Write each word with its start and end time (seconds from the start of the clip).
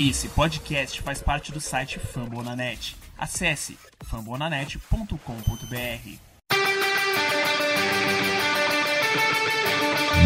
Esse 0.00 0.28
podcast 0.28 1.00
faz 1.02 1.22
parte 1.22 1.52
do 1.52 1.60
site 1.60 2.00
Fambonanet. 2.00 2.96
Acesse 3.16 3.78
fambonanet.com.br. 4.04 5.14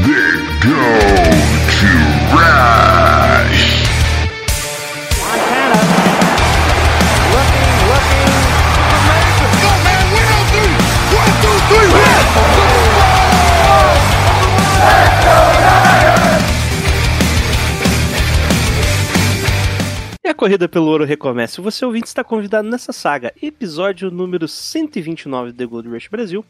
They 0.06 0.36
go 0.64 0.80
to 1.76 2.34
Rush. 2.34 2.77
Corrida 20.38 20.68
pelo 20.68 20.86
ouro 20.86 21.04
recomeça. 21.04 21.60
Você 21.60 21.84
ouvinte 21.84 22.06
está 22.06 22.22
convidado 22.22 22.68
nessa 22.68 22.92
saga, 22.92 23.34
episódio 23.42 24.08
número 24.08 24.46
129 24.46 25.50
do 25.50 25.58
The 25.58 25.66
Gold 25.66 25.88
Rush 25.88 26.06
Brasil. 26.06 26.46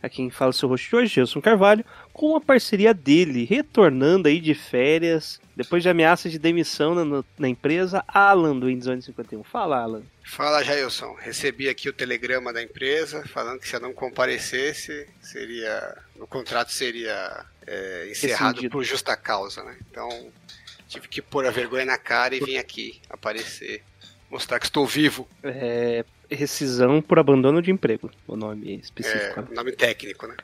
Aqui 0.00 0.16
quem 0.16 0.30
fala 0.30 0.52
seu 0.52 0.68
host 0.68 0.88
de 0.88 0.94
hoje, 0.94 1.14
Gelson 1.14 1.40
Carvalho, 1.40 1.84
com 2.12 2.36
a 2.36 2.40
parceria 2.40 2.94
dele, 2.94 3.44
retornando 3.44 4.28
aí 4.28 4.38
de 4.38 4.54
férias, 4.54 5.40
depois 5.56 5.82
de 5.82 5.88
ameaça 5.88 6.28
de 6.28 6.38
demissão 6.38 6.94
na, 6.94 7.24
na 7.36 7.48
empresa, 7.48 8.04
Alan 8.06 8.56
do 8.56 8.70
Endzone 8.70 9.02
51. 9.02 9.42
Fala, 9.42 9.82
Alan. 9.82 10.02
Fala, 10.24 10.62
Jailson. 10.62 11.16
Recebi 11.20 11.68
aqui 11.68 11.88
o 11.88 11.92
telegrama 11.92 12.52
da 12.52 12.62
empresa 12.62 13.24
falando 13.26 13.58
que 13.58 13.68
se 13.68 13.74
eu 13.74 13.80
não 13.80 13.92
comparecesse, 13.92 15.08
seria. 15.20 15.98
O 16.16 16.28
contrato 16.28 16.70
seria 16.70 17.44
é, 17.66 18.08
encerrado 18.08 18.70
por 18.70 18.84
justa 18.84 19.16
causa, 19.16 19.64
né? 19.64 19.76
Então 19.90 20.30
tive 20.92 21.08
que 21.08 21.22
pôr 21.22 21.46
a 21.46 21.50
vergonha 21.50 21.84
na 21.86 21.98
cara 21.98 22.34
e 22.34 22.40
vim 22.40 22.56
aqui 22.56 23.00
aparecer. 23.08 23.82
Mostrar 24.30 24.58
que 24.58 24.66
estou 24.66 24.86
vivo. 24.86 25.28
É, 25.42 26.04
rescisão 26.30 27.02
por 27.02 27.18
abandono 27.18 27.60
de 27.60 27.70
emprego, 27.70 28.10
o 28.26 28.36
nome 28.36 28.72
É, 28.72 28.76
específico. 28.76 29.42
né? 29.42 29.48
nome 29.54 29.72
técnico, 29.72 30.26
né? 30.26 30.36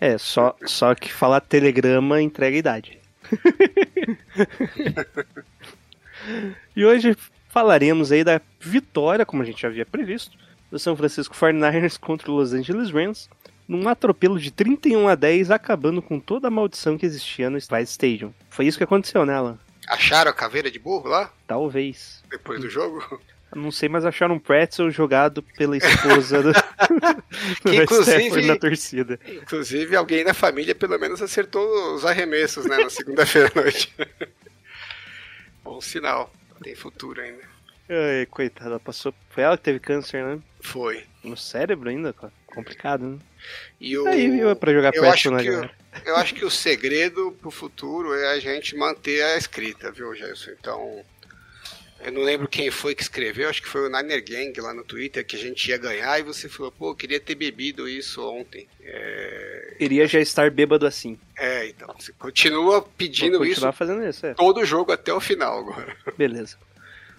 É, 0.00 0.16
só, 0.18 0.56
só 0.64 0.94
que 0.94 1.12
falar 1.12 1.40
telegrama 1.40 2.22
entrega 2.22 2.56
idade. 2.56 2.98
e 6.76 6.84
hoje 6.84 7.16
falaremos 7.48 8.12
aí 8.12 8.22
da 8.24 8.40
vitória, 8.60 9.26
como 9.26 9.42
a 9.42 9.46
gente 9.46 9.62
já 9.62 9.68
havia 9.68 9.86
previsto, 9.86 10.36
do 10.70 10.78
São 10.78 10.96
Francisco 10.96 11.34
49ers 11.34 11.98
contra 11.98 12.30
o 12.30 12.34
Los 12.36 12.52
Angeles 12.52 12.90
Rams, 12.90 13.28
num 13.68 13.88
atropelo 13.88 14.38
de 14.38 14.50
31 14.50 15.08
a 15.08 15.14
10, 15.14 15.50
acabando 15.50 16.00
com 16.02 16.18
toda 16.20 16.48
a 16.48 16.50
maldição 16.50 16.96
que 16.96 17.06
existia 17.06 17.50
no 17.50 17.60
Spice 17.60 17.92
Stadium. 17.92 18.32
Foi 18.50 18.66
isso 18.66 18.78
que 18.78 18.84
aconteceu, 18.84 19.24
né, 19.26 19.34
Alan? 19.34 19.58
Acharam 19.88 20.30
a 20.30 20.34
caveira 20.34 20.70
de 20.70 20.78
burro 20.78 21.08
lá? 21.08 21.32
Talvez. 21.46 22.22
Depois 22.30 22.60
do 22.60 22.70
jogo? 22.70 23.20
Não 23.54 23.70
sei, 23.70 23.88
mas 23.88 24.04
acharam 24.06 24.36
um 24.36 24.38
pretzel 24.38 24.90
jogado 24.90 25.42
pela 25.42 25.76
esposa 25.76 26.42
do, 26.42 26.52
Que, 27.62 27.82
inclusive- 27.82 28.46
na 28.46 28.56
torcida. 28.56 29.20
Inclusive, 29.26 29.94
alguém 29.94 30.24
da 30.24 30.32
família 30.32 30.74
pelo 30.74 30.98
menos 30.98 31.20
acertou 31.20 31.94
os 31.94 32.04
arremessos, 32.04 32.64
né? 32.64 32.78
Na 32.78 32.88
segunda-feira 32.88 33.52
à 33.54 33.60
noite. 33.60 33.94
Bom 35.62 35.80
sinal. 35.80 36.32
Tem 36.62 36.74
futuro 36.74 37.20
ainda. 37.20 37.42
Ai, 37.90 38.26
coitada, 38.26 38.80
passou. 38.80 39.12
Foi 39.28 39.42
ela 39.42 39.58
que 39.58 39.64
teve 39.64 39.78
câncer, 39.80 40.24
né? 40.24 40.38
Foi. 40.60 41.04
No 41.22 41.36
cérebro 41.36 41.90
ainda, 41.90 42.12
cara. 42.12 42.32
Complicado, 42.46 43.04
né? 43.04 43.18
E 43.80 43.98
o... 43.98 44.06
Aí 44.06 44.30
viu 44.30 44.54
pra 44.56 44.72
jogar 44.72 44.94
eu 44.94 45.02
Pretzel 45.02 45.32
na 45.32 45.42
galera. 45.42 45.70
Eu 46.04 46.16
acho 46.16 46.34
que 46.34 46.44
o 46.44 46.50
segredo 46.50 47.36
pro 47.40 47.50
futuro 47.50 48.14
é 48.14 48.32
a 48.32 48.40
gente 48.40 48.76
manter 48.76 49.22
a 49.22 49.36
escrita, 49.36 49.92
viu, 49.92 50.14
Gelson? 50.14 50.52
Então, 50.58 51.04
eu 52.04 52.10
não 52.10 52.22
lembro 52.22 52.48
quem 52.48 52.70
foi 52.70 52.94
que 52.94 53.02
escreveu, 53.02 53.48
acho 53.48 53.62
que 53.62 53.68
foi 53.68 53.86
o 53.86 53.90
Niner 53.90 54.24
Gang 54.24 54.60
lá 54.60 54.74
no 54.74 54.82
Twitter, 54.82 55.24
que 55.24 55.36
a 55.36 55.38
gente 55.38 55.68
ia 55.68 55.78
ganhar, 55.78 56.18
e 56.18 56.22
você 56.22 56.48
falou, 56.48 56.72
pô, 56.72 56.90
eu 56.90 56.94
queria 56.96 57.20
ter 57.20 57.34
bebido 57.34 57.88
isso 57.88 58.20
ontem. 58.26 58.66
É, 58.80 59.76
Iria 59.78 60.06
já 60.06 60.18
estar 60.18 60.50
bêbado 60.50 60.86
assim. 60.86 61.18
é, 61.36 61.68
então, 61.68 61.94
você 61.98 62.12
continua 62.12 62.82
pedindo 62.82 63.38
Vou 63.38 63.46
isso 63.46 63.72
fazendo 63.72 64.04
isso, 64.04 64.26
é. 64.26 64.34
todo 64.34 64.64
jogo 64.64 64.92
até 64.92 65.12
o 65.12 65.20
final 65.20 65.58
agora. 65.60 65.96
Beleza. 66.18 66.56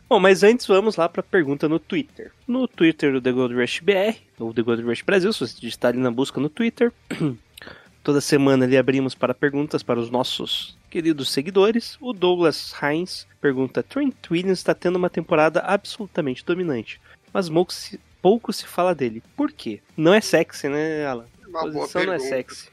Bom, 0.09 0.19
mas 0.19 0.43
antes 0.43 0.67
vamos 0.67 0.97
lá 0.97 1.07
pra 1.07 1.23
pergunta 1.23 1.69
no 1.69 1.79
Twitter. 1.79 2.31
No 2.45 2.67
Twitter 2.67 3.13
do 3.13 3.21
The 3.21 3.31
Gold 3.31 3.55
Rush 3.55 3.79
BR, 3.79 4.17
ou 4.37 4.53
The 4.53 4.61
Gold 4.61 4.83
Rush 4.83 5.01
Brasil, 5.01 5.31
se 5.31 5.39
você 5.39 5.59
digitar 5.59 5.91
ali 5.91 5.99
na 5.99 6.11
busca 6.11 6.41
no 6.41 6.49
Twitter. 6.49 6.91
Toda 8.03 8.19
semana 8.19 8.65
ali 8.65 8.77
abrimos 8.77 9.15
para 9.15 9.33
perguntas 9.33 9.81
para 9.81 9.99
os 9.99 10.09
nossos 10.09 10.77
queridos 10.89 11.31
seguidores. 11.31 11.97
O 12.01 12.11
Douglas 12.11 12.73
Heinz 12.81 13.25
pergunta: 13.39 13.81
Trent 13.81 14.13
Williams 14.29 14.59
está 14.59 14.75
tendo 14.75 14.97
uma 14.97 15.09
temporada 15.09 15.61
absolutamente 15.61 16.43
dominante, 16.43 16.99
mas 17.31 17.49
pouco 18.21 18.51
se, 18.51 18.67
fala 18.67 18.93
dele. 18.93 19.23
Por 19.37 19.51
quê? 19.51 19.79
Não 19.95 20.13
é 20.13 20.19
sexy, 20.19 20.67
né, 20.67 21.05
Alan? 21.05 21.25
Uma 21.47 21.59
A 21.61 21.71
posição 21.71 22.03
não 22.03 22.13
é 22.13 22.19
sexy. 22.19 22.69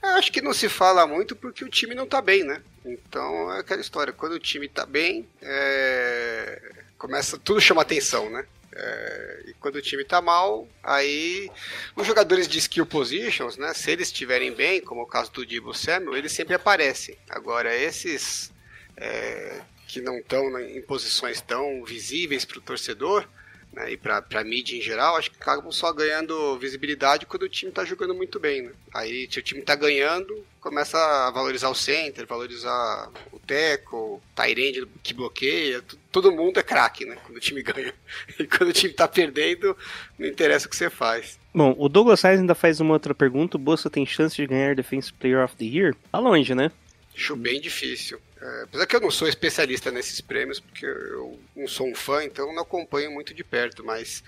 Eu 0.00 0.10
acho 0.10 0.32
que 0.32 0.40
não 0.40 0.52
se 0.52 0.68
fala 0.68 1.06
muito 1.06 1.34
porque 1.34 1.64
o 1.64 1.68
time 1.68 1.94
não 1.94 2.06
tá 2.06 2.22
bem, 2.22 2.44
né? 2.44 2.60
Então 2.84 3.52
é 3.52 3.60
aquela 3.60 3.80
história, 3.80 4.12
quando 4.12 4.32
o 4.32 4.40
time 4.40 4.68
tá 4.68 4.86
bem, 4.86 5.26
é, 5.40 6.60
começa, 6.98 7.38
tudo 7.38 7.60
chama 7.60 7.82
atenção, 7.82 8.30
né? 8.30 8.44
É, 8.74 9.42
e 9.48 9.54
quando 9.54 9.76
o 9.76 9.82
time 9.82 10.04
tá 10.04 10.20
mal, 10.22 10.66
aí 10.82 11.50
os 11.94 12.06
jogadores 12.06 12.48
de 12.48 12.58
skill 12.58 12.86
positions, 12.86 13.56
né? 13.56 13.74
Se 13.74 13.90
eles 13.90 14.08
estiverem 14.08 14.52
bem, 14.52 14.80
como 14.80 15.00
é 15.00 15.04
o 15.04 15.06
caso 15.06 15.30
do 15.32 15.44
Debo 15.44 15.74
Samuel, 15.74 16.16
eles 16.16 16.32
sempre 16.32 16.54
aparecem. 16.54 17.16
Agora, 17.28 17.74
esses 17.74 18.50
é, 18.96 19.60
que 19.86 20.00
não 20.00 20.16
estão 20.18 20.58
em 20.58 20.80
posições 20.82 21.40
tão 21.40 21.84
visíveis 21.84 22.44
para 22.44 22.58
o 22.58 22.62
torcedor, 22.62 23.28
né, 23.72 23.92
e 23.92 23.96
para 23.96 24.22
a 24.34 24.44
mídia 24.44 24.76
em 24.76 24.82
geral, 24.82 25.16
acho 25.16 25.30
que 25.30 25.36
acabam 25.40 25.72
só 25.72 25.90
ganhando 25.92 26.58
visibilidade 26.58 27.24
quando 27.24 27.44
o 27.44 27.48
time 27.48 27.70
está 27.70 27.84
jogando 27.84 28.14
muito 28.14 28.38
bem. 28.38 28.62
Né? 28.62 28.72
Aí, 28.92 29.26
se 29.30 29.38
o 29.38 29.42
time 29.42 29.60
está 29.60 29.74
ganhando, 29.74 30.44
começa 30.60 30.98
a 30.98 31.30
valorizar 31.30 31.70
o 31.70 31.74
center, 31.74 32.26
valorizar 32.26 33.10
o 33.32 33.38
teco, 33.38 34.22
Tyrande 34.36 34.86
que 35.02 35.14
bloqueia, 35.14 35.80
tu- 35.80 35.98
todo 36.12 36.30
mundo 36.30 36.60
é 36.60 36.62
craque 36.62 37.06
né, 37.06 37.16
quando 37.24 37.38
o 37.38 37.40
time 37.40 37.62
ganha. 37.62 37.92
E 38.38 38.46
quando 38.46 38.68
o 38.68 38.72
time 38.72 38.92
está 38.92 39.08
perdendo, 39.08 39.76
não 40.18 40.28
interessa 40.28 40.66
o 40.66 40.70
que 40.70 40.76
você 40.76 40.90
faz. 40.90 41.38
Bom, 41.54 41.74
o 41.78 41.88
Douglas 41.88 42.22
Heinz 42.22 42.40
ainda 42.40 42.54
faz 42.54 42.78
uma 42.78 42.92
outra 42.92 43.14
pergunta. 43.14 43.56
O 43.56 43.60
Bolsa 43.60 43.90
tem 43.90 44.06
chance 44.06 44.36
de 44.36 44.46
ganhar 44.46 44.74
Defensive 44.74 45.16
Player 45.18 45.42
of 45.42 45.56
the 45.56 45.64
Year? 45.64 45.94
Tá 46.12 46.18
longe, 46.18 46.54
né? 46.54 46.70
Acho 47.14 47.34
bem 47.34 47.60
difícil. 47.60 48.20
É, 48.40 48.62
apesar 48.64 48.86
que 48.86 48.96
eu 48.96 49.00
não 49.00 49.10
sou 49.10 49.28
especialista 49.28 49.90
nesses 49.90 50.20
prêmios, 50.20 50.60
porque 50.60 50.86
eu 50.86 51.38
não 51.56 51.66
sou 51.66 51.88
um 51.88 51.94
fã, 51.94 52.24
então 52.24 52.52
não 52.54 52.62
acompanho 52.62 53.10
muito 53.10 53.32
de 53.32 53.44
perto, 53.44 53.84
mas 53.84 54.22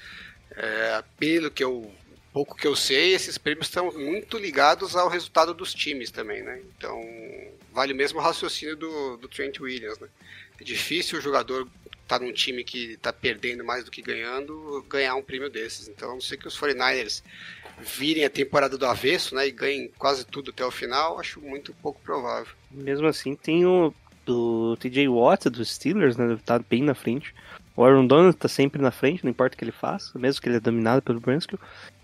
é, 0.53 1.03
pelo 1.19 1.51
que 1.51 1.65
eu 1.65 1.91
pouco 2.33 2.56
que 2.56 2.66
eu 2.66 2.75
sei, 2.75 3.15
esses 3.15 3.39
prêmios 3.39 3.69
estão 3.69 3.93
muito 3.93 4.37
ligados 4.37 4.97
ao 4.97 5.09
resultado 5.09 5.55
dos 5.55 5.72
times 5.72 6.11
também, 6.11 6.43
né? 6.43 6.61
Então 6.77 7.01
vale 7.72 7.93
o 7.93 7.97
mesmo 7.97 8.21
raciocínio 8.21 8.77
do, 8.77 9.16
do 9.16 9.28
Trent 9.28 9.61
Williams, 9.61 9.99
né? 10.01 10.09
É 10.60 10.65
difícil 10.65 11.19
o 11.19 11.22
jogador 11.22 11.69
estar 12.03 12.20
num 12.20 12.32
time 12.32 12.62
que 12.62 12.92
está 12.92 13.12
perdendo 13.12 13.65
mais 13.65 13.84
do 13.84 13.91
que 13.91 14.03
ganhando 14.03 14.84
ganhar 14.88 15.15
um 15.15 15.22
prêmio 15.22 15.50
desses. 15.50 15.88
Então, 15.88 16.10
a 16.10 16.15
não 16.15 16.20
ser 16.20 16.37
que 16.37 16.47
os 16.47 16.59
49ers 16.59 17.22
virem 17.81 18.25
a 18.25 18.31
temporada 18.31 18.78
do 18.78 18.87
avesso, 18.87 19.34
né, 19.34 19.48
e 19.48 19.50
ganhem 19.50 19.91
quase 19.98 20.25
tudo 20.25 20.50
até 20.50 20.65
o 20.65 20.70
final, 20.70 21.19
acho 21.19 21.41
muito 21.41 21.75
pouco 21.75 22.00
provável. 22.03 22.53
Mesmo 22.70 23.06
assim, 23.06 23.34
tem 23.34 23.66
o 23.66 23.92
do 24.25 24.76
TJ 24.76 25.09
Watt 25.09 25.50
dos 25.50 25.75
Steelers, 25.75 26.16
né? 26.16 26.38
Tá 26.44 26.59
bem 26.59 26.82
na 26.82 26.94
frente. 26.94 27.34
O 27.76 27.84
Aaron 27.84 28.06
Donald 28.06 28.36
tá 28.36 28.48
sempre 28.48 28.81
na 28.81 28.91
frente, 28.91 29.25
não 29.25 29.31
importa 29.31 29.54
o 29.54 29.59
que 29.59 29.65
ele 29.65 29.72
faça, 29.72 30.19
mesmo 30.19 30.41
que 30.41 30.48
ele 30.48 30.56
é 30.56 30.60
dominado 30.60 31.03
pelo 31.03 31.21
Brunskill. 31.21 31.59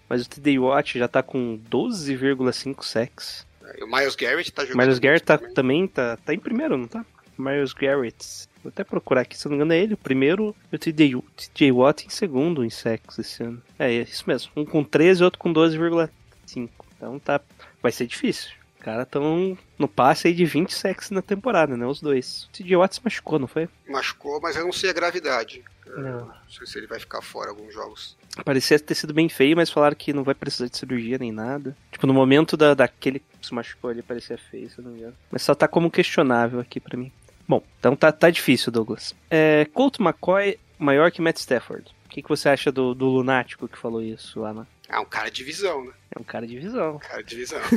Mas 0.08 0.22
o 0.22 0.28
TJ 0.28 0.58
Watt 0.58 0.98
já 0.98 1.06
tá 1.06 1.22
com 1.22 1.58
12,5 1.70 2.84
sacks. 2.84 3.46
E 3.78 3.84
o 3.84 3.86
Miles 3.86 4.16
Garrett 4.16 4.50
tá 4.52 4.64
jogando. 4.64 4.82
Miles 4.82 4.98
Garrett 4.98 5.24
tá, 5.24 5.38
também. 5.38 5.54
também 5.54 5.86
tá, 5.86 6.16
tá 6.16 6.34
em 6.34 6.38
primeiro, 6.38 6.76
não 6.76 6.88
tá? 6.88 7.06
Miles 7.40 7.72
Garrett. 7.72 8.48
Vou 8.62 8.68
até 8.68 8.84
procurar 8.84 9.22
aqui, 9.22 9.36
se 9.36 9.46
eu 9.46 9.50
não 9.50 9.56
me 9.56 9.64
engano 9.64 9.72
é 9.72 9.82
ele, 9.82 9.94
o 9.94 9.98
primeiro, 9.98 10.54
e 10.70 10.76
o 10.76 10.78
TJ, 10.78 11.22
TJ 11.36 11.72
Watt 11.72 12.06
em 12.06 12.10
segundo 12.10 12.64
em 12.64 12.70
sacks 12.70 13.18
esse 13.18 13.42
ano. 13.42 13.62
É, 13.78 13.92
é 13.92 14.02
isso 14.02 14.24
mesmo. 14.26 14.50
Um 14.54 14.64
com 14.64 14.84
13 14.84 15.22
e 15.22 15.24
outro 15.24 15.38
com 15.38 15.52
12,5. 15.52 16.68
Então 16.96 17.18
tá. 17.18 17.40
Vai 17.82 17.90
ser 17.92 18.06
difícil. 18.06 18.50
Os 18.76 18.84
caras 18.84 19.08
tão 19.10 19.56
no 19.78 19.88
passe 19.88 20.28
aí 20.28 20.34
de 20.34 20.44
20 20.44 20.72
sacks 20.72 21.10
na 21.10 21.22
temporada, 21.22 21.76
né? 21.76 21.86
Os 21.86 22.00
dois. 22.00 22.44
O 22.44 22.50
TJ 22.50 22.76
Watt 22.76 22.94
se 22.94 23.00
machucou, 23.02 23.38
não 23.38 23.46
foi? 23.46 23.68
Machucou, 23.88 24.40
mas 24.40 24.56
eu 24.56 24.64
não 24.64 24.72
sei 24.72 24.90
a 24.90 24.94
gravidade. 24.94 25.64
Não. 25.96 26.26
Não 26.26 26.34
sei 26.48 26.66
se 26.66 26.78
ele 26.78 26.86
vai 26.86 26.98
ficar 26.98 27.22
fora 27.22 27.50
alguns 27.50 27.72
jogos. 27.72 28.16
Parecia 28.44 28.78
ter 28.78 28.94
sido 28.94 29.12
bem 29.12 29.28
feio, 29.28 29.56
mas 29.56 29.70
falaram 29.70 29.96
que 29.96 30.12
não 30.12 30.22
vai 30.22 30.34
precisar 30.34 30.68
de 30.68 30.76
cirurgia 30.76 31.18
nem 31.18 31.32
nada. 31.32 31.76
Tipo, 31.90 32.06
no 32.06 32.14
momento 32.14 32.56
da, 32.56 32.74
daquele 32.74 33.18
que 33.18 33.46
se 33.46 33.52
machucou 33.52 33.90
ali, 33.90 34.02
parecia 34.02 34.38
feio, 34.38 34.70
se 34.70 34.78
eu 34.78 34.84
não 34.84 34.92
me 34.92 34.98
engano. 34.98 35.16
Mas 35.30 35.42
só 35.42 35.54
tá 35.54 35.66
como 35.66 35.90
questionável 35.90 36.60
aqui 36.60 36.78
pra 36.78 36.96
mim. 36.96 37.10
Bom, 37.50 37.64
então 37.80 37.96
tá, 37.96 38.12
tá 38.12 38.30
difícil, 38.30 38.70
Douglas. 38.70 39.12
É, 39.28 39.66
Colt 39.74 39.98
McCoy 39.98 40.56
maior 40.78 41.10
que 41.10 41.20
Matt 41.20 41.38
Stafford. 41.38 41.84
O 42.06 42.08
que, 42.08 42.22
que 42.22 42.28
você 42.28 42.48
acha 42.48 42.70
do, 42.70 42.94
do 42.94 43.06
lunático 43.06 43.66
que 43.66 43.76
falou 43.76 44.00
isso 44.00 44.38
lá? 44.38 44.64
É 44.88 45.00
um 45.00 45.04
cara 45.04 45.28
de 45.32 45.42
visão, 45.42 45.84
né? 45.84 45.90
É 46.14 46.20
um 46.20 46.22
cara 46.22 46.46
de 46.46 46.56
visão. 46.56 47.00
Cara 47.00 47.24
de 47.24 47.34
visão. 47.34 47.58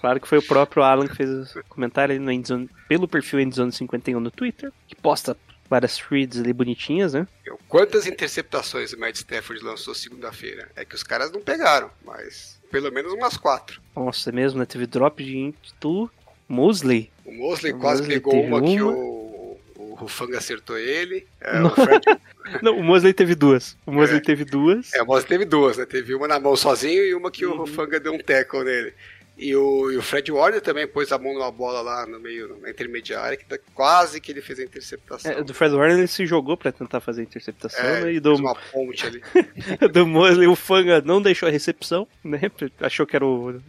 Claro 0.00 0.20
que 0.20 0.28
foi 0.28 0.38
o 0.38 0.42
próprio 0.42 0.84
Alan 0.84 1.08
que 1.08 1.16
fez 1.16 1.56
o 1.56 1.64
comentário 1.68 2.14
ali 2.14 2.24
no 2.24 2.30
Endzone, 2.30 2.70
pelo 2.88 3.08
perfil 3.08 3.40
Endzone51 3.40 4.20
no 4.20 4.30
Twitter, 4.30 4.72
que 4.86 4.94
posta 4.94 5.36
várias 5.68 5.96
threads 5.96 6.38
ali 6.38 6.52
bonitinhas, 6.52 7.14
né? 7.14 7.26
Quantas 7.68 8.06
interceptações 8.06 8.92
o 8.92 9.00
Matt 9.00 9.16
Stafford 9.16 9.60
lançou 9.64 9.96
segunda-feira? 9.96 10.70
É 10.76 10.84
que 10.84 10.94
os 10.94 11.02
caras 11.02 11.32
não 11.32 11.40
pegaram, 11.40 11.90
mas 12.04 12.60
pelo 12.70 12.92
menos 12.92 13.12
umas 13.12 13.36
quatro. 13.36 13.82
Nossa, 13.96 14.30
é 14.30 14.32
mesmo, 14.32 14.60
né? 14.60 14.66
Teve 14.66 14.86
drop 14.86 15.24
de 15.24 15.36
int 15.36 15.56
do 15.80 16.08
Mosley. 16.48 17.10
O 17.28 17.32
Mosley 17.32 17.72
O 17.72 17.78
quase 17.78 18.02
Mosley 18.02 18.16
pegou 18.18 18.32
teve 18.32 18.46
uma, 18.48 18.62
que 18.62 18.80
uma. 18.82 18.92
o, 18.92 19.60
o 19.76 19.94
Rufanga 19.94 20.38
acertou 20.38 20.78
ele. 20.78 21.26
É, 21.40 21.58
Não. 21.58 21.66
o 21.68 21.70
Fred, 21.70 22.00
Não, 22.62 22.78
o 22.78 22.82
Mosley 22.82 23.12
teve 23.12 23.34
duas. 23.34 23.76
O 23.86 23.92
Mosley 23.92 24.18
É. 24.18 24.22
teve 24.22 24.44
duas. 24.44 24.92
é, 24.94 25.02
o 25.02 25.06
Mosley 25.06 25.26
teve 25.28 25.44
duas, 25.44 25.76
né? 25.76 25.84
Teve 25.84 26.14
uma 26.14 26.26
na 26.26 26.40
mão 26.40 26.56
sozinho 26.56 27.04
e 27.04 27.14
uma 27.14 27.30
que 27.30 27.44
o 27.44 27.50
Uhum. 27.52 27.56
Rufanga 27.58 28.00
deu 28.00 28.12
um 28.14 28.18
tackle 28.18 28.64
nele. 28.64 28.92
E 29.40 29.54
o, 29.54 29.92
e 29.92 29.96
o 29.96 30.02
Fred 30.02 30.32
Warner 30.32 30.60
também 30.60 30.84
pôs 30.84 31.12
a 31.12 31.18
mão 31.18 31.32
numa 31.32 31.48
bola 31.52 31.80
lá 31.80 32.04
no 32.06 32.18
meio, 32.18 32.58
na 32.60 32.70
intermediária, 32.70 33.36
que 33.36 33.44
tá- 33.44 33.56
quase 33.72 34.20
que 34.20 34.32
ele 34.32 34.40
fez 34.40 34.58
a 34.58 34.64
interceptação. 34.64 35.30
É, 35.30 35.44
do 35.44 35.54
Fred 35.54 35.72
Warner 35.76 35.96
ele 35.98 36.08
se 36.08 36.26
jogou 36.26 36.56
pra 36.56 36.72
tentar 36.72 36.98
fazer 37.00 37.20
a 37.20 37.24
interceptação, 37.24 37.84
É, 37.84 38.00
né? 38.00 38.12
E 38.14 38.18
do, 38.18 38.34
uma 38.34 38.56
ponte 38.72 39.06
ali. 39.06 39.22
do 39.92 40.04
Mosley 40.04 40.48
o 40.48 40.56
Fanga 40.56 41.00
não 41.02 41.22
deixou 41.22 41.48
a 41.48 41.52
recepção, 41.52 42.04
né? 42.24 42.40
Achou 42.80 43.06
que 43.06 43.14
era 43.14 43.24
o. 43.24 43.60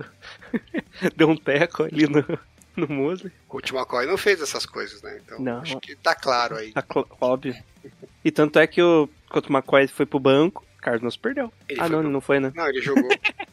Deu 1.15 1.29
um 1.29 1.37
teco 1.37 1.83
ali 1.83 2.07
no, 2.07 2.25
no 2.79 2.87
Mosley. 2.87 3.31
O 3.47 3.49
Coach 3.49 3.73
McCoy 3.75 4.05
não 4.05 4.17
fez 4.17 4.41
essas 4.41 4.65
coisas, 4.65 5.01
né? 5.01 5.19
Então 5.25 5.39
Não. 5.39 5.59
acho 5.61 5.79
que 5.79 5.95
tá 5.95 6.15
claro 6.15 6.55
aí. 6.55 6.71
Tá 6.71 6.81
cl- 6.83 7.05
óbvio. 7.21 7.55
E 8.25 8.31
tanto 8.31 8.57
é 8.59 8.65
que 8.67 8.81
o 8.81 9.09
o 9.31 9.37
McCoy 9.53 9.87
foi 9.87 10.05
pro 10.07 10.19
banco, 10.19 10.65
o 10.77 10.81
Cardinals 10.81 11.15
perdeu. 11.15 11.53
Ele 11.67 11.79
ah, 11.79 11.83
não, 11.83 11.89
pro- 11.89 11.99
ele 12.07 12.09
não 12.13 12.21
foi, 12.21 12.39
né? 12.39 12.51
Não, 12.55 12.67
ele 12.67 12.81
jogou. 12.81 13.09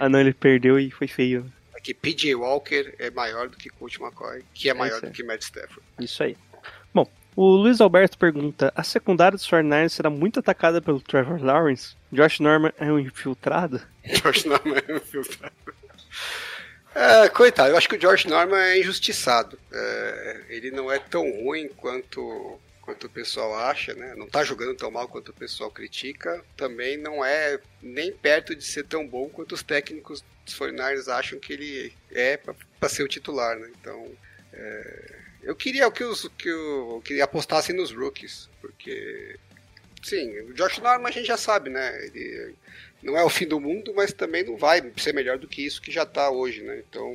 Ah, 0.00 0.08
não, 0.08 0.18
ele 0.18 0.34
perdeu 0.34 0.80
e 0.80 0.90
foi 0.90 1.06
feio. 1.06 1.46
É 1.72 1.80
que 1.80 1.94
PJ 1.94 2.34
Walker 2.34 2.92
é 2.98 3.08
maior 3.08 3.48
do 3.48 3.56
que 3.56 3.70
Coach 3.70 4.02
McCoy, 4.02 4.42
que 4.52 4.68
é 4.68 4.74
maior 4.74 4.96
isso 4.96 5.06
do 5.06 5.12
que 5.12 5.22
Matt 5.22 5.42
Stafford. 5.42 5.80
Isso 6.00 6.24
aí. 6.24 6.36
Bom, 6.92 7.08
o 7.36 7.50
Luiz 7.54 7.80
Alberto 7.80 8.18
pergunta: 8.18 8.72
a 8.74 8.82
secundária 8.82 9.38
dos 9.38 9.48
49ers 9.48 9.90
será 9.90 10.10
muito 10.10 10.40
atacada 10.40 10.82
pelo 10.82 11.00
Trevor 11.00 11.40
Lawrence? 11.40 11.94
Josh 12.10 12.40
Norman 12.40 12.72
é 12.78 12.90
um 12.90 12.98
infiltrado? 12.98 13.80
George 14.04 14.48
Norman 14.48 14.82
é 14.88 14.96
um 14.96 15.00
filtrado. 15.00 15.54
É, 16.98 17.28
coitado, 17.28 17.68
eu 17.68 17.76
acho 17.76 17.90
que 17.90 17.96
o 17.96 18.00
George 18.00 18.26
Norman 18.26 18.58
é 18.58 18.80
injustiçado. 18.80 19.58
É, 19.70 20.44
ele 20.48 20.70
não 20.70 20.90
é 20.90 20.98
tão 20.98 21.30
ruim 21.42 21.68
quanto, 21.68 22.58
quanto 22.80 23.06
o 23.06 23.10
pessoal 23.10 23.54
acha, 23.54 23.92
né? 23.92 24.14
Não 24.16 24.26
tá 24.26 24.42
jogando 24.42 24.74
tão 24.74 24.90
mal 24.90 25.06
quanto 25.06 25.28
o 25.28 25.34
pessoal 25.34 25.70
critica. 25.70 26.42
Também 26.56 26.96
não 26.96 27.22
é 27.22 27.60
nem 27.82 28.10
perto 28.10 28.56
de 28.56 28.64
ser 28.64 28.84
tão 28.84 29.06
bom 29.06 29.28
quanto 29.28 29.54
os 29.54 29.62
técnicos 29.62 30.24
dos 30.46 30.58
49ers 30.58 31.08
acham 31.08 31.38
que 31.38 31.52
ele 31.52 31.92
é 32.10 32.38
para 32.38 32.88
ser 32.88 33.02
o 33.02 33.08
titular, 33.08 33.58
né? 33.58 33.70
Então, 33.78 34.10
é, 34.54 35.18
eu 35.42 35.54
queria 35.54 35.90
que, 35.90 36.02
os, 36.02 36.26
que, 36.38 36.50
o, 36.50 37.02
que 37.04 37.20
apostassem 37.20 37.76
nos 37.76 37.92
rookies, 37.92 38.48
porque 38.62 39.38
Sim, 40.06 40.38
o 40.42 40.54
Josh 40.54 40.78
Norman 40.78 41.08
a 41.08 41.10
gente 41.10 41.26
já 41.26 41.36
sabe, 41.36 41.68
né? 41.68 42.06
Ele 42.06 42.54
não 43.06 43.16
é 43.16 43.24
o 43.24 43.30
fim 43.30 43.46
do 43.46 43.60
mundo, 43.60 43.94
mas 43.94 44.12
também 44.12 44.44
não 44.44 44.56
vai 44.56 44.82
ser 44.98 45.14
melhor 45.14 45.38
do 45.38 45.46
que 45.48 45.64
isso 45.64 45.80
que 45.80 45.92
já 45.92 46.04
tá 46.04 46.28
hoje, 46.30 46.62
né? 46.62 46.82
Então 46.88 47.10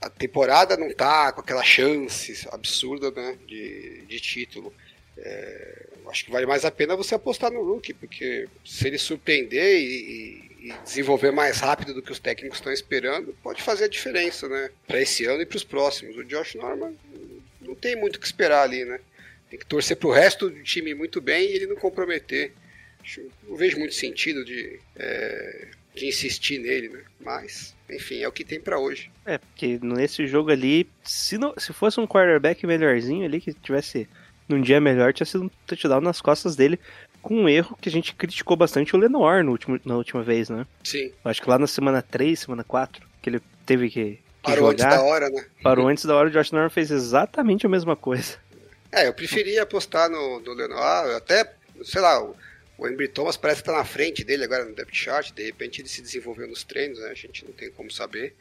a 0.00 0.08
temporada 0.08 0.76
não 0.76 0.90
tá 0.94 1.30
com 1.32 1.40
aquela 1.40 1.62
chance 1.62 2.48
absurda, 2.50 3.10
né? 3.10 3.36
De, 3.46 4.02
de 4.06 4.20
título. 4.20 4.72
É, 5.18 5.86
acho 6.08 6.24
que 6.24 6.30
vale 6.30 6.46
mais 6.46 6.64
a 6.64 6.70
pena 6.70 6.96
você 6.96 7.14
apostar 7.14 7.50
no 7.52 7.62
rookie, 7.62 7.92
porque 7.92 8.48
se 8.64 8.86
ele 8.86 8.96
surpreender 8.98 9.78
e, 9.78 10.50
e- 10.62 10.74
desenvolver 10.84 11.30
mais 11.30 11.58
rápido 11.58 11.94
do 11.94 12.02
que 12.02 12.12
os 12.12 12.18
técnicos 12.18 12.58
estão 12.58 12.72
esperando, 12.72 13.34
pode 13.42 13.62
fazer 13.62 13.84
a 13.84 13.88
diferença, 13.88 14.48
né? 14.48 14.70
Para 14.86 15.00
esse 15.00 15.24
ano 15.24 15.42
e 15.42 15.46
para 15.46 15.56
os 15.56 15.64
próximos. 15.64 16.16
O 16.16 16.24
Josh 16.24 16.54
Norman 16.54 16.94
não 17.60 17.74
tem 17.74 17.96
muito 17.96 18.16
o 18.16 18.20
que 18.20 18.26
esperar 18.26 18.62
ali, 18.62 18.84
né? 18.84 19.00
Tem 19.50 19.58
que 19.58 19.66
torcer 19.66 19.96
pro 19.96 20.10
resto 20.10 20.48
do 20.48 20.62
time 20.62 20.94
muito 20.94 21.20
bem 21.20 21.48
e 21.50 21.54
ele 21.54 21.66
não 21.66 21.76
comprometer. 21.76 22.52
Não 23.48 23.56
vejo 23.56 23.78
muito 23.78 23.94
sentido 23.94 24.44
de, 24.44 24.78
é, 24.96 25.68
de 25.94 26.06
insistir 26.06 26.58
nele, 26.58 26.88
né? 26.88 27.02
Mas, 27.20 27.74
enfim, 27.88 28.20
é 28.22 28.28
o 28.28 28.32
que 28.32 28.44
tem 28.44 28.60
pra 28.60 28.78
hoje. 28.78 29.10
É, 29.26 29.38
porque 29.38 29.78
nesse 29.82 30.26
jogo 30.26 30.50
ali, 30.50 30.88
se, 31.04 31.36
não, 31.38 31.54
se 31.58 31.72
fosse 31.72 32.00
um 32.00 32.06
quarterback 32.06 32.66
melhorzinho 32.66 33.24
ali, 33.24 33.40
que 33.40 33.52
tivesse 33.52 34.08
num 34.48 34.60
dia 34.60 34.80
melhor, 34.80 35.12
tinha 35.12 35.26
sido 35.26 35.44
um 35.44 35.50
touchdown 35.66 36.00
nas 36.00 36.20
costas 36.20 36.56
dele, 36.56 36.78
com 37.22 37.42
um 37.42 37.48
erro 37.48 37.76
que 37.80 37.88
a 37.88 37.92
gente 37.92 38.14
criticou 38.14 38.56
bastante 38.56 38.94
o 38.94 38.98
Lenoir 38.98 39.44
no 39.44 39.52
último, 39.52 39.78
na 39.84 39.96
última 39.96 40.22
vez, 40.22 40.48
né? 40.48 40.66
Sim, 40.82 41.12
Eu 41.24 41.30
acho 41.30 41.40
que 41.40 41.48
lá 41.48 41.58
na 41.58 41.66
semana 41.66 42.02
3, 42.02 42.38
semana 42.38 42.64
4, 42.64 43.06
que 43.22 43.30
ele 43.30 43.40
teve 43.64 43.90
que, 43.90 44.12
que 44.12 44.20
parou 44.42 44.70
antes 44.70 44.84
da 44.84 45.02
hora, 45.02 45.28
né? 45.28 45.44
parou 45.62 45.88
antes 45.88 46.04
da 46.04 46.16
hora, 46.16 46.28
o 46.28 46.32
Josh 46.32 46.50
Norman 46.50 46.70
fez 46.70 46.90
exatamente 46.90 47.66
a 47.66 47.68
mesma 47.68 47.94
coisa. 47.94 48.38
É, 48.90 49.06
eu 49.06 49.14
preferia 49.14 49.62
apostar 49.62 50.10
no, 50.10 50.40
no 50.40 50.52
Lenoir, 50.52 51.14
até, 51.14 51.52
sei 51.84 52.00
lá, 52.00 52.22
o, 52.22 52.34
o 52.80 52.88
Embry 52.88 53.08
Thomas 53.08 53.36
parece 53.36 53.60
estar 53.60 53.72
na 53.72 53.84
frente 53.84 54.24
dele 54.24 54.42
agora 54.42 54.64
no 54.64 54.74
depth 54.74 54.94
chart, 54.94 55.32
de 55.32 55.44
repente 55.44 55.82
ele 55.82 55.88
se 55.88 56.00
desenvolveu 56.00 56.48
nos 56.48 56.64
treinos, 56.64 56.98
né? 56.98 57.10
A 57.10 57.14
gente 57.14 57.44
não 57.44 57.52
tem 57.52 57.70
como 57.70 57.90
saber, 57.90 58.34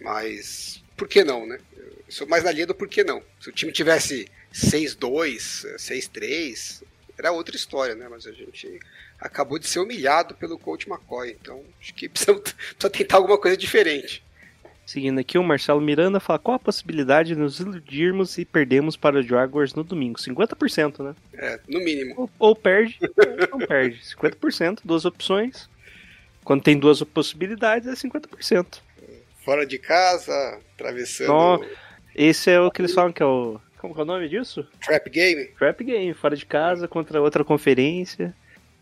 mas 0.00 0.82
por 0.96 1.06
que 1.06 1.22
não, 1.22 1.46
né? 1.46 1.60
Eu 1.76 1.92
sou 2.08 2.26
mais 2.26 2.42
na 2.42 2.50
linha 2.50 2.66
do 2.66 2.74
por 2.74 2.88
que 2.88 3.04
não. 3.04 3.22
Se 3.38 3.50
o 3.50 3.52
time 3.52 3.70
tivesse 3.70 4.26
6-2, 4.50 5.76
6-3, 5.76 6.82
era 7.18 7.32
outra 7.32 7.54
história, 7.54 7.94
né? 7.94 8.08
Mas 8.08 8.26
a 8.26 8.32
gente 8.32 8.80
acabou 9.20 9.58
de 9.58 9.66
ser 9.66 9.80
humilhado 9.80 10.34
pelo 10.36 10.58
coach 10.58 10.88
McCoy, 10.88 11.30
então 11.38 11.62
acho 11.78 11.92
que 11.92 12.08
precisa, 12.08 12.34
precisa 12.34 12.90
tentar 12.90 13.18
alguma 13.18 13.36
coisa 13.36 13.58
diferente. 13.58 14.24
Seguindo 14.92 15.18
aqui, 15.18 15.38
o 15.38 15.42
Marcelo 15.42 15.80
Miranda 15.80 16.20
fala 16.20 16.38
qual 16.38 16.56
a 16.56 16.58
possibilidade 16.58 17.30
de 17.30 17.34
nos 17.34 17.58
iludirmos 17.58 18.36
e 18.36 18.44
perdemos 18.44 18.94
para 18.94 19.20
o 19.20 19.22
Jaguars 19.22 19.72
no 19.72 19.82
domingo? 19.82 20.18
50%, 20.18 21.02
né? 21.02 21.14
É, 21.32 21.58
no 21.66 21.78
mínimo. 21.78 22.12
Ou, 22.14 22.30
ou 22.38 22.54
perde, 22.54 22.98
ou 23.00 23.58
não 23.58 23.66
perde. 23.66 24.02
50%, 24.04 24.80
duas 24.84 25.06
opções. 25.06 25.66
Quando 26.44 26.62
tem 26.62 26.78
duas 26.78 27.02
possibilidades, 27.04 27.88
é 27.88 27.92
50%. 27.94 28.80
Fora 29.42 29.64
de 29.66 29.78
casa, 29.78 30.60
atravessando 30.74 31.28
Nó. 31.28 31.60
Esse 32.14 32.50
é 32.50 32.60
o 32.60 32.70
que 32.70 32.82
eles 32.82 32.92
falam 32.92 33.14
que 33.14 33.22
é 33.22 33.26
o. 33.26 33.58
Como 33.78 33.98
é 33.98 34.02
o 34.02 34.04
nome 34.04 34.28
disso? 34.28 34.68
trap 34.84 35.08
game, 35.08 35.46
Trap 35.58 35.82
Game, 35.84 36.12
fora 36.12 36.36
de 36.36 36.44
casa, 36.44 36.86
contra 36.86 37.18
outra 37.18 37.42
conferência. 37.42 38.34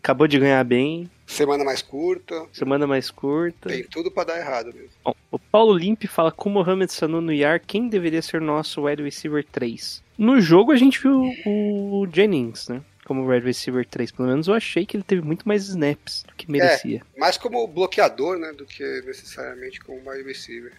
Acabou 0.03 0.27
de 0.27 0.37
ganhar 0.37 0.63
bem, 0.65 1.09
semana 1.25 1.63
mais 1.63 1.81
curta, 1.81 2.47
semana 2.51 2.85
mais 2.85 3.09
curta. 3.09 3.69
tem 3.69 3.83
tudo 3.83 4.11
pra 4.11 4.25
dar 4.25 4.37
errado 4.37 4.73
mesmo. 4.73 4.89
Bom, 5.03 5.15
o 5.31 5.39
Paulo 5.39 5.73
Limpe 5.73 6.07
fala 6.07 6.29
com 6.29 6.49
Mohamed 6.49 6.91
Sanu 6.91 7.21
no 7.21 7.31
IAR 7.31 7.61
quem 7.65 7.87
deveria 7.87 8.21
ser 8.21 8.41
nosso 8.41 8.83
wide 8.83 9.01
receiver 9.01 9.45
3. 9.49 10.03
No 10.17 10.41
jogo 10.41 10.73
a 10.73 10.75
gente 10.75 10.99
viu 10.99 11.23
o 11.45 12.05
Jennings, 12.11 12.67
né? 12.67 12.81
Como 13.05 13.25
wide 13.25 13.45
receiver 13.45 13.85
3. 13.85 14.11
Pelo 14.11 14.27
menos 14.27 14.49
eu 14.49 14.53
achei 14.53 14.85
que 14.85 14.97
ele 14.97 15.03
teve 15.03 15.21
muito 15.21 15.47
mais 15.47 15.63
snaps 15.69 16.23
do 16.27 16.35
que 16.35 16.51
merecia. 16.51 17.01
Mais 17.17 17.37
como 17.37 17.65
bloqueador, 17.65 18.37
né, 18.37 18.51
do 18.51 18.65
que 18.65 18.83
necessariamente 19.05 19.79
como 19.79 20.07
wide 20.09 20.23
receiver. 20.23 20.73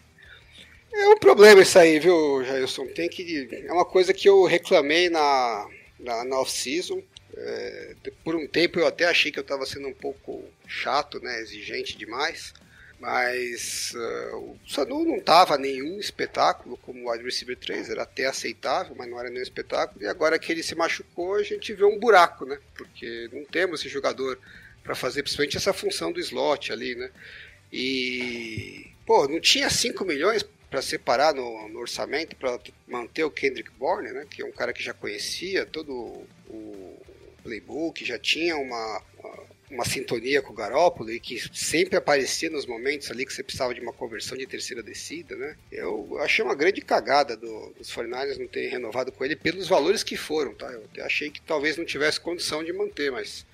É 0.93 1.09
um 1.09 1.19
problema 1.19 1.63
isso 1.63 1.79
aí, 1.79 1.99
viu, 1.99 2.45
Jailson? 2.45 2.87
Tem 2.89 3.09
que. 3.09 3.49
É 3.67 3.73
uma 3.73 3.87
coisa 3.87 4.13
que 4.13 4.29
eu 4.29 4.45
reclamei 4.45 5.09
na, 5.09 5.67
na, 5.99 6.25
na 6.25 6.41
off-season. 6.41 7.03
É, 7.35 7.95
por 8.23 8.37
um 8.37 8.47
tempo 8.47 8.79
eu 8.79 8.87
até 8.87 9.07
achei 9.07 9.33
que 9.33 9.39
eu 9.39 9.43
estava 9.43 9.65
sendo 9.65 9.89
um 9.89 9.95
pouco 9.95 10.45
chato, 10.67 11.19
né, 11.21 11.41
exigente 11.41 11.97
demais. 11.97 12.53
Mas 13.03 13.93
uh, 13.97 14.37
o 14.37 14.59
Sanu 14.65 15.05
não 15.05 15.19
tava 15.19 15.59
nenhum 15.59 15.99
espetáculo 15.99 16.77
como 16.77 17.11
wide 17.11 17.25
receiver 17.25 17.57
3, 17.57 17.91
era 17.91 18.05
até 18.05 18.27
aceitável, 18.27 18.95
mas 18.97 19.11
não 19.11 19.19
era 19.19 19.29
nenhum 19.29 19.43
espetáculo. 19.43 20.01
E 20.01 20.07
agora 20.07 20.39
que 20.39 20.53
ele 20.53 20.63
se 20.63 20.77
machucou, 20.77 21.35
a 21.35 21.43
gente 21.43 21.75
vê 21.75 21.85
um 21.85 21.99
buraco, 21.99 22.45
né? 22.45 22.61
Porque 22.77 23.29
não 23.33 23.45
temos 23.45 23.81
esse 23.81 23.89
jogador 23.89 24.39
para 24.85 24.95
fazer 24.95 25.25
principalmente 25.25 25.57
essa 25.57 25.73
função 25.73 26.13
do 26.13 26.21
slot 26.21 26.73
ali, 26.73 26.95
né? 26.95 27.11
E 27.73 28.87
pô, 29.05 29.27
não 29.27 29.41
tinha 29.41 29.69
5 29.69 30.05
milhões 30.05 30.45
para 30.71 30.81
separar 30.81 31.35
no, 31.35 31.69
no 31.71 31.81
orçamento 31.81 32.37
para 32.37 32.57
manter 32.87 33.25
o 33.25 33.33
Kendrick 33.33 33.71
Bourne, 33.73 34.13
né? 34.13 34.29
Que 34.31 34.43
é 34.43 34.47
um 34.47 34.53
cara 34.53 34.73
que 34.73 34.81
já 34.83 34.95
conhecia 34.95 35.67
todo 35.67 35.93
o 36.49 37.03
playbook, 37.43 38.05
já 38.05 38.17
tinha 38.17 38.57
uma, 38.57 39.03
uma 39.73 39.87
sintonia 39.87 40.43
com 40.43 40.53
o 40.53 40.57
Garópolo 40.57 41.11
e 41.11 41.19
que 41.19 41.43
sempre 41.57 41.97
aparecia 41.97 42.51
nos 42.51 42.67
momentos 42.67 43.11
ali 43.11 43.25
que 43.25 43.33
você 43.33 43.43
precisava 43.43 43.75
de 43.75 43.81
uma 43.81 43.93
conversão 43.93 44.37
de 44.37 44.47
terceira 44.47 44.83
descida, 44.83 45.35
né? 45.35 45.57
Eu 45.73 46.19
achei 46.21 46.45
uma 46.45 46.55
grande 46.55 46.83
cagada 46.83 47.37
do, 47.37 47.73
dos 47.79 47.91
49ers 47.91 48.39
não 48.39 48.47
terem 48.47 48.69
renovado 48.69 49.11
com 49.11 49.25
ele 49.25 49.35
pelos 49.35 49.67
valores 49.67 50.03
que 50.03 50.17
foram, 50.17 50.55
tá? 50.55 50.71
Eu 50.71 51.05
achei 51.05 51.31
que 51.31 51.41
talvez 51.41 51.79
não 51.79 51.87
tivesse 51.87 52.21
condição 52.21 52.63
de 52.63 52.73
manter, 52.73 53.11
mas 53.11 53.47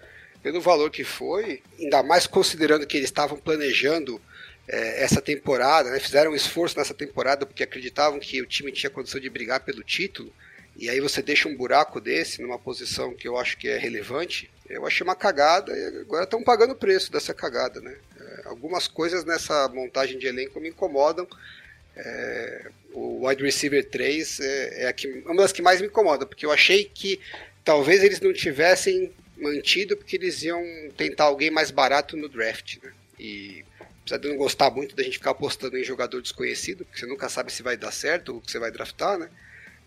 pelo 0.42 0.60
valor 0.60 0.90
que 0.90 1.04
foi, 1.04 1.62
ainda 1.78 2.02
mais 2.02 2.26
considerando 2.26 2.86
que 2.86 2.96
eles 2.96 3.08
estavam 3.08 3.38
planejando 3.38 4.20
é, 4.66 5.02
essa 5.02 5.20
temporada, 5.20 5.90
né? 5.90 6.00
fizeram 6.00 6.32
um 6.32 6.36
esforço 6.36 6.76
nessa 6.76 6.94
temporada 6.94 7.46
porque 7.46 7.62
acreditavam 7.62 8.18
que 8.18 8.42
o 8.42 8.46
time 8.46 8.72
tinha 8.72 8.90
condição 8.90 9.20
de 9.20 9.30
brigar 9.30 9.60
pelo 9.60 9.82
título, 9.82 10.32
e 10.76 10.88
aí 10.88 11.00
você 11.00 11.20
deixa 11.20 11.48
um 11.48 11.56
buraco 11.56 12.00
desse 12.00 12.40
numa 12.40 12.58
posição 12.58 13.14
que 13.14 13.26
eu 13.26 13.36
acho 13.36 13.56
que 13.56 13.68
é 13.68 13.76
relevante, 13.76 14.48
eu 14.68 14.86
achei 14.86 15.04
uma 15.04 15.16
cagada 15.16 15.76
e 15.76 16.00
agora 16.00 16.24
estão 16.24 16.42
pagando 16.42 16.72
o 16.72 16.76
preço 16.76 17.10
dessa 17.10 17.32
cagada, 17.32 17.80
né? 17.80 17.96
É, 18.20 18.42
algumas 18.44 18.86
coisas 18.86 19.24
nessa 19.24 19.68
montagem 19.68 20.18
de 20.18 20.26
elenco 20.26 20.60
me 20.60 20.68
incomodam. 20.68 21.26
É, 21.96 22.70
o 22.92 23.26
wide 23.26 23.42
receiver 23.42 23.84
3 23.88 24.40
é, 24.40 24.84
é, 24.84 24.92
que, 24.92 25.08
uma 25.24 25.36
das 25.36 25.52
que 25.52 25.62
mais 25.62 25.80
me 25.80 25.86
incomoda, 25.86 26.26
porque 26.26 26.46
eu 26.46 26.52
achei 26.52 26.84
que 26.84 27.20
talvez 27.64 28.02
eles 28.02 28.20
não 28.20 28.32
tivessem 28.32 29.12
mantido 29.36 29.96
porque 29.96 30.16
eles 30.16 30.42
iam 30.42 30.62
tentar 30.96 31.24
alguém 31.24 31.50
mais 31.50 31.70
barato 31.70 32.16
no 32.16 32.28
draft, 32.28 32.76
né? 32.82 32.92
E 33.18 33.64
apesar 34.00 34.18
de 34.18 34.28
não 34.28 34.36
gostar 34.36 34.70
muito 34.70 34.96
da 34.96 35.02
gente 35.02 35.18
ficar 35.18 35.30
apostando 35.30 35.76
em 35.76 35.84
jogador 35.84 36.22
desconhecido, 36.22 36.84
porque 36.84 37.00
você 37.00 37.06
nunca 37.06 37.28
sabe 37.28 37.52
se 37.52 37.62
vai 37.62 37.76
dar 37.76 37.92
certo 37.92 38.36
o 38.36 38.40
que 38.40 38.50
você 38.50 38.58
vai 38.58 38.70
draftar, 38.70 39.18
né? 39.18 39.28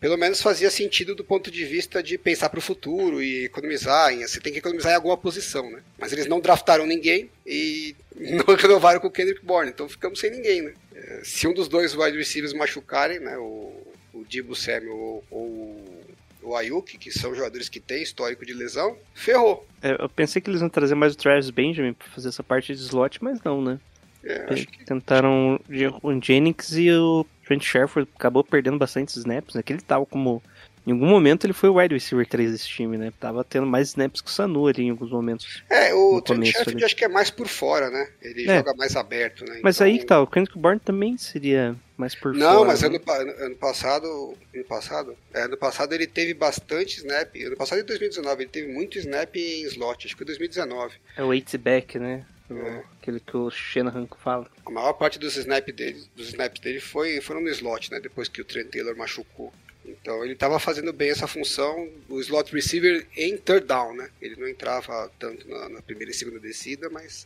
Pelo 0.01 0.17
menos 0.17 0.41
fazia 0.41 0.71
sentido 0.71 1.13
do 1.13 1.23
ponto 1.23 1.51
de 1.51 1.63
vista 1.63 2.01
de 2.01 2.17
pensar 2.17 2.49
para 2.49 2.57
o 2.57 2.61
futuro 2.61 3.21
e 3.21 3.45
economizar. 3.45 4.11
Você 4.17 4.39
tem 4.39 4.51
que 4.51 4.57
economizar 4.57 4.93
em 4.93 4.95
alguma 4.95 5.15
posição, 5.15 5.69
né? 5.69 5.83
Mas 5.95 6.11
eles 6.11 6.25
não 6.25 6.39
draftaram 6.39 6.87
ninguém 6.87 7.29
e 7.45 7.95
não 8.17 8.55
renovaram 8.55 8.99
com 8.99 9.05
o 9.07 9.11
Kendrick 9.11 9.45
Bourne, 9.45 9.69
então 9.69 9.87
ficamos 9.87 10.19
sem 10.19 10.31
ninguém, 10.31 10.63
né? 10.63 10.73
É, 10.95 11.21
se 11.23 11.47
um 11.47 11.53
dos 11.53 11.67
dois 11.67 11.95
wide 11.95 12.17
receivers 12.17 12.51
machucarem, 12.51 13.19
né? 13.19 13.37
O, 13.37 13.79
o 14.11 14.25
Dibu 14.27 14.55
Samuel 14.55 14.97
ou, 14.97 15.23
ou 15.29 16.01
o 16.41 16.55
Ayuk, 16.55 16.97
que 16.97 17.11
são 17.11 17.35
jogadores 17.35 17.69
que 17.69 17.79
têm 17.79 18.01
histórico 18.01 18.43
de 18.43 18.53
lesão, 18.53 18.97
ferrou. 19.13 19.67
É, 19.83 19.95
eu 19.99 20.09
pensei 20.09 20.41
que 20.41 20.49
eles 20.49 20.61
iam 20.61 20.69
trazer 20.69 20.95
mais 20.95 21.13
o 21.13 21.17
Travis 21.17 21.51
Benjamin 21.51 21.93
pra 21.93 22.07
fazer 22.07 22.29
essa 22.29 22.41
parte 22.41 22.73
de 22.73 22.81
slot, 22.81 23.23
mas 23.23 23.39
não, 23.43 23.61
né? 23.61 23.79
É, 24.23 24.53
acho 24.53 24.67
que 24.67 24.83
Tentaram 24.83 25.59
o 26.01 26.21
Jennings 26.21 26.75
e 26.75 26.91
o 26.91 27.25
Trent 27.51 27.63
Sherford 27.63 28.09
acabou 28.15 28.43
perdendo 28.43 28.77
bastante 28.77 29.09
snaps, 29.17 29.55
né? 29.55 29.61
Que 29.61 29.73
ele 29.73 29.81
tava 29.81 30.05
como. 30.05 30.41
Em 30.87 30.93
algum 30.93 31.05
momento 31.05 31.45
ele 31.45 31.53
foi 31.53 31.69
o 31.69 31.75
wide 31.77 31.93
receiver 31.93 32.25
3 32.25 32.51
desse 32.53 32.67
time, 32.67 32.97
né? 32.97 33.13
Tava 33.19 33.43
tendo 33.43 33.67
mais 33.67 33.89
snaps 33.89 34.19
que 34.19 34.29
o 34.29 34.33
Sanu 34.33 34.65
ali 34.65 34.83
em 34.83 34.89
alguns 34.89 35.11
momentos. 35.11 35.61
É, 35.69 35.93
o 35.93 36.19
Trent 36.21 36.37
começo 36.37 36.51
Sherfield 36.53 36.77
ali. 36.77 36.85
acho 36.85 36.95
que 36.95 37.05
é 37.05 37.07
mais 37.07 37.29
por 37.29 37.47
fora, 37.47 37.89
né? 37.91 38.07
Ele 38.21 38.49
É. 38.49 38.57
joga 38.57 38.73
mais 38.73 38.95
aberto, 38.95 39.45
né? 39.45 39.59
Mas 39.61 39.75
Então- 39.75 39.85
aí 39.87 39.99
que 39.99 40.05
tá, 40.05 40.19
o 40.19 40.25
Kendrick 40.25 40.57
Bourne 40.57 40.79
também 40.79 41.17
seria 41.19 41.75
mais 41.97 42.15
por 42.15 42.33
Não, 42.33 42.55
fora. 42.59 42.67
mas 42.69 42.81
né? 42.81 42.87
ano, 42.87 43.31
ano 43.45 43.55
passado. 43.57 44.33
Ano 44.55 44.63
passado? 44.65 45.15
É, 45.33 45.43
ano 45.43 45.57
passado 45.57 45.93
ele 45.93 46.07
teve 46.07 46.33
bastante 46.33 46.97
snap. 46.97 47.35
Ano 47.45 47.57
passado 47.57 47.79
em 47.81 47.85
2019, 47.85 48.43
ele 48.43 48.49
teve 48.49 48.73
muito 48.73 48.97
snap 48.97 49.35
em 49.35 49.63
slot, 49.67 50.07
acho 50.07 50.15
que 50.15 50.19
foi 50.19 50.25
2019. 50.25 50.95
É 51.15 51.23
o 51.23 51.31
eight 51.31 51.55
back, 51.59 51.99
né? 51.99 52.25
É. 52.57 52.83
Aquele 52.99 53.19
que 53.19 53.35
o 53.35 53.49
Shanahan 53.49 54.07
fala. 54.17 54.49
A 54.65 54.69
maior 54.69 54.93
parte 54.93 55.17
dos 55.17 55.35
snaps 55.37 55.73
dele, 55.73 56.03
dos 56.15 56.29
snaps 56.29 56.59
dele 56.61 56.79
foi, 56.79 57.21
foram 57.21 57.41
no 57.41 57.49
slot, 57.49 57.91
né? 57.91 57.99
Depois 57.99 58.27
que 58.27 58.41
o 58.41 58.45
Trent 58.45 58.69
Taylor 58.69 58.95
machucou. 58.95 59.53
Então 59.85 60.23
ele 60.23 60.33
estava 60.33 60.59
fazendo 60.59 60.93
bem 60.93 61.09
essa 61.09 61.27
função, 61.27 61.89
o 62.07 62.19
slot 62.19 62.53
receiver 62.53 63.05
em 63.17 63.37
third 63.37 63.65
down, 63.65 63.95
né? 63.95 64.09
Ele 64.21 64.35
não 64.35 64.47
entrava 64.47 65.11
tanto 65.19 65.47
na, 65.47 65.69
na 65.69 65.81
primeira 65.81 66.11
e 66.11 66.13
segunda 66.13 66.39
descida, 66.39 66.89
mas 66.89 67.25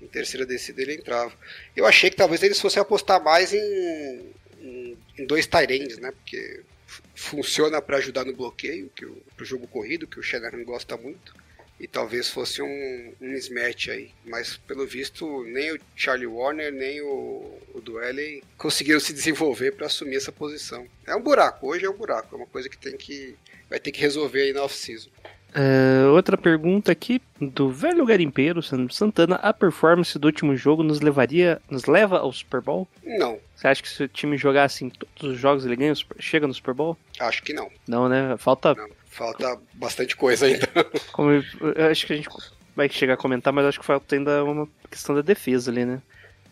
em 0.00 0.06
terceira 0.06 0.44
descida 0.44 0.82
ele 0.82 0.94
entrava. 0.94 1.32
Eu 1.74 1.86
achei 1.86 2.10
que 2.10 2.16
talvez 2.16 2.42
eles 2.42 2.60
fossem 2.60 2.80
apostar 2.80 3.22
mais 3.22 3.54
em, 3.54 4.32
em, 4.60 4.98
em 5.18 5.26
dois 5.26 5.46
tight 5.46 5.72
ends, 5.72 5.98
né? 5.98 6.12
Porque 6.12 6.62
funciona 7.14 7.80
para 7.80 7.96
ajudar 7.96 8.24
no 8.24 8.34
bloqueio, 8.34 8.90
que 8.94 9.04
o 9.04 9.22
jogo 9.40 9.66
corrido, 9.66 10.06
que 10.06 10.20
o 10.20 10.22
Shanahan 10.22 10.62
gosta 10.64 10.96
muito. 10.96 11.34
E 11.78 11.86
talvez 11.86 12.30
fosse 12.30 12.62
um, 12.62 13.12
um 13.20 13.28
mismatch 13.28 13.88
aí. 13.88 14.10
Mas 14.24 14.56
pelo 14.56 14.86
visto, 14.86 15.44
nem 15.44 15.74
o 15.74 15.80
Charlie 15.94 16.26
Warner, 16.26 16.72
nem 16.72 17.02
o, 17.02 17.58
o 17.74 17.80
Duelli 17.82 18.42
conseguiram 18.56 18.98
se 18.98 19.12
desenvolver 19.12 19.72
para 19.72 19.86
assumir 19.86 20.16
essa 20.16 20.32
posição. 20.32 20.86
É 21.06 21.14
um 21.14 21.20
buraco, 21.20 21.66
hoje 21.68 21.84
é 21.84 21.90
um 21.90 21.96
buraco, 21.96 22.34
é 22.34 22.38
uma 22.38 22.46
coisa 22.46 22.68
que 22.68 22.78
tem 22.78 22.96
que. 22.96 23.36
Vai 23.68 23.78
ter 23.78 23.92
que 23.92 24.00
resolver 24.00 24.40
aí 24.42 24.52
na 24.52 24.62
off-season. 24.62 25.10
É, 25.58 26.06
outra 26.08 26.36
pergunta 26.36 26.92
aqui 26.92 27.20
do 27.40 27.70
velho 27.70 28.04
garimpeiro 28.04 28.62
Santana. 28.62 29.36
A 29.36 29.54
performance 29.54 30.18
do 30.18 30.26
último 30.26 30.54
jogo 30.54 30.82
nos 30.82 31.00
levaria, 31.00 31.62
nos 31.70 31.86
leva 31.86 32.18
ao 32.18 32.30
Super 32.30 32.60
Bowl? 32.60 32.86
Não, 33.02 33.38
Você 33.54 33.66
acha 33.66 33.82
que 33.82 33.88
se 33.88 34.02
o 34.02 34.08
time 34.08 34.36
jogar 34.36 34.64
assim 34.64 34.90
todos 34.90 35.34
os 35.34 35.40
jogos 35.40 35.64
ele 35.64 35.76
ganha, 35.76 35.94
chega 36.18 36.46
no 36.46 36.52
Super 36.52 36.74
Bowl? 36.74 36.96
acho 37.18 37.42
que 37.42 37.54
não. 37.54 37.70
Não, 37.88 38.06
né? 38.06 38.36
Falta. 38.38 38.74
não. 38.74 38.88
Falta 39.16 39.58
bastante 39.74 40.14
coisa 40.14 40.46
ainda. 40.46 40.68
Como, 41.12 41.30
eu 41.32 41.42
eu 41.74 41.86
acho 41.90 42.06
que 42.06 42.12
a 42.12 42.16
gente 42.16 42.28
vai 42.74 42.88
chegar 42.88 43.14
a 43.14 43.16
comentar, 43.16 43.52
mas 43.52 43.64
acho 43.64 43.80
que 43.80 43.86
falta 43.86 44.14
ainda 44.14 44.44
uma 44.44 44.68
questão 44.90 45.14
da 45.14 45.22
defesa 45.22 45.70
ali, 45.70 45.84
né? 45.86 46.02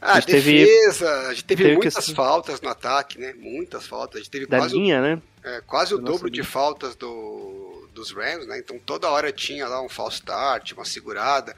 Ah, 0.00 0.14
gente 0.20 0.26
teve- 0.32 0.64
defesa, 0.64 1.20
a 1.28 1.34
gente 1.34 1.44
teve, 1.44 1.62
teve 1.62 1.74
muitas 1.76 1.94
questão- 1.94 2.14
faltas 2.14 2.60
no 2.60 2.68
ataque, 2.68 3.18
né? 3.18 3.34
Muitas 3.38 3.86
faltas. 3.86 4.16
A 4.16 4.18
gente 4.22 4.30
teve 4.30 4.46
Da 4.46 4.58
quase, 4.58 4.74
o- 4.74 4.78
linha, 4.78 5.00
né? 5.00 5.22
é, 5.42 5.60
quase 5.66 5.94
o 5.94 5.98
da 5.98 6.10
dobro 6.10 6.30
de 6.30 6.40
linha. 6.40 6.44
faltas 6.50 6.94
do, 6.96 7.88
dos 7.94 8.10
Rams, 8.12 8.46
né? 8.46 8.58
Então 8.58 8.78
toda 8.78 9.08
hora 9.10 9.30
tinha 9.32 9.66
lá 9.68 9.80
um 9.82 9.88
false 9.88 10.16
start, 10.16 10.72
uma 10.72 10.84
segurada. 10.84 11.54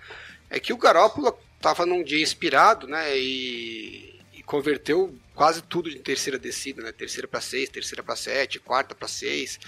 É 0.51 0.59
que 0.61 0.73
o 0.73 0.77
Garópolo 0.77 1.37
tava 1.61 1.85
num 1.87 2.03
dia 2.05 2.23
inspirado, 2.23 2.87
né? 2.87 3.17
E, 3.19 4.19
e 4.33 4.43
converteu 4.45 5.13
quase 5.35 5.61
tudo 5.63 5.91
de 5.91 5.99
terceira 5.99 6.39
descida, 6.39 6.83
né? 6.83 6.93
Terceira 6.93 7.27
para 7.27 7.41
seis, 7.41 7.69
terceira 7.69 8.03
para 8.03 8.15
sete, 8.17 8.59
quarta 8.61 8.95
para 8.95 9.09
seis. 9.09 9.59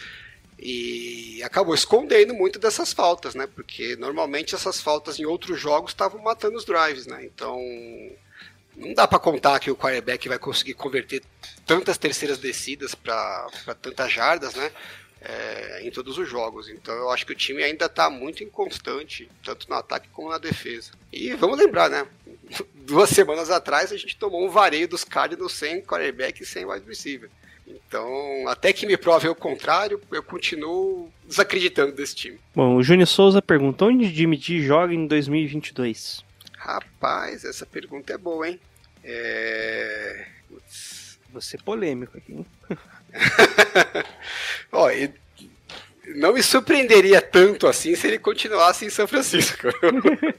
E 0.58 1.40
acabou 1.44 1.74
escondendo 1.74 2.34
muito 2.34 2.58
dessas 2.58 2.92
faltas, 2.92 3.34
né? 3.34 3.46
Porque 3.46 3.94
normalmente 3.96 4.54
essas 4.54 4.80
faltas 4.80 5.18
em 5.18 5.24
outros 5.24 5.60
jogos 5.60 5.92
estavam 5.92 6.20
matando 6.20 6.56
os 6.56 6.64
drives, 6.64 7.06
né? 7.06 7.24
Então 7.24 7.60
não 8.76 8.92
dá 8.92 9.06
para 9.06 9.18
contar 9.18 9.58
que 9.60 9.70
o 9.70 9.76
quarterback 9.76 10.28
vai 10.28 10.38
conseguir 10.38 10.74
converter 10.74 11.22
tantas 11.64 11.96
terceiras 11.96 12.38
descidas 12.38 12.94
para 12.94 13.48
tantas 13.80 14.12
jardas, 14.12 14.54
né? 14.54 14.70
É, 15.20 15.80
em 15.82 15.90
todos 15.90 16.16
os 16.16 16.28
jogos. 16.28 16.68
Então 16.68 16.94
eu 16.94 17.10
acho 17.10 17.26
que 17.26 17.32
o 17.32 17.36
time 17.36 17.62
ainda 17.62 17.86
está 17.86 18.10
muito 18.10 18.42
inconstante, 18.42 19.28
tanto 19.44 19.68
no 19.68 19.76
ataque 19.76 20.08
como 20.12 20.30
na 20.30 20.38
defesa. 20.38 20.92
E 21.12 21.34
vamos 21.34 21.58
lembrar, 21.58 21.88
né? 21.88 22.06
Duas 22.74 23.10
semanas 23.10 23.50
atrás 23.50 23.92
a 23.92 23.96
gente 23.96 24.16
tomou 24.16 24.44
um 24.44 24.50
vareio 24.50 24.88
dos 24.88 25.04
Cardinals 25.04 25.52
sem 25.52 25.82
quarterback 25.82 26.42
e 26.42 26.46
sem 26.46 26.64
wide 26.64 26.86
receiver. 26.86 27.30
Então, 27.68 28.48
até 28.48 28.72
que 28.72 28.86
me 28.86 28.96
prove 28.96 29.28
o 29.28 29.34
contrário, 29.34 30.00
eu 30.10 30.22
continuo 30.22 31.12
desacreditando 31.24 31.92
desse 31.92 32.14
time. 32.14 32.38
Bom, 32.54 32.76
o 32.76 32.82
Júnior 32.82 33.06
Souza 33.06 33.42
pergunta: 33.42 33.84
onde 33.84 34.12
Jimmy 34.12 34.36
G 34.36 34.60
joga 34.62 34.94
em 34.94 35.06
2022? 35.06 36.24
Rapaz, 36.56 37.44
essa 37.44 37.66
pergunta 37.66 38.12
é 38.12 38.18
boa, 38.18 38.48
hein? 38.48 38.58
É... 39.04 40.26
Putz. 40.48 41.18
Vou 41.30 41.42
ser 41.42 41.62
polêmico 41.62 42.16
aqui, 42.16 42.32
hein? 42.32 42.46
Ó, 44.72 44.90
não 46.14 46.32
me 46.32 46.42
surpreenderia 46.42 47.20
tanto 47.20 47.66
assim 47.66 47.94
se 47.94 48.06
ele 48.06 48.18
continuasse 48.18 48.84
em 48.84 48.90
São 48.90 49.06
Francisco. 49.06 49.68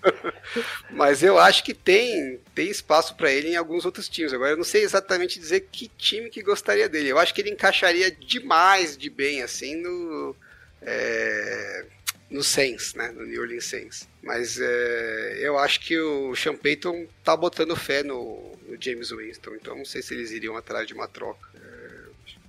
Mas 0.90 1.22
eu 1.22 1.38
acho 1.38 1.64
que 1.64 1.74
tem, 1.74 2.40
tem 2.56 2.70
espaço 2.70 3.16
para 3.16 3.32
ele 3.32 3.50
em 3.50 3.56
alguns 3.56 3.86
outros 3.86 4.10
times. 4.10 4.34
Agora 4.34 4.52
eu 4.52 4.58
não 4.58 4.64
sei 4.64 4.84
exatamente 4.84 5.40
dizer 5.40 5.68
que 5.72 5.90
time 5.98 6.30
que 6.30 6.42
gostaria 6.42 6.90
dele. 6.90 7.10
Eu 7.10 7.20
acho 7.20 7.34
que 7.34 7.42
ele 7.42 7.52
encaixaria 7.52 8.12
demais 8.12 8.98
de 8.98 9.10
bem 9.10 9.42
assim 9.42 9.76
no 9.76 10.36
é, 10.82 11.86
no 12.30 12.44
Saints, 12.44 12.94
né, 12.94 13.12
no 13.12 13.26
New 13.26 13.42
Orleans 13.42 13.66
Saints. 13.66 14.08
Mas 14.22 14.60
é, 14.60 15.40
eu 15.42 15.58
acho 15.58 15.82
que 15.82 16.00
o 16.00 16.36
Sean 16.36 16.56
Payton 16.56 17.08
tá 17.24 17.36
botando 17.36 17.76
fé 17.76 18.04
no, 18.04 18.56
no 18.68 18.78
James 18.80 19.12
Winston. 19.12 19.56
Então 19.56 19.76
não 19.76 19.86
sei 19.86 20.02
se 20.02 20.14
eles 20.14 20.32
iriam 20.32 20.56
atrás 20.56 20.88
de 20.88 20.94
uma 20.94 21.08
troca. 21.08 21.50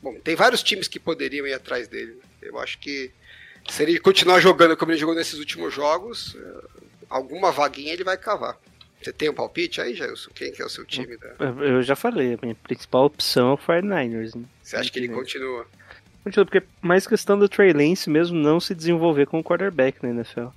Bom, 0.02 0.18
tem 0.18 0.34
vários 0.34 0.62
times 0.62 0.88
que 0.88 0.98
poderiam 0.98 1.46
ir 1.46 1.52
atrás 1.52 1.86
dele. 1.86 2.12
né? 2.14 2.29
Eu 2.42 2.58
acho 2.58 2.78
que 2.78 3.10
se 3.68 3.82
ele 3.82 3.98
continuar 3.98 4.40
jogando 4.40 4.76
como 4.76 4.92
ele 4.92 4.98
jogou 4.98 5.14
nesses 5.14 5.38
últimos 5.38 5.72
jogos, 5.74 6.36
eh, 6.36 6.64
alguma 7.08 7.52
vaguinha 7.52 7.92
ele 7.92 8.04
vai 8.04 8.16
cavar. 8.16 8.56
Você 9.02 9.12
tem 9.12 9.30
um 9.30 9.34
palpite 9.34 9.80
aí, 9.80 9.94
Jailson? 9.94 10.30
Quem 10.34 10.52
que 10.52 10.60
é 10.60 10.64
o 10.64 10.68
seu 10.68 10.84
time? 10.84 11.16
Da... 11.16 11.28
Eu- 11.64 11.82
já 11.82 11.96
falei, 11.96 12.34
a 12.34 12.38
minha 12.42 12.54
principal 12.54 13.06
opção 13.06 13.50
é 13.50 13.52
o 13.54 13.58
49ers. 13.58 14.34
Né? 14.34 14.44
Você 14.62 14.76
acha 14.76 14.90
que 14.90 14.98
ele 14.98 15.08
continua? 15.08 15.66
Continua, 16.22 16.44
porque 16.44 16.62
mais 16.82 17.06
questão 17.06 17.38
do 17.38 17.48
Trey 17.48 17.72
Lance 17.72 18.10
mesmo 18.10 18.36
não 18.36 18.60
se 18.60 18.74
desenvolver 18.74 19.26
como 19.26 19.42
quarterback 19.42 20.02
na 20.02 20.10
NFL. 20.10 20.48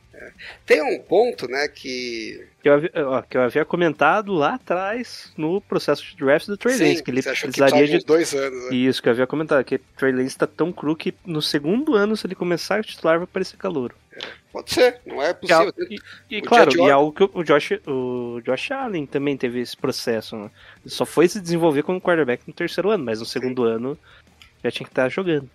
Tem 0.65 0.81
um 0.81 0.99
ponto, 0.99 1.47
né, 1.47 1.67
que... 1.67 2.47
Que 2.61 2.69
eu, 2.69 2.73
havia, 2.73 2.91
ó, 2.95 3.21
que 3.21 3.35
eu 3.37 3.41
havia 3.41 3.65
comentado 3.65 4.31
lá 4.33 4.55
atrás 4.55 5.33
no 5.35 5.59
processo 5.59 6.03
de 6.05 6.15
draft 6.15 6.47
do 6.47 6.55
Trey 6.55 6.75
Sim, 6.75 6.83
Lance, 6.89 7.03
que 7.03 7.11
ele 7.11 7.21
que 7.21 7.29
precisaria 7.29 7.51
precisava 7.51 7.99
de 7.99 8.05
dois 8.05 8.33
anos, 8.33 8.69
né? 8.69 8.75
Isso, 8.75 9.01
que 9.01 9.09
eu 9.09 9.11
havia 9.13 9.27
comentado, 9.27 9.63
que 9.65 9.75
o 9.75 9.81
Trey 9.97 10.11
Lance 10.13 10.37
tá 10.37 10.47
tão 10.47 10.71
cru 10.71 10.95
que 10.95 11.13
no 11.25 11.41
segundo 11.41 11.95
ano, 11.95 12.15
se 12.15 12.25
ele 12.25 12.35
começar 12.35 12.79
a 12.79 12.83
titular, 12.83 13.17
vai 13.17 13.27
parecer 13.27 13.57
calouro. 13.57 13.95
Pode 14.51 14.71
ser, 14.71 15.01
não 15.05 15.21
é 15.21 15.31
E, 15.31 15.33
possível. 15.33 15.73
e, 15.89 15.97
e, 16.37 16.41
claro, 16.41 16.69
Josh 16.71 16.87
e 16.87 16.91
algo 16.91 17.11
que 17.11 17.37
o 17.37 17.43
Josh, 17.43 17.71
o 17.87 18.39
Josh 18.45 18.71
Allen 18.71 19.05
também 19.07 19.35
teve 19.35 19.59
esse 19.59 19.75
processo. 19.75 20.37
Né? 20.37 20.51
Ele 20.85 20.93
só 20.93 21.05
foi 21.05 21.27
se 21.27 21.41
desenvolver 21.41 21.81
como 21.83 21.99
quarterback 21.99 22.43
no 22.47 22.53
terceiro 22.53 22.91
ano, 22.91 23.03
mas 23.03 23.19
no 23.19 23.25
segundo 23.25 23.63
ano 23.63 23.97
já 24.63 24.69
tinha 24.71 24.85
que 24.85 24.91
estar 24.91 25.09
jogando. 25.09 25.49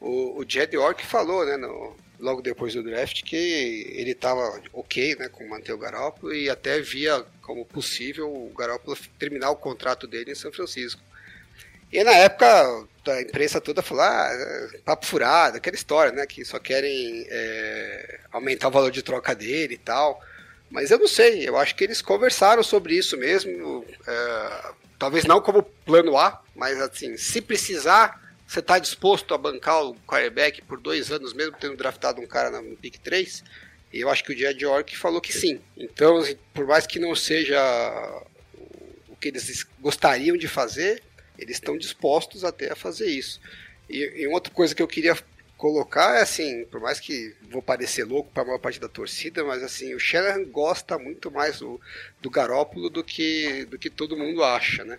O, 0.00 0.38
o 0.40 0.44
Jed 0.48 0.74
Ork 0.76 1.04
falou, 1.04 1.44
né, 1.44 1.56
no- 1.56 1.94
logo 2.18 2.42
depois 2.42 2.74
do 2.74 2.82
draft, 2.82 3.22
que 3.22 3.36
ele 3.94 4.10
estava 4.10 4.60
ok 4.72 5.16
né, 5.16 5.28
com 5.28 5.46
manter 5.48 5.72
o 5.72 5.78
Garoppolo 5.78 6.34
e 6.34 6.50
até 6.50 6.80
via 6.80 7.24
como 7.42 7.64
possível 7.64 8.28
o 8.28 8.52
Garoppolo 8.56 8.96
terminar 9.18 9.50
o 9.50 9.56
contrato 9.56 10.06
dele 10.06 10.32
em 10.32 10.34
São 10.34 10.52
Francisco. 10.52 11.00
E 11.92 12.04
na 12.04 12.12
época 12.12 12.86
a 13.06 13.22
imprensa 13.22 13.60
toda 13.60 13.80
falou, 13.80 14.02
ah, 14.02 14.28
é, 14.30 14.78
papo 14.84 15.06
furado, 15.06 15.56
aquela 15.56 15.76
história, 15.76 16.12
né, 16.12 16.26
que 16.26 16.44
só 16.44 16.58
querem 16.58 17.26
é, 17.30 18.20
aumentar 18.30 18.68
o 18.68 18.72
valor 18.72 18.90
de 18.90 19.02
troca 19.02 19.34
dele 19.34 19.74
e 19.74 19.78
tal. 19.78 20.20
Mas 20.70 20.90
eu 20.90 20.98
não 20.98 21.08
sei, 21.08 21.48
eu 21.48 21.56
acho 21.56 21.74
que 21.74 21.84
eles 21.84 22.02
conversaram 22.02 22.62
sobre 22.62 22.94
isso 22.94 23.16
mesmo. 23.16 23.84
é, 24.06 24.72
talvez 24.98 25.24
não 25.24 25.40
como 25.40 25.62
plano 25.62 26.18
A, 26.18 26.42
mas 26.54 26.78
assim, 26.80 27.16
se 27.16 27.40
precisar, 27.40 28.20
você 28.48 28.60
está 28.60 28.78
disposto 28.78 29.34
a 29.34 29.38
bancar 29.38 29.84
o 29.84 29.94
quarterback 30.06 30.62
por 30.62 30.80
dois 30.80 31.12
anos, 31.12 31.34
mesmo 31.34 31.54
tendo 31.60 31.76
draftado 31.76 32.18
um 32.22 32.26
cara 32.26 32.62
no 32.62 32.74
pick 32.78 32.96
3? 32.96 33.44
E 33.92 34.00
eu 34.00 34.08
acho 34.08 34.24
que 34.24 34.32
o 34.32 34.36
Jed 34.36 34.64
York 34.64 34.96
falou 34.96 35.20
que 35.20 35.34
sim. 35.34 35.60
Então, 35.76 36.16
assim, 36.16 36.38
por 36.54 36.66
mais 36.66 36.86
que 36.86 36.98
não 36.98 37.14
seja 37.14 37.60
o 39.06 39.14
que 39.16 39.28
eles 39.28 39.66
gostariam 39.78 40.34
de 40.34 40.48
fazer, 40.48 41.02
eles 41.38 41.56
estão 41.56 41.76
dispostos 41.76 42.42
até 42.42 42.72
a 42.72 42.76
fazer 42.76 43.10
isso. 43.10 43.38
E, 43.86 44.22
e 44.22 44.26
outra 44.28 44.50
coisa 44.50 44.74
que 44.74 44.82
eu 44.82 44.88
queria 44.88 45.14
colocar 45.58 46.16
é 46.16 46.22
assim, 46.22 46.64
por 46.70 46.80
mais 46.80 46.98
que 46.98 47.34
vou 47.50 47.60
parecer 47.60 48.04
louco 48.04 48.30
para 48.32 48.44
a 48.44 48.46
maior 48.46 48.58
parte 48.58 48.80
da 48.80 48.88
torcida, 48.88 49.44
mas 49.44 49.62
assim, 49.62 49.94
o 49.94 50.00
Shanahan 50.00 50.44
gosta 50.44 50.98
muito 50.98 51.30
mais 51.30 51.58
do, 51.58 51.78
do 52.18 52.30
Garópolo 52.30 52.88
do 52.88 53.04
que, 53.04 53.66
do 53.66 53.78
que 53.78 53.90
todo 53.90 54.16
mundo 54.16 54.42
acha, 54.42 54.86
né? 54.86 54.98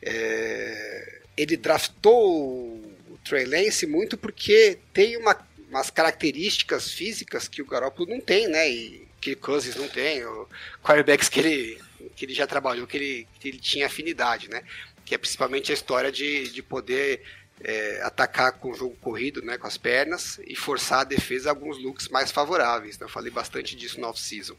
É, 0.00 1.22
ele 1.36 1.56
draftou 1.56 2.76
o 3.08 3.18
Trey 3.24 3.44
Lance 3.44 3.86
muito 3.86 4.16
porque 4.16 4.78
tem 4.92 5.16
uma, 5.16 5.36
umas 5.68 5.90
características 5.90 6.90
físicas 6.90 7.46
que 7.48 7.60
o 7.60 7.66
Garópolo 7.66 8.08
não 8.08 8.20
tem, 8.20 8.48
né? 8.48 8.68
E 8.70 9.06
que 9.20 9.32
o 9.32 9.36
Cousins 9.36 9.74
não 9.76 9.88
tem, 9.88 10.24
o 10.24 10.46
quarterbacks 10.82 11.28
que 11.28 11.40
ele, 11.40 11.80
que 12.14 12.24
ele 12.24 12.34
já 12.34 12.46
trabalhou, 12.46 12.86
que 12.86 12.96
ele, 12.96 13.28
que 13.40 13.48
ele 13.48 13.58
tinha 13.58 13.86
afinidade, 13.86 14.48
né? 14.48 14.62
Que 15.04 15.14
é 15.14 15.18
principalmente 15.18 15.72
a 15.72 15.74
história 15.74 16.12
de, 16.12 16.48
de 16.50 16.62
poder 16.62 17.22
é, 17.60 18.00
atacar 18.02 18.52
com 18.52 18.70
o 18.70 18.74
jogo 18.74 18.96
corrido, 19.00 19.42
né, 19.42 19.56
com 19.56 19.66
as 19.66 19.76
pernas, 19.76 20.38
e 20.46 20.54
forçar 20.54 21.00
a 21.00 21.04
defesa 21.04 21.48
a 21.48 21.52
alguns 21.52 21.82
looks 21.82 22.08
mais 22.08 22.30
favoráveis. 22.30 22.98
Né? 22.98 23.04
Eu 23.04 23.10
falei 23.10 23.30
bastante 23.30 23.74
disso 23.74 24.00
no 24.00 24.08
off-season. 24.08 24.56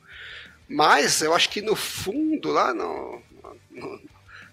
Mas 0.68 1.22
eu 1.22 1.34
acho 1.34 1.50
que 1.50 1.62
no 1.62 1.76
fundo, 1.76 2.52
lá 2.52 2.74
no, 2.74 3.22
no, 3.72 4.02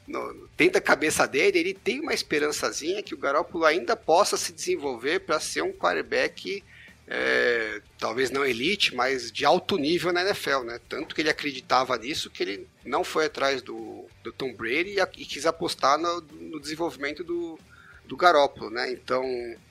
no, 0.07 0.49
dentro 0.57 0.75
da 0.75 0.81
cabeça 0.81 1.27
dele, 1.27 1.59
ele 1.59 1.75
tem 1.75 2.01
uma 2.01 2.13
esperançazinha 2.13 3.03
que 3.03 3.15
o 3.15 3.19
Garoppolo 3.19 3.65
ainda 3.65 3.97
possa 3.97 4.37
se 4.37 4.53
desenvolver 4.53 5.21
para 5.21 5.41
ser 5.41 5.63
um 5.63 5.73
quarterback, 5.73 6.63
é, 7.07 7.81
talvez 7.99 8.31
não 8.31 8.45
elite, 8.45 8.95
mas 8.95 9.31
de 9.31 9.45
alto 9.45 9.77
nível 9.77 10.13
na 10.13 10.23
NFL. 10.23 10.63
Né? 10.65 10.81
Tanto 10.89 11.15
que 11.15 11.23
ele 11.23 11.31
acreditava 11.31 11.97
nisso 11.97 12.31
que 12.31 12.43
ele 12.43 12.69
não 12.85 13.03
foi 13.03 13.27
atrás 13.27 13.63
do, 13.63 14.07
do 14.23 14.33
Tom 14.33 14.53
Brady 14.53 14.97
e, 14.99 15.23
e 15.23 15.25
quis 15.25 15.47
apostar 15.47 15.99
no, 15.99 16.21
no 16.21 16.61
desenvolvimento 16.61 17.25
do, 17.25 17.59
do 18.05 18.17
Garópolo, 18.17 18.71
né? 18.71 18.91
Então, 18.93 19.25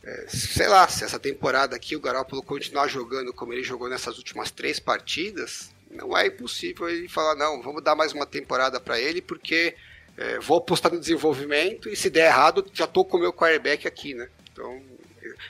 é, 0.03 0.25
sei 0.27 0.67
lá, 0.67 0.87
se 0.87 1.03
essa 1.03 1.19
temporada 1.19 1.75
aqui 1.75 1.95
o 1.95 2.01
Garópolo 2.01 2.41
continuar 2.41 2.87
jogando 2.87 3.31
como 3.33 3.53
ele 3.53 3.63
jogou 3.63 3.87
nessas 3.87 4.17
últimas 4.17 4.49
três 4.49 4.79
partidas, 4.79 5.71
não 5.91 6.17
é 6.17 6.27
impossível 6.27 6.89
ele 6.89 7.07
falar, 7.07 7.35
não, 7.35 7.61
vamos 7.61 7.83
dar 7.83 7.95
mais 7.95 8.13
uma 8.13 8.25
temporada 8.25 8.79
para 8.79 8.99
ele, 8.99 9.21
porque 9.21 9.75
é, 10.17 10.39
vou 10.39 10.57
apostar 10.57 10.91
no 10.91 10.99
desenvolvimento 10.99 11.89
e 11.89 11.95
se 11.95 12.09
der 12.09 12.27
errado, 12.27 12.65
já 12.73 12.85
tô 12.85 13.03
com 13.03 13.17
o 13.17 13.19
meu 13.19 13.33
quarterback 13.33 13.87
aqui, 13.87 14.13
né? 14.13 14.27
Então, 14.51 14.81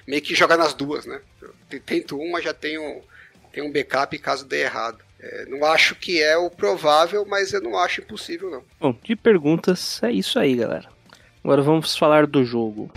meio 0.07 0.21
que 0.21 0.35
jogar 0.35 0.57
nas 0.57 0.73
duas, 0.73 1.05
né? 1.05 1.19
Eu 1.41 1.79
tento 1.81 2.17
uma, 2.17 2.41
já 2.41 2.53
tenho, 2.53 3.01
tenho 3.51 3.67
um 3.67 3.71
backup 3.71 4.17
caso 4.19 4.45
dê 4.45 4.61
errado. 4.61 4.99
É, 5.19 5.45
não 5.45 5.65
acho 5.65 5.95
que 5.95 6.21
é 6.21 6.37
o 6.37 6.49
provável, 6.49 7.25
mas 7.25 7.53
eu 7.53 7.61
não 7.61 7.77
acho 7.77 8.01
impossível, 8.01 8.49
não. 8.49 8.63
Bom, 8.79 8.97
de 9.03 9.15
perguntas, 9.15 10.01
é 10.03 10.11
isso 10.11 10.37
aí, 10.37 10.55
galera. 10.55 10.89
Agora 11.43 11.61
vamos 11.61 11.95
falar 11.95 12.27
do 12.27 12.43
jogo. 12.43 12.91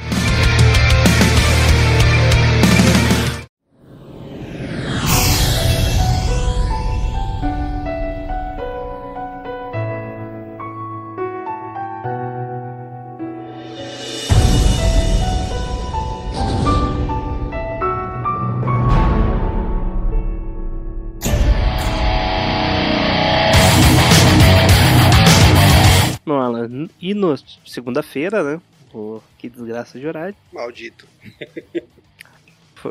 E 27.06 27.14
no 27.14 27.36
segunda-feira, 27.64 28.42
né? 28.42 28.60
Pô, 28.90 29.22
que 29.38 29.48
desgraça 29.48 29.96
de 29.96 30.08
horário. 30.08 30.34
Maldito. 30.52 31.06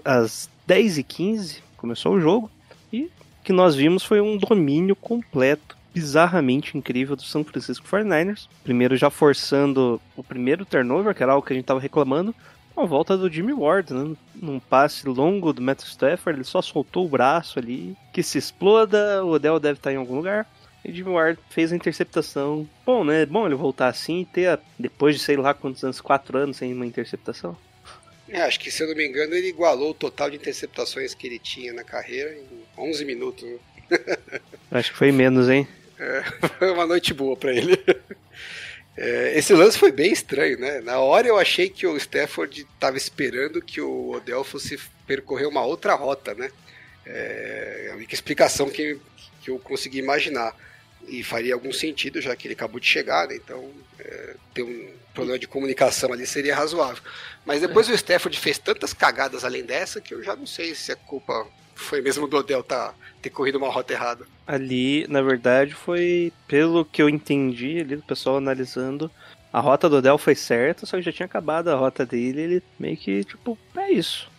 Às 0.06 0.50
10h15 0.66 1.60
começou 1.76 2.14
o 2.14 2.20
jogo. 2.22 2.50
E 2.94 3.04
o 3.04 3.12
que 3.44 3.52
nós 3.52 3.76
vimos 3.76 4.04
foi 4.04 4.22
um 4.22 4.38
domínio 4.38 4.96
completo, 4.96 5.76
bizarramente 5.94 6.78
incrível 6.78 7.18
do 7.18 7.24
São 7.24 7.44
Francisco 7.44 7.86
49ers. 7.88 8.48
Primeiro 8.64 8.96
já 8.96 9.10
forçando 9.10 10.02
o 10.16 10.24
primeiro 10.24 10.64
turnover, 10.66 11.14
que 11.14 11.22
era 11.22 11.34
algo 11.34 11.46
que 11.46 11.52
a 11.52 11.56
gente 11.56 11.66
tava 11.66 11.82
reclamando. 11.82 12.34
A 12.78 12.86
volta 12.86 13.18
do 13.18 13.30
Jimmy 13.30 13.52
Ward, 13.52 13.94
né? 13.94 14.16
Num 14.34 14.62
passe 14.62 15.08
longo 15.08 15.52
do 15.52 15.62
Matthew 15.62 15.88
Stafford, 15.88 16.38
ele 16.38 16.46
só 16.46 16.62
soltou 16.62 17.06
o 17.06 17.10
braço 17.10 17.60
ali. 17.60 17.98
Que 18.14 18.24
se 18.24 18.38
exploda, 18.38 19.26
o 19.26 19.32
Odell 19.32 19.60
deve 19.60 19.80
estar 19.80 19.92
em 19.92 19.98
algum 19.98 20.16
lugar. 20.16 20.48
E 20.86 21.04
Ward 21.04 21.40
fez 21.50 21.72
a 21.72 21.76
interceptação. 21.76 22.68
Bom, 22.86 23.04
né? 23.04 23.24
É 23.24 23.26
bom 23.26 23.46
ele 23.46 23.56
voltar 23.56 23.88
assim 23.88 24.22
e 24.22 24.26
ter, 24.26 24.48
a- 24.48 24.60
depois 24.78 25.16
de 25.16 25.22
sei 25.24 25.36
lá 25.38 25.54
quantos 25.54 25.84
anos, 25.84 26.00
quatro 26.02 26.38
anos 26.38 26.58
sem 26.58 26.74
uma 26.74 26.86
interceptação. 26.86 27.58
É, 28.30 28.42
acho 28.42 28.60
que, 28.60 28.72
se 28.72 28.82
eu 28.84 28.88
não 28.88 28.96
me 28.96 29.06
engano, 29.08 29.34
ele 29.36 29.48
igualou 29.50 29.92
o 29.92 29.94
total 29.94 30.30
de 30.30 30.36
interceptações 30.38 31.14
que 31.14 31.28
ele 31.28 31.38
tinha 31.40 31.72
na 31.74 31.84
carreira 31.84 32.34
em 32.34 32.48
11 32.78 33.06
minutos. 33.06 33.48
né? 33.48 33.58
Acho 34.72 34.92
que 34.92 34.98
foi 34.98 35.12
menos, 35.12 35.48
hein? 35.48 35.68
É, 36.00 36.24
foi 36.58 36.72
uma 36.72 36.88
noite 36.88 37.14
boa 37.14 37.38
pra 37.38 37.54
ele. 37.54 37.78
É, 38.98 39.38
esse 39.38 39.54
lance 39.54 39.78
foi 39.78 39.92
bem 39.92 40.12
estranho, 40.12 40.58
né? 40.60 40.82
Na 40.82 41.00
hora 41.00 41.28
eu 41.28 41.38
achei 41.38 41.70
que 41.70 41.86
o 41.86 41.96
Stafford 41.98 42.62
estava 42.74 42.98
esperando 42.98 43.62
que 43.62 43.80
o 43.80 44.12
Odell 44.12 44.44
fosse 44.44 44.80
percorrer 45.06 45.48
uma 45.48 45.64
outra 45.64 45.94
rota, 45.94 46.34
né? 46.34 46.50
É 47.06 47.90
a 47.92 47.96
única 47.96 48.14
explicação 48.16 48.70
que, 48.70 48.98
que 49.42 49.52
eu 49.52 49.60
consegui 49.60 50.00
imaginar. 50.00 50.56
E 51.08 51.24
faria 51.24 51.54
algum 51.54 51.72
sentido, 51.72 52.22
já 52.22 52.36
que 52.36 52.48
ele 52.48 52.54
acabou 52.54 52.80
de 52.80 52.88
chegar, 52.88 53.28
né? 53.28 53.36
Então, 53.36 53.70
é, 54.00 54.36
ter 54.54 54.64
um 54.64 54.90
problema 55.14 55.40
de 55.40 55.48
comunicação 55.48 56.12
ali 56.12 56.26
seria 56.28 56.56
razoável. 56.56 57.02
Mas 57.46 57.62
depois 57.62 57.88
o 57.88 57.94
Stafford 57.94 58.38
fez 58.38 58.58
tantas 58.58 58.94
cagadas 58.94 59.46
além 59.46 59.64
dessa 59.64 60.02
que 60.02 60.14
eu 60.14 60.24
já 60.24 60.36
não 60.36 60.46
sei 60.46 60.76
se 60.76 60.92
a 60.92 60.96
culpa 60.96 61.48
foi 61.76 62.02
mesmo 62.02 62.28
do 62.28 62.38
Odell 62.38 62.64
tá, 62.64 62.94
ter 63.22 63.30
corrido 63.30 63.58
uma 63.58 63.70
rota 63.70 63.94
errada. 63.94 64.26
Ali, 64.48 65.06
na 65.08 65.22
verdade, 65.22 65.74
foi 65.74 66.32
pelo 66.48 66.86
que 66.86 67.02
eu 67.02 67.10
entendi 67.10 67.80
ali 67.80 67.96
do 67.96 68.04
pessoal 68.04 68.38
analisando. 68.38 69.12
A 69.52 69.60
rota 69.60 69.90
do 69.90 69.98
Odell 69.98 70.18
foi 70.18 70.36
certa, 70.36 70.86
só 70.86 70.98
que 70.98 71.04
já 71.04 71.12
tinha 71.12 71.26
acabado 71.26 71.70
a 71.70 71.76
rota 71.76 72.06
dele. 72.06 72.42
Ele 72.42 72.64
meio 72.80 72.98
que, 72.98 73.24
tipo, 73.24 73.58
é 73.76 73.92
isso. 73.92 74.30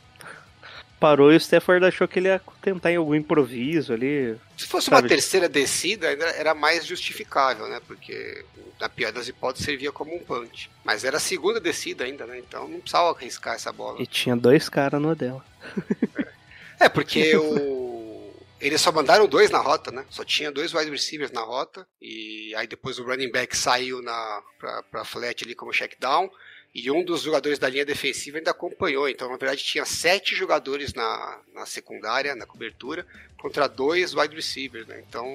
Parou 0.98 1.30
e 1.32 1.36
o 1.36 1.40
Stafford 1.40 1.84
achou 1.84 2.08
que 2.08 2.18
ele 2.18 2.28
ia 2.28 2.40
tentar 2.62 2.90
em 2.90 2.96
algum 2.96 3.14
improviso 3.14 3.92
ali. 3.92 4.36
Se 4.56 4.66
fosse 4.66 4.88
Sabe? 4.88 5.02
uma 5.02 5.08
terceira 5.08 5.48
descida, 5.48 6.08
ainda 6.08 6.24
era 6.24 6.54
mais 6.54 6.86
justificável, 6.86 7.68
né? 7.68 7.80
Porque 7.86 8.44
na 8.80 8.88
pior 8.88 9.12
das 9.12 9.28
hipóteses 9.28 9.66
servia 9.66 9.92
como 9.92 10.14
um 10.14 10.18
punch. 10.18 10.70
Mas 10.84 11.04
era 11.04 11.18
a 11.18 11.20
segunda 11.20 11.60
descida 11.60 12.04
ainda, 12.04 12.26
né? 12.26 12.38
Então 12.38 12.66
não 12.66 12.80
precisava 12.80 13.10
arriscar 13.10 13.54
essa 13.54 13.72
bola. 13.72 14.00
E 14.00 14.06
tinha 14.06 14.34
dois 14.34 14.68
caras 14.68 15.00
no 15.00 15.10
Odell. 15.10 15.42
É, 16.78 16.90
porque 16.90 17.34
o... 17.34 18.34
eles 18.60 18.82
só 18.82 18.92
mandaram 18.92 19.26
dois 19.26 19.50
na 19.50 19.58
rota, 19.60 19.90
né? 19.90 20.04
Só 20.10 20.22
tinha 20.24 20.52
dois 20.52 20.74
wide 20.74 20.90
receivers 20.90 21.32
na 21.32 21.40
rota. 21.40 21.86
E 22.00 22.54
aí 22.54 22.66
depois 22.66 22.98
o 22.98 23.04
running 23.04 23.30
back 23.30 23.56
saiu 23.56 24.02
na, 24.02 24.42
pra, 24.58 24.82
pra 24.82 25.04
flat 25.04 25.42
ali 25.42 25.54
como 25.54 25.72
check 25.72 25.98
down. 25.98 26.30
E 26.78 26.90
um 26.90 27.02
dos 27.02 27.22
jogadores 27.22 27.58
da 27.58 27.70
linha 27.70 27.86
defensiva 27.86 28.36
ainda 28.36 28.50
acompanhou. 28.50 29.08
Então, 29.08 29.30
na 29.30 29.38
verdade, 29.38 29.64
tinha 29.64 29.86
sete 29.86 30.34
jogadores 30.34 30.92
na, 30.92 31.38
na 31.54 31.64
secundária, 31.64 32.36
na 32.36 32.44
cobertura, 32.44 33.06
contra 33.38 33.66
dois 33.66 34.12
wide 34.12 34.36
receivers, 34.36 34.86
né? 34.86 35.02
Então, 35.08 35.26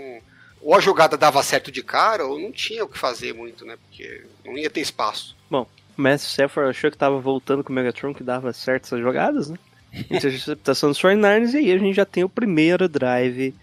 ou 0.61 0.75
a 0.75 0.79
jogada 0.79 1.17
dava 1.17 1.41
certo 1.41 1.71
de 1.71 1.81
cara, 1.81 2.27
ou 2.27 2.37
não 2.37 2.51
tinha 2.51 2.85
o 2.85 2.87
que 2.87 2.95
fazer 2.95 3.33
muito, 3.33 3.65
né? 3.65 3.75
Porque 3.75 4.23
não 4.45 4.55
ia 4.55 4.69
ter 4.69 4.81
espaço. 4.81 5.35
Bom, 5.49 5.67
o 5.97 6.01
Matthew 6.01 6.27
Stafford 6.27 6.69
achou 6.69 6.91
que 6.91 6.97
tava 6.97 7.19
voltando 7.19 7.63
com 7.63 7.71
o 7.71 7.75
Megatron, 7.75 8.13
que 8.13 8.23
dava 8.23 8.53
certas 8.53 8.99
jogadas, 8.99 9.49
né? 9.49 9.57
Interceptação 10.11 10.89
dos 10.89 11.01
49ers, 11.01 11.55
e 11.55 11.57
aí 11.57 11.71
a 11.71 11.77
gente 11.79 11.95
já 11.95 12.05
tem 12.05 12.23
o 12.23 12.29
primeiro 12.29 12.87
drive. 12.87 13.55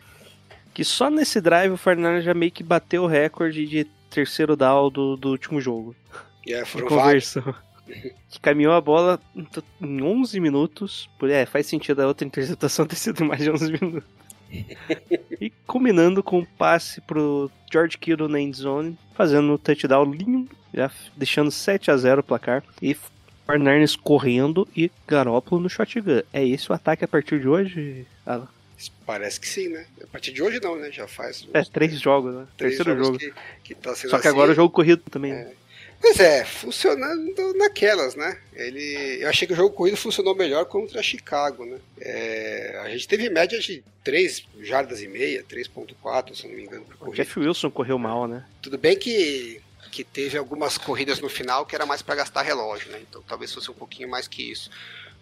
Que 0.75 0.83
só 0.83 1.09
nesse 1.09 1.41
drive 1.41 1.71
o 1.71 1.79
49ers 1.79 2.23
já 2.23 2.35
meio 2.35 2.51
que 2.51 2.65
bateu 2.65 3.05
o 3.05 3.07
recorde 3.07 3.65
de 3.67 3.85
terceiro 4.11 4.57
down 4.57 4.91
do, 4.91 5.17
do 5.17 5.29
último 5.29 5.61
jogo. 5.61 5.95
E 6.49 6.55
aí 6.55 6.65
foram 6.65 6.89
vários. 6.89 7.37
Que 8.29 8.39
caminhou 8.39 8.75
a 8.75 8.83
bola 8.83 9.19
em 9.81 10.03
11 10.03 10.39
minutos. 10.41 11.09
É, 11.23 11.47
faz 11.47 11.67
sentido 11.67 12.03
a 12.03 12.07
outra 12.07 12.27
interceptação 12.27 12.85
ter 12.87 12.97
sido 12.97 13.25
mais 13.25 13.43
de 13.43 13.51
11 13.51 13.73
minutos. 13.73 14.03
e 15.41 15.49
combinando 15.67 16.23
com 16.23 16.41
o 16.41 16.47
passe 16.47 17.01
pro 17.01 17.51
George 17.73 17.97
Kittle 17.97 18.29
na 18.29 18.39
endzone, 18.39 18.99
fazendo 19.15 19.55
o 19.55 19.59
touchdown 19.59 20.13
lindo, 20.13 20.55
já 20.75 20.91
deixando 21.17 21.51
7 21.51 21.91
a 21.91 21.97
0 21.97 22.21
o 22.21 22.23
placar. 22.23 22.63
E 22.83 22.95
49ers 23.47 23.99
correndo 23.99 24.69
e 24.77 24.91
Garópolo 25.07 25.63
no 25.63 25.71
shotgun. 25.71 26.23
É 26.31 26.47
esse 26.47 26.71
o 26.71 26.75
ataque 26.75 27.07
a 27.07 27.09
partir 27.09 27.41
de 27.41 27.49
hoje, 27.49 28.07
Alan? 28.27 28.49
Parece 29.07 29.41
que 29.41 29.49
sim, 29.49 29.69
né? 29.69 29.87
A 30.03 30.07
partir 30.07 30.33
de 30.33 30.43
hoje 30.43 30.61
não, 30.61 30.77
né? 30.77 30.93
Já 30.93 31.09
faz. 31.09 31.49
É, 31.55 31.63
três 31.63 31.99
jogos, 31.99 32.35
né? 32.35 32.47
três 32.57 32.77
Terceiro 32.77 33.03
jogos 33.03 33.23
jogo. 33.23 33.35
Que, 33.65 33.75
que 33.75 33.75
tá 33.75 33.95
Só 33.95 34.09
que 34.11 34.17
assim. 34.17 34.29
agora 34.29 34.53
o 34.53 34.55
jogo 34.55 34.71
corrido 34.73 35.03
também. 35.11 35.33
né? 35.33 35.53
Pois 36.01 36.21
é, 36.21 36.45
funcionando 36.45 37.55
naquelas, 37.55 38.15
né? 38.15 38.39
Ele, 38.55 39.19
eu 39.21 39.29
achei 39.29 39.47
que 39.47 39.53
o 39.53 39.57
jogo 39.57 39.75
corrido 39.75 39.97
funcionou 39.97 40.35
melhor 40.35 40.65
contra 40.65 41.03
Chicago, 41.03 41.65
né? 41.65 41.79
É, 42.01 42.81
a 42.85 42.89
gente 42.89 43.09
teve 43.09 43.29
média 43.29 43.59
de 43.59 43.83
3 44.05 44.47
jardas 44.61 45.03
e 45.03 45.09
meia, 45.09 45.45
3.4, 45.45 46.35
se 46.35 46.47
não 46.47 46.55
me 46.55 46.63
engano, 46.63 46.87
O. 47.01 47.13
Jeff 47.13 47.39
Wilson 47.39 47.71
correu 47.71 47.99
mal, 47.99 48.29
né? 48.29 48.47
Tudo 48.63 48.79
bem 48.79 48.97
que, 48.97 49.61
que 49.91 50.05
teve 50.05 50.39
algumas 50.39 50.79
corridas 50.79 51.21
no 51.21 51.29
final 51.29 51.67
que 51.67 51.75
era 51.75 51.85
mais 51.85 52.01
para 52.01 52.15
gastar 52.15 52.43
relógio, 52.43 52.91
né? 52.93 53.01
Então 53.09 53.23
talvez 53.27 53.53
fosse 53.53 53.71
um 53.71 53.75
pouquinho 53.75 54.09
mais 54.09 54.29
que 54.29 54.51
isso. 54.51 54.71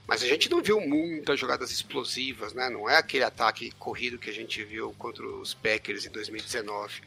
Mas 0.06 0.22
a 0.22 0.26
gente 0.26 0.48
não 0.50 0.62
viu 0.62 0.80
muitas 0.80 1.40
jogadas 1.40 1.70
explosivas, 1.72 2.52
né? 2.52 2.70
Não 2.70 2.88
é 2.88 2.96
aquele 2.96 3.24
ataque 3.24 3.72
corrido 3.72 4.18
que 4.18 4.30
a 4.30 4.32
gente 4.32 4.62
viu 4.62 4.94
contra 4.98 5.26
os 5.26 5.52
Packers 5.52 6.06
em 6.06 6.10
2019. 6.10 7.00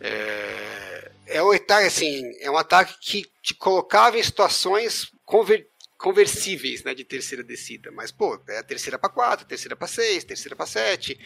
É, 0.00 1.10
é 1.26 1.42
um 1.42 1.50
ataque 1.52 1.86
assim, 1.86 2.32
é 2.40 2.50
um 2.50 2.56
ataque 2.56 2.94
que 3.00 3.30
te 3.42 3.54
colocava 3.54 4.18
em 4.18 4.22
situações 4.22 5.12
conver- 5.24 5.68
conversíveis, 5.98 6.82
né, 6.82 6.94
de 6.94 7.04
terceira 7.04 7.44
descida. 7.44 7.90
Mas 7.92 8.10
pô, 8.10 8.40
é 8.48 8.58
a 8.58 8.62
terceira 8.62 8.98
para 8.98 9.10
quatro, 9.10 9.46
terceira 9.46 9.76
para 9.76 9.86
seis, 9.86 10.24
terceira 10.24 10.56
para 10.56 10.66
sete. 10.66 11.18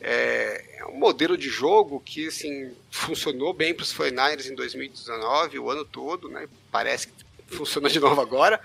É, 0.00 0.78
é 0.78 0.86
um 0.86 0.96
modelo 0.98 1.36
de 1.36 1.48
jogo 1.48 2.00
que 2.00 2.28
assim 2.28 2.72
funcionou 2.90 3.52
bem 3.52 3.74
para 3.74 3.82
os 3.82 3.92
49ers 3.92 4.50
em 4.50 4.54
2019, 4.54 5.58
o 5.58 5.70
ano 5.70 5.84
todo, 5.84 6.28
né? 6.28 6.48
Parece 6.70 7.08
que 7.08 7.24
funciona 7.48 7.88
de 7.88 8.00
novo 8.00 8.20
agora, 8.20 8.60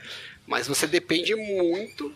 mas 0.46 0.68
você 0.68 0.88
depende 0.88 1.36
muito 1.36 2.14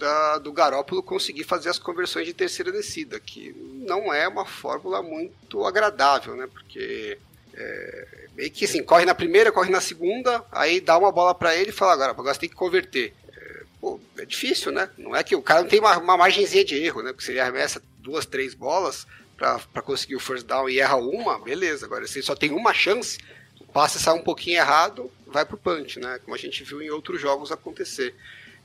da- 0.00 0.38
do 0.38 0.50
Garópolo 0.52 1.02
conseguir 1.02 1.44
fazer 1.44 1.68
as 1.68 1.78
conversões 1.78 2.26
de 2.26 2.32
terceira 2.32 2.72
descida, 2.72 3.20
que 3.20 3.54
não 3.86 4.12
é 4.12 4.26
uma 4.26 4.46
fórmula 4.46 5.02
muito 5.02 5.64
agradável, 5.66 6.34
né? 6.34 6.48
Porque 6.50 7.18
é, 7.54 8.28
meio 8.34 8.50
que 8.50 8.64
assim, 8.64 8.82
corre 8.82 9.04
na 9.04 9.14
primeira, 9.14 9.52
corre 9.52 9.70
na 9.70 9.80
segunda, 9.80 10.42
aí 10.50 10.80
dá 10.80 10.96
uma 10.96 11.12
bola 11.12 11.34
para 11.34 11.54
ele 11.54 11.68
e 11.70 11.72
fala, 11.72 11.92
agora, 11.92 12.10
agora 12.12 12.32
você 12.34 12.40
tem 12.40 12.48
que 12.48 12.54
converter. 12.54 13.12
É, 13.36 13.62
pô, 13.80 14.00
é 14.16 14.24
difícil, 14.24 14.72
né? 14.72 14.88
Não 14.96 15.14
é 15.14 15.22
que 15.22 15.36
o 15.36 15.42
cara 15.42 15.60
não 15.62 15.68
tem 15.68 15.78
uma, 15.80 15.98
uma 15.98 16.16
margenzinha 16.16 16.64
de 16.64 16.76
erro, 16.76 17.02
né? 17.02 17.12
Porque 17.12 17.24
se 17.26 17.32
ele 17.32 17.40
arremessa 17.40 17.82
duas, 17.98 18.24
três 18.24 18.54
bolas 18.54 19.06
para 19.36 19.82
conseguir 19.82 20.16
o 20.16 20.20
first 20.20 20.46
down 20.46 20.68
e 20.68 20.80
erra 20.80 20.96
uma, 20.96 21.38
beleza. 21.38 21.84
Agora, 21.86 22.06
se 22.06 22.18
ele 22.18 22.26
só 22.26 22.34
tem 22.34 22.50
uma 22.52 22.72
chance, 22.72 23.18
o 23.60 23.64
passe 23.66 23.98
sai 23.98 24.14
um 24.14 24.22
pouquinho 24.22 24.56
errado, 24.58 25.10
vai 25.26 25.44
pro 25.44 25.56
punch, 25.58 25.98
né? 25.98 26.18
Como 26.24 26.34
a 26.34 26.38
gente 26.38 26.62
viu 26.64 26.80
em 26.80 26.90
outros 26.90 27.20
jogos 27.20 27.50
acontecer. 27.52 28.14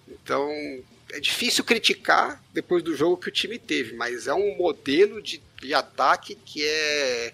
Então, 0.10 0.50
é 1.12 1.20
difícil 1.20 1.64
criticar 1.64 2.42
depois 2.54 2.84
do 2.84 2.96
jogo 2.96 3.18
que 3.18 3.30
o 3.30 3.32
time 3.32 3.58
teve, 3.60 3.96
mas 3.96 4.28
é 4.28 4.34
um 4.34 4.56
modelo 4.58 5.22
de, 5.22 5.42
de 5.62 5.74
ataque 5.74 6.36
que 6.46 6.64
é 6.64 7.34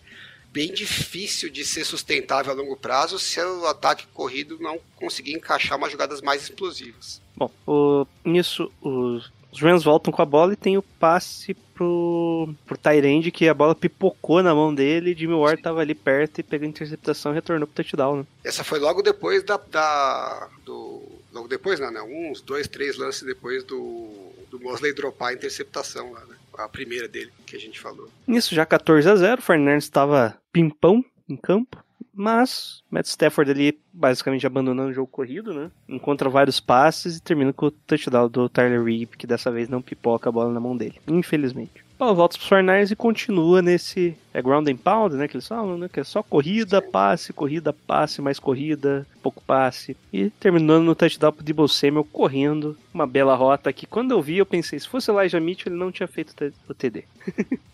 bem 0.51 0.73
difícil 0.73 1.49
de 1.49 1.63
ser 1.63 1.86
sustentável 1.86 2.51
a 2.51 2.55
longo 2.55 2.75
prazo 2.75 3.17
se 3.17 3.39
o 3.41 3.65
ataque 3.67 4.05
corrido 4.13 4.57
não 4.60 4.77
conseguir 4.97 5.34
encaixar 5.34 5.77
umas 5.77 5.91
jogadas 5.91 6.21
mais 6.21 6.43
explosivas. 6.43 7.21
Bom, 7.38 7.49
o- 7.65 8.05
nisso 8.25 8.69
os, 8.81 9.31
os 9.49 9.62
Rams 9.62 9.84
voltam 9.86 10.12
com 10.12 10.21
a 10.21 10.25
bola 10.25 10.51
e 10.51 10.57
tem 10.57 10.77
o 10.77 10.81
passe 10.81 11.53
pro, 11.73 12.53
pro 12.65 12.77
Tyrande 12.77 13.31
que 13.31 13.47
a 13.47 13.53
bola 13.53 13.73
pipocou 13.73 14.43
na 14.43 14.53
mão 14.53 14.75
dele. 14.75 15.15
Jimmy 15.17 15.34
Ward 15.36 15.62
tava 15.62 15.79
ali 15.79 15.95
perto 15.95 16.39
e 16.39 16.43
pegou 16.43 16.65
a 16.65 16.69
interceptação 16.69 17.31
e 17.31 17.36
retornou 17.36 17.65
pro 17.65 17.81
touchdown, 17.81 18.17
né? 18.17 18.25
Essa 18.43 18.62
foi 18.65 18.77
logo 18.79 19.01
depois 19.01 19.41
da, 19.43 19.55
da- 19.55 20.49
do 20.65 20.90
logo 21.31 21.47
depois 21.47 21.79
não, 21.79 21.91
né? 21.91 22.01
Uns 22.01 22.41
dois, 22.41 22.67
três 22.67 22.97
lances 22.97 23.23
depois 23.23 23.63
do 23.63 24.31
do 24.51 24.59
Mosley 24.59 24.93
dropar 24.93 25.29
a 25.29 25.33
interceptação 25.33 26.11
lá, 26.11 26.19
né? 26.25 26.35
A 26.57 26.67
primeira 26.67 27.07
dele 27.07 27.31
que 27.45 27.55
a 27.55 27.59
gente 27.59 27.79
falou. 27.79 28.09
Nisso 28.27 28.53
já 28.53 28.65
14 28.65 29.09
a 29.09 29.15
0 29.15 29.39
o 29.39 29.43
Fernandes 29.43 29.85
estava 29.85 30.37
pimpão 30.51 31.03
em 31.27 31.37
campo, 31.37 31.81
mas 32.13 32.83
Matt 32.91 33.05
Stafford 33.05 33.49
ali 33.49 33.79
basicamente 33.93 34.45
abandonando 34.45 34.89
o 34.89 34.93
jogo 34.93 35.07
corrido, 35.07 35.53
né? 35.53 35.71
Encontra 35.87 36.29
vários 36.29 36.59
passes 36.59 37.17
e 37.17 37.21
termina 37.21 37.53
com 37.53 37.67
o 37.67 37.71
touchdown 37.71 38.29
do 38.29 38.49
Tyler 38.49 38.83
Reed, 38.83 39.09
que 39.17 39.25
dessa 39.25 39.49
vez 39.49 39.69
não 39.69 39.81
pipoca 39.81 40.27
a 40.27 40.31
bola 40.31 40.51
na 40.51 40.59
mão 40.59 40.75
dele, 40.75 40.99
infelizmente. 41.07 41.85
Bola 42.01 42.15
volta 42.15 42.35
para 42.35 42.41
os 42.41 42.49
Fernandes 42.49 42.89
e 42.89 42.95
continua 42.95 43.61
nesse 43.61 44.17
é 44.33 44.41
ground 44.41 44.67
and 44.67 44.77
pound, 44.77 45.15
né, 45.15 45.27
que 45.27 45.37
eles 45.37 45.47
falam, 45.47 45.77
né, 45.77 45.87
que 45.87 45.99
é 45.99 46.03
só 46.03 46.23
corrida, 46.23 46.81
passe, 46.81 47.31
corrida, 47.31 47.71
passe, 47.71 48.23
mais 48.23 48.39
corrida, 48.39 49.05
pouco 49.21 49.39
passe. 49.43 49.95
E 50.11 50.31
terminando 50.31 50.83
no 50.83 50.95
touchdown 50.95 51.31
pro 51.31 51.43
Debo 51.43 51.67
Samuel 51.67 52.03
correndo, 52.03 52.75
uma 52.91 53.05
bela 53.05 53.35
rota 53.35 53.71
que 53.71 53.85
quando 53.85 54.09
eu 54.09 54.19
vi 54.19 54.39
eu 54.39 54.47
pensei, 54.47 54.79
se 54.79 54.87
fosse 54.87 55.11
Elijah 55.11 55.39
Mitchell 55.39 55.71
ele 55.71 55.79
não 55.79 55.91
tinha 55.91 56.07
feito 56.07 56.33
o 56.67 56.73
TD. 56.73 57.03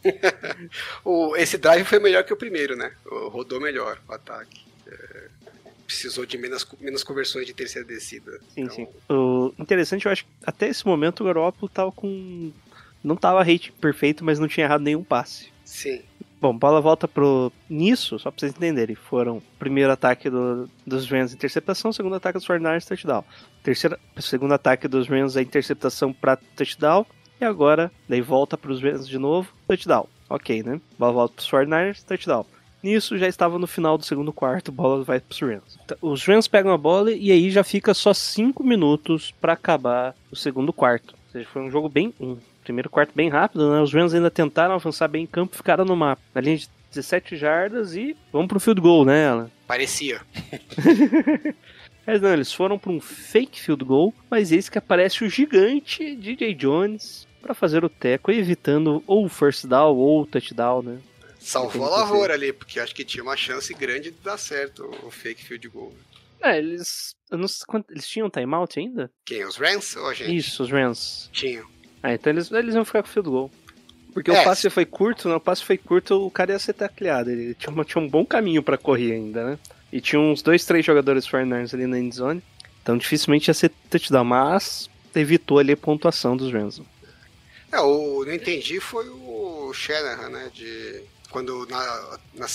Esse 1.38 1.58
drive 1.58 1.86
foi 1.86 2.00
melhor 2.00 2.26
que 2.26 2.34
o 2.34 2.38
primeiro, 2.38 2.76
né? 2.76 2.92
Rodou 3.06 3.62
melhor 3.62 3.98
o 4.10 4.14
ataque. 4.14 4.60
É, 4.88 5.28
precisou 5.86 6.26
de 6.26 6.38
menos, 6.38 6.68
menos 6.82 7.02
conversões 7.02 7.48
de 7.48 7.54
terceira 7.54 7.88
descida. 7.88 8.42
Sim, 8.54 8.64
Então, 8.64 8.76
sim. 8.76 8.88
O 9.10 9.54
interessante, 9.58 10.06
eu 10.06 10.12
acho 10.12 10.26
que 10.26 10.32
até 10.46 10.68
esse 10.68 10.86
momento 10.86 11.22
o 11.22 11.26
Garoppolo 11.26 11.70
tava 11.70 11.94
com. 11.94 12.52
Não 13.04 13.16
tava 13.16 13.44
rate 13.44 13.72
perfeito, 13.72 14.24
mas 14.24 14.40
não 14.40 14.48
tinha 14.48 14.66
errado 14.66 14.82
nenhum 14.82 15.04
passe. 15.04 15.50
Sim. 15.64 16.02
Bom, 16.40 16.56
bola 16.56 16.80
volta 16.80 17.08
pro. 17.08 17.52
Nisso, 17.70 18.20
só 18.20 18.30
pra 18.30 18.40
vocês 18.40 18.52
entenderem, 18.54 18.96
foram 18.96 19.42
primeiro 19.58 19.92
ataque 19.92 20.30
do- 20.30 20.70
dos 20.86 21.10
Rams 21.10 21.34
interceptação, 21.34 21.92
segundo 21.92 22.16
ataque 22.16 22.38
dos 22.38 22.48
49ers 22.48 22.86
touchdown. 22.86 23.24
Terceiro, 23.64 23.98
segundo 24.20 24.54
ataque 24.54 24.88
dos 24.88 25.08
Rams 25.08 25.36
a 25.36 25.42
interceptação 25.42 26.14
pra 26.14 26.36
touchdown. 26.56 27.06
E 27.42 27.46
agora, 27.46 27.92
daí 28.08 28.22
volta 28.22 28.56
pros 28.58 28.82
Rams 28.82 29.08
de 29.08 29.18
novo, 29.18 29.52
touchdown. 29.68 30.08
Ok, 30.30 30.62
né? 30.64 30.80
Bola 30.98 31.14
volta 31.14 31.36
pros 31.36 31.50
49ers, 31.50 32.04
touchdown. 32.04 32.46
Nisso 32.84 33.18
já 33.18 33.28
estava 33.28 33.58
no 33.58 33.66
final 33.66 33.98
do 33.98 34.06
segundo 34.06 34.32
quarto, 34.32 34.72
bola 34.72 35.04
vai 35.04 35.20
pros 35.20 35.40
Rams. 35.42 35.80
Tá, 35.88 35.96
Os 36.02 36.24
Rams 36.26 36.48
pegam 36.48 36.72
a 36.72 36.78
bola 36.78 37.12
e 37.12 37.32
aí 37.32 37.50
já 37.50 37.64
fica 37.64 37.94
só 37.96 38.14
5 38.14 38.64
minutos 38.64 39.34
pra 39.42 39.54
acabar 39.54 40.16
o 40.32 40.36
segundo 40.36 40.72
quarto. 40.72 41.16
Ou 41.26 41.32
seja, 41.32 41.48
foi 41.52 41.64
um 41.64 41.72
jogo 41.72 41.90
bem. 41.90 42.14
Um 42.20 42.38
primeiro 42.68 42.90
quarto 42.90 43.14
bem 43.16 43.30
rápido, 43.30 43.72
né? 43.72 43.82
Os 43.82 43.94
Rams 43.94 44.14
ainda 44.14 44.30
tentaram 44.30 44.76
avançar 44.76 45.08
bem 45.08 45.24
em 45.24 45.28
campo, 45.28 45.56
ficaram 45.56 45.86
numa 45.86 46.18
na 46.36 46.42
linha 46.42 46.58
de 46.58 46.70
17 46.92 47.38
jardas 47.38 47.96
e 47.96 48.16
vamos 48.32 48.48
pro 48.48 48.60
field 48.60 48.82
goal, 48.82 49.06
né, 49.06 49.28
Alan? 49.28 49.50
Parecia. 49.66 50.22
Mas 52.06 52.22
não, 52.22 52.34
eles 52.34 52.52
foram 52.52 52.78
para 52.78 52.92
um 52.92 53.02
fake 53.02 53.60
field 53.60 53.84
goal, 53.84 54.14
mas 54.30 54.54
eis 54.54 54.70
que 54.70 54.78
aparece 54.78 55.26
o 55.26 55.30
gigante 55.30 56.16
DJ 56.16 56.54
Jones 56.54 57.28
para 57.42 57.54
fazer 57.54 57.84
o 57.84 57.90
teco, 57.90 58.32
evitando 58.32 59.04
ou 59.06 59.26
o 59.26 59.30
first 59.30 59.66
down 59.66 59.94
ou 59.94 60.22
o 60.22 60.26
touchdown, 60.26 60.82
né? 60.82 61.00
Salvou 61.38 61.86
a 61.86 61.90
lavoura 61.90 62.34
ali, 62.34 62.54
porque 62.54 62.80
acho 62.80 62.96
que 62.96 63.04
tinha 63.04 63.22
uma 63.22 63.36
chance 63.36 63.74
grande 63.74 64.12
de 64.12 64.18
dar 64.22 64.38
certo 64.38 64.90
o 65.04 65.12
fake 65.12 65.44
field 65.44 65.68
goal. 65.68 65.94
É, 66.42 66.58
eles. 66.58 67.14
Eu 67.30 67.38
não 67.38 67.48
sei 67.48 67.66
quanto, 67.68 67.92
eles 67.92 68.08
tinham 68.08 68.30
timeout 68.30 68.80
ainda? 68.80 69.12
Quem? 69.26 69.44
Os 69.46 69.58
Rams 69.58 69.98
ou 69.98 70.08
a 70.08 70.14
gente? 70.14 70.34
Isso, 70.34 70.64
os 70.64 70.72
Rams. 70.72 71.30
Tinham. 71.34 71.68
Ah, 72.10 72.14
então 72.14 72.32
eles, 72.32 72.50
eles 72.52 72.74
iam 72.74 72.86
ficar 72.86 73.04
com 73.04 73.10
o 73.10 73.12
field 73.12 73.30
goal. 73.30 73.52
Porque 74.14 74.32
É. 74.32 74.42
o 74.42 74.44
passe 74.46 74.70
foi 74.70 74.86
curto, 74.86 75.28
né? 75.28 75.36
O 75.36 75.40
passe 75.40 75.64
foi 75.64 75.78
curto, 75.78 76.26
o 76.26 76.32
cara 76.32 76.54
ia 76.54 76.60
ser 76.60 76.74
tacleado. 76.74 77.30
Ele 77.30 77.54
tinha, 77.54 77.72
uma- 77.72 77.84
tinha 77.84 78.02
um 78.02 78.08
bom 78.08 78.26
caminho 78.26 78.64
para 78.64 78.78
correr 78.78 79.12
ainda, 79.14 79.44
né? 79.44 79.60
E 79.92 80.00
tinha 80.00 80.20
uns 80.20 80.42
dois, 80.42 80.66
três 80.66 80.86
jogadores 80.86 81.28
49ers 81.28 81.74
ali 81.74 81.86
na 81.86 82.00
endzone. 82.00 82.42
Então 82.82 82.98
dificilmente 82.98 83.50
ia 83.50 83.54
ser 83.54 83.72
touchdown, 83.90 84.24
mas 84.24 84.90
evitou 85.14 85.60
ali 85.60 85.74
a 85.74 85.78
pontuação 85.78 86.38
dos 86.38 86.52
Rams. 86.52 86.82
É, 87.72 87.80
o 87.82 88.24
não 88.26 88.34
entendi 88.34 88.80
foi 88.80 89.08
o 89.10 89.72
Shanahan, 89.74 90.30
né? 90.30 90.50
De 90.54 91.02
quando 91.38 91.68
na, 91.68 92.18
na, 92.34 92.48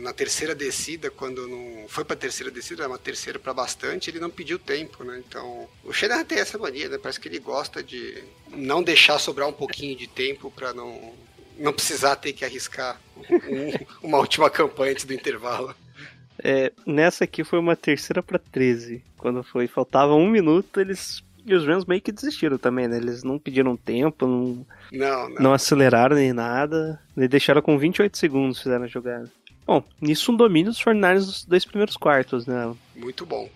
na 0.00 0.12
terceira 0.12 0.54
descida, 0.54 1.10
quando 1.10 1.48
não 1.48 1.88
foi 1.88 2.04
pra 2.04 2.14
terceira 2.14 2.52
descida, 2.52 2.84
era 2.84 2.92
uma 2.92 2.98
terceira 2.98 3.36
pra 3.36 3.52
bastante, 3.52 4.08
ele 4.10 4.20
não 4.20 4.30
pediu 4.30 4.60
tempo, 4.60 5.02
né? 5.02 5.20
Então, 5.26 5.68
o 5.82 5.92
Shanahan 5.92 6.24
tem 6.24 6.38
essa 6.38 6.56
mania, 6.56 6.88
né? 6.88 6.98
Parece 6.98 7.18
que 7.18 7.26
ele 7.26 7.40
gosta 7.40 7.82
de 7.82 8.22
não 8.52 8.80
deixar 8.80 9.18
sobrar 9.18 9.48
um 9.48 9.52
pouquinho 9.52 9.96
de 9.96 10.06
tempo 10.06 10.52
pra 10.52 10.72
não 10.72 11.12
não 11.58 11.72
precisar 11.72 12.14
ter 12.14 12.32
que 12.32 12.44
arriscar 12.44 13.00
um- 13.16 13.26
uma 14.06 14.18
última 14.18 14.48
campanha 14.48 14.92
antes 14.92 15.04
do 15.04 15.12
intervalo. 15.12 15.74
É, 16.40 16.72
nessa 16.86 17.24
aqui 17.24 17.42
foi 17.42 17.58
uma 17.58 17.74
terceira 17.74 18.22
pra 18.22 18.38
13. 18.38 19.02
Quando 19.16 19.42
foi, 19.42 19.66
faltava 19.66 20.14
um 20.14 20.28
minuto, 20.30 20.80
eles. 20.80 21.24
E 21.48 21.54
os 21.54 21.66
Rams 21.66 21.84
meio 21.86 22.00
que 22.02 22.12
desistiram 22.12 22.58
também, 22.58 22.86
né? 22.86 22.96
Eles 22.98 23.22
não 23.24 23.38
pediram 23.38 23.76
tempo, 23.76 24.26
não, 24.26 24.66
Não, 24.92 25.28
não. 25.30 25.36
não 25.40 25.52
aceleraram 25.54 26.14
nem 26.16 26.32
nada. 26.32 27.00
Eles 27.16 27.28
deixaram 27.30 27.62
com 27.62 27.78
28 27.78 28.16
segundos 28.18 28.62
fizeram 28.62 28.84
a 28.84 28.88
jogada. 28.88 29.30
Bom, 29.66 29.82
nisso 30.00 30.30
um 30.32 30.36
domínio 30.36 30.70
dos 30.70 30.82
49ers 30.82 31.14
nos 31.26 31.44
dois 31.44 31.64
primeiros 31.64 31.96
quartos, 31.96 32.46
né? 32.46 32.74
Muito 32.96 33.24
bom. 33.26 33.48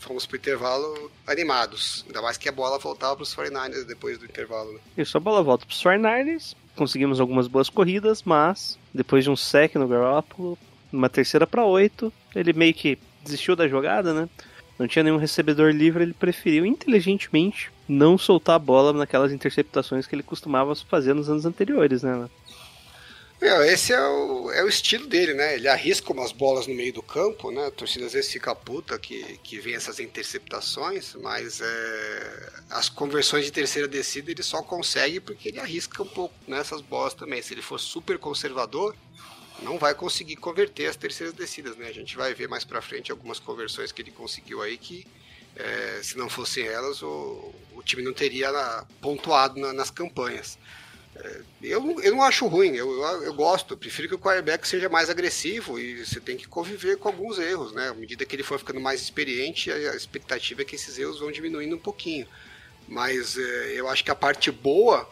Fomos 0.00 0.26
pro 0.26 0.36
intervalo 0.36 1.10
animados. 1.26 2.04
Ainda 2.06 2.22
mais 2.22 2.36
que 2.36 2.48
a 2.48 2.52
bola 2.52 2.78
voltava 2.78 3.16
pros 3.16 3.34
49ers 3.34 3.84
depois 3.84 4.18
do 4.18 4.24
intervalo. 4.24 4.72
Né? 4.72 4.78
Isso, 4.98 5.16
a 5.16 5.20
bola 5.20 5.42
volta 5.42 5.66
pros 5.66 5.82
49ers. 5.82 6.54
Conseguimos 6.76 7.20
algumas 7.20 7.48
boas 7.48 7.68
corridas, 7.68 8.22
mas 8.22 8.78
depois 8.94 9.24
de 9.24 9.30
um 9.30 9.36
sec 9.36 9.74
no 9.74 9.88
Garoppolo, 9.88 10.56
numa 10.92 11.08
terceira 11.08 11.46
pra 11.46 11.64
8, 11.64 12.12
ele 12.34 12.52
meio 12.52 12.72
que 12.72 12.98
desistiu 13.24 13.56
da 13.56 13.66
jogada, 13.68 14.14
né? 14.14 14.28
Não 14.78 14.86
tinha 14.86 15.02
nenhum 15.02 15.16
recebedor 15.16 15.72
livre, 15.72 16.04
ele 16.04 16.14
preferiu 16.14 16.64
inteligentemente 16.64 17.70
não 17.88 18.16
soltar 18.16 18.56
a 18.56 18.60
bola 18.60 18.92
naquelas 18.92 19.32
interceptações 19.32 20.06
que 20.06 20.14
ele 20.14 20.22
costumava 20.22 20.74
fazer 20.76 21.14
nos 21.14 21.28
anos 21.28 21.44
anteriores, 21.44 22.02
né? 22.02 22.28
Meu, 23.40 23.62
esse 23.62 23.92
é 23.92 24.00
o, 24.00 24.50
é 24.50 24.64
o 24.64 24.68
estilo 24.68 25.06
dele, 25.06 25.32
né? 25.32 25.54
Ele 25.54 25.68
arrisca 25.68 26.12
umas 26.12 26.32
bolas 26.32 26.66
no 26.66 26.74
meio 26.74 26.92
do 26.92 27.02
campo, 27.02 27.52
né? 27.52 27.66
A 27.66 27.70
torcida 27.70 28.04
às 28.06 28.12
vezes 28.12 28.32
fica 28.32 28.52
puta 28.54 28.98
que, 28.98 29.38
que 29.44 29.60
vem 29.60 29.76
essas 29.76 30.00
interceptações, 30.00 31.14
mas 31.14 31.60
é, 31.60 32.52
as 32.68 32.88
conversões 32.88 33.44
de 33.44 33.52
terceira 33.52 33.86
descida 33.86 34.32
ele 34.32 34.42
só 34.42 34.60
consegue 34.60 35.20
porque 35.20 35.50
ele 35.50 35.60
arrisca 35.60 36.02
um 36.02 36.06
pouco 36.06 36.34
nessas 36.48 36.80
bolas 36.80 37.14
também. 37.14 37.40
Se 37.40 37.54
ele 37.54 37.62
for 37.62 37.78
super 37.78 38.18
conservador, 38.18 38.96
não 39.62 39.78
vai 39.78 39.94
conseguir 39.94 40.36
converter 40.36 40.86
as 40.86 40.96
terceiras 40.96 41.34
descidas, 41.34 41.76
né? 41.76 41.88
A 41.88 41.92
gente 41.92 42.16
vai 42.16 42.34
ver 42.34 42.48
mais 42.48 42.64
pra 42.64 42.80
frente 42.80 43.10
algumas 43.10 43.38
conversões 43.38 43.92
que 43.92 44.02
ele 44.02 44.10
conseguiu 44.10 44.62
aí 44.62 44.78
que 44.78 45.06
é, 45.56 46.00
se 46.02 46.16
não 46.16 46.28
fossem 46.28 46.66
elas, 46.66 47.02
o, 47.02 47.52
o 47.74 47.82
time 47.82 48.02
não 48.02 48.12
teria 48.12 48.50
pontuado 49.00 49.58
na, 49.58 49.72
nas 49.72 49.90
campanhas. 49.90 50.56
É, 51.16 51.40
eu, 51.62 52.00
eu 52.00 52.12
não 52.14 52.22
acho 52.22 52.46
ruim, 52.46 52.76
eu, 52.76 52.90
eu, 52.90 53.22
eu, 53.24 53.34
gosto, 53.34 53.74
eu 53.74 53.78
prefiro 53.78 54.08
que 54.08 54.14
o 54.14 54.18
quarterback 54.18 54.66
seja 54.68 54.88
mais 54.88 55.10
agressivo 55.10 55.78
e 55.78 56.06
você 56.06 56.20
tem 56.20 56.36
que 56.36 56.46
conviver 56.46 56.96
com 56.96 57.08
alguns 57.08 57.38
erros, 57.38 57.72
né? 57.72 57.88
À 57.88 57.94
medida 57.94 58.24
que 58.24 58.36
ele 58.36 58.44
for 58.44 58.58
ficando 58.58 58.80
mais 58.80 59.02
experiente, 59.02 59.70
a 59.72 59.96
expectativa 59.96 60.62
é 60.62 60.64
que 60.64 60.76
esses 60.76 60.96
erros 60.96 61.18
vão 61.18 61.32
diminuindo 61.32 61.74
um 61.74 61.80
pouquinho. 61.80 62.28
Mas 62.86 63.36
é, 63.36 63.72
eu 63.74 63.88
acho 63.88 64.04
que 64.04 64.10
a 64.10 64.14
parte 64.14 64.50
boa 64.50 65.08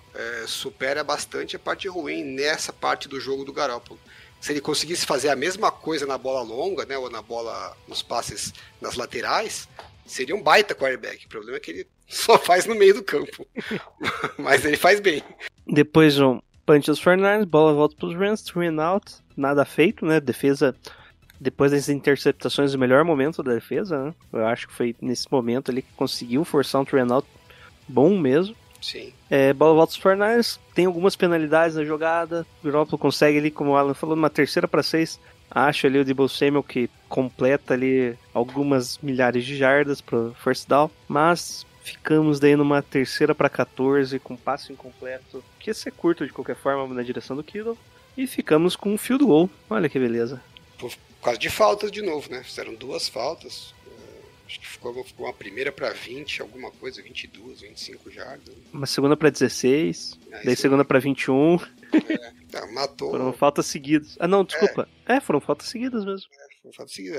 supera 0.46 1.04
bastante 1.04 1.56
a 1.56 1.58
parte 1.58 1.86
ruim 1.88 2.24
nessa 2.24 2.72
parte 2.72 3.06
do 3.06 3.20
jogo 3.20 3.44
do 3.44 3.52
Garoppolo. 3.52 4.00
Se 4.40 4.52
ele 4.52 4.60
conseguisse 4.60 5.06
fazer 5.06 5.28
a 5.28 5.36
mesma 5.36 5.70
coisa 5.72 6.06
na 6.06 6.16
bola 6.18 6.42
longa, 6.42 6.84
né, 6.84 6.96
ou 6.96 7.10
na 7.10 7.22
bola 7.22 7.76
nos 7.88 8.02
passes 8.02 8.52
nas 8.80 8.94
laterais, 8.94 9.68
seria 10.04 10.36
um 10.36 10.42
baita 10.42 10.74
quarterback. 10.74 11.26
O 11.26 11.28
problema 11.28 11.56
é 11.56 11.60
que 11.60 11.70
ele 11.70 11.86
só 12.08 12.38
faz 12.38 12.66
no 12.66 12.74
meio 12.74 12.94
do 12.94 13.02
campo. 13.02 13.46
Mas 14.38 14.64
ele 14.64 14.76
faz 14.76 15.00
bem. 15.00 15.22
Depois 15.66 16.18
um 16.20 16.40
punch 16.64 16.86
dos 16.86 17.00
49 17.00 17.46
bola 17.46 17.72
volta 17.74 17.96
para 17.96 18.08
os 18.08 18.14
Rams, 18.14 18.42
three 18.42 18.68
and 18.68 18.82
out, 18.82 19.14
nada 19.36 19.64
feito, 19.64 20.04
né? 20.04 20.20
Defesa, 20.20 20.74
depois 21.40 21.72
das 21.72 21.88
interceptações, 21.88 22.74
o 22.74 22.78
melhor 22.78 23.04
momento 23.04 23.42
da 23.42 23.54
defesa, 23.54 24.06
né? 24.06 24.14
Eu 24.32 24.46
acho 24.46 24.68
que 24.68 24.74
foi 24.74 24.94
nesse 25.00 25.30
momento 25.30 25.70
ali 25.70 25.82
que 25.82 25.92
conseguiu 25.96 26.44
forçar 26.44 26.80
um 26.80 26.84
three 26.84 27.00
and 27.00 27.12
out 27.12 27.26
bom 27.88 28.18
mesmo. 28.18 28.54
Sim. 28.86 29.12
É, 29.28 29.52
bola 29.52 29.74
volta 29.74 29.92
os 29.92 29.98
49 29.98 30.58
tem 30.74 30.86
algumas 30.86 31.16
penalidades 31.16 31.76
na 31.76 31.84
jogada, 31.84 32.46
o 32.62 32.66
Garoppolo 32.66 32.98
consegue 32.98 33.38
ali, 33.38 33.50
como 33.50 33.70
o 33.70 33.76
Alan 33.76 33.94
falou, 33.94 34.14
uma 34.14 34.30
terceira 34.30 34.68
para 34.68 34.82
seis, 34.82 35.18
acha 35.50 35.88
ali 35.88 35.98
o 35.98 36.04
Debo 36.04 36.28
Samuel 36.28 36.62
que 36.62 36.88
completa 37.08 37.74
ali 37.74 38.16
algumas 38.32 38.98
milhares 38.98 39.44
de 39.44 39.56
jardas 39.56 40.00
pro 40.00 40.34
first 40.42 40.68
down, 40.68 40.90
mas 41.08 41.66
Ficamos 41.86 42.40
daí 42.40 42.56
numa 42.56 42.82
terceira 42.82 43.32
para 43.32 43.48
14 43.48 44.18
com 44.18 44.36
passo 44.36 44.72
incompleto, 44.72 45.44
que 45.60 45.70
ia 45.70 45.74
ser 45.74 45.92
curto 45.92 46.26
de 46.26 46.32
qualquer 46.32 46.56
forma 46.56 46.92
na 46.92 47.00
direção 47.00 47.36
do 47.36 47.44
Kittle. 47.44 47.78
E 48.16 48.26
ficamos 48.26 48.74
com 48.74 48.92
um 48.92 48.98
field 48.98 49.24
goal. 49.24 49.48
Olha 49.70 49.88
que 49.88 49.96
beleza. 49.96 50.42
Por 50.76 50.92
causa 51.22 51.38
de 51.38 51.48
faltas 51.48 51.92
de 51.92 52.02
novo, 52.02 52.28
né? 52.28 52.42
Fizeram 52.42 52.74
duas 52.74 53.08
faltas. 53.08 53.72
É, 54.46 54.48
acho 54.48 54.60
que 54.60 54.66
ficou, 54.66 55.04
ficou 55.04 55.26
uma 55.26 55.32
primeira 55.32 55.72
para 55.72 55.90
20, 55.90 56.42
alguma 56.42 56.70
coisa, 56.70 57.02
22, 57.02 57.60
25 57.60 58.10
jardas. 58.10 58.54
Uma 58.72 58.86
segunda 58.86 59.16
para 59.16 59.30
16, 59.30 60.18
ah, 60.32 60.40
daí 60.44 60.56
segunda 60.56 60.84
para 60.84 60.98
21. 60.98 61.58
É, 61.92 62.32
tá, 62.50 62.66
matou. 62.68 63.10
Foram 63.10 63.32
faltas 63.32 63.66
seguidas. 63.66 64.16
Ah, 64.20 64.28
não, 64.28 64.44
desculpa. 64.44 64.88
É, 65.06 65.16
é 65.16 65.20
foram 65.20 65.40
faltas 65.40 65.68
seguidas 65.68 66.04
mesmo. 66.04 66.28
É. 66.32 66.46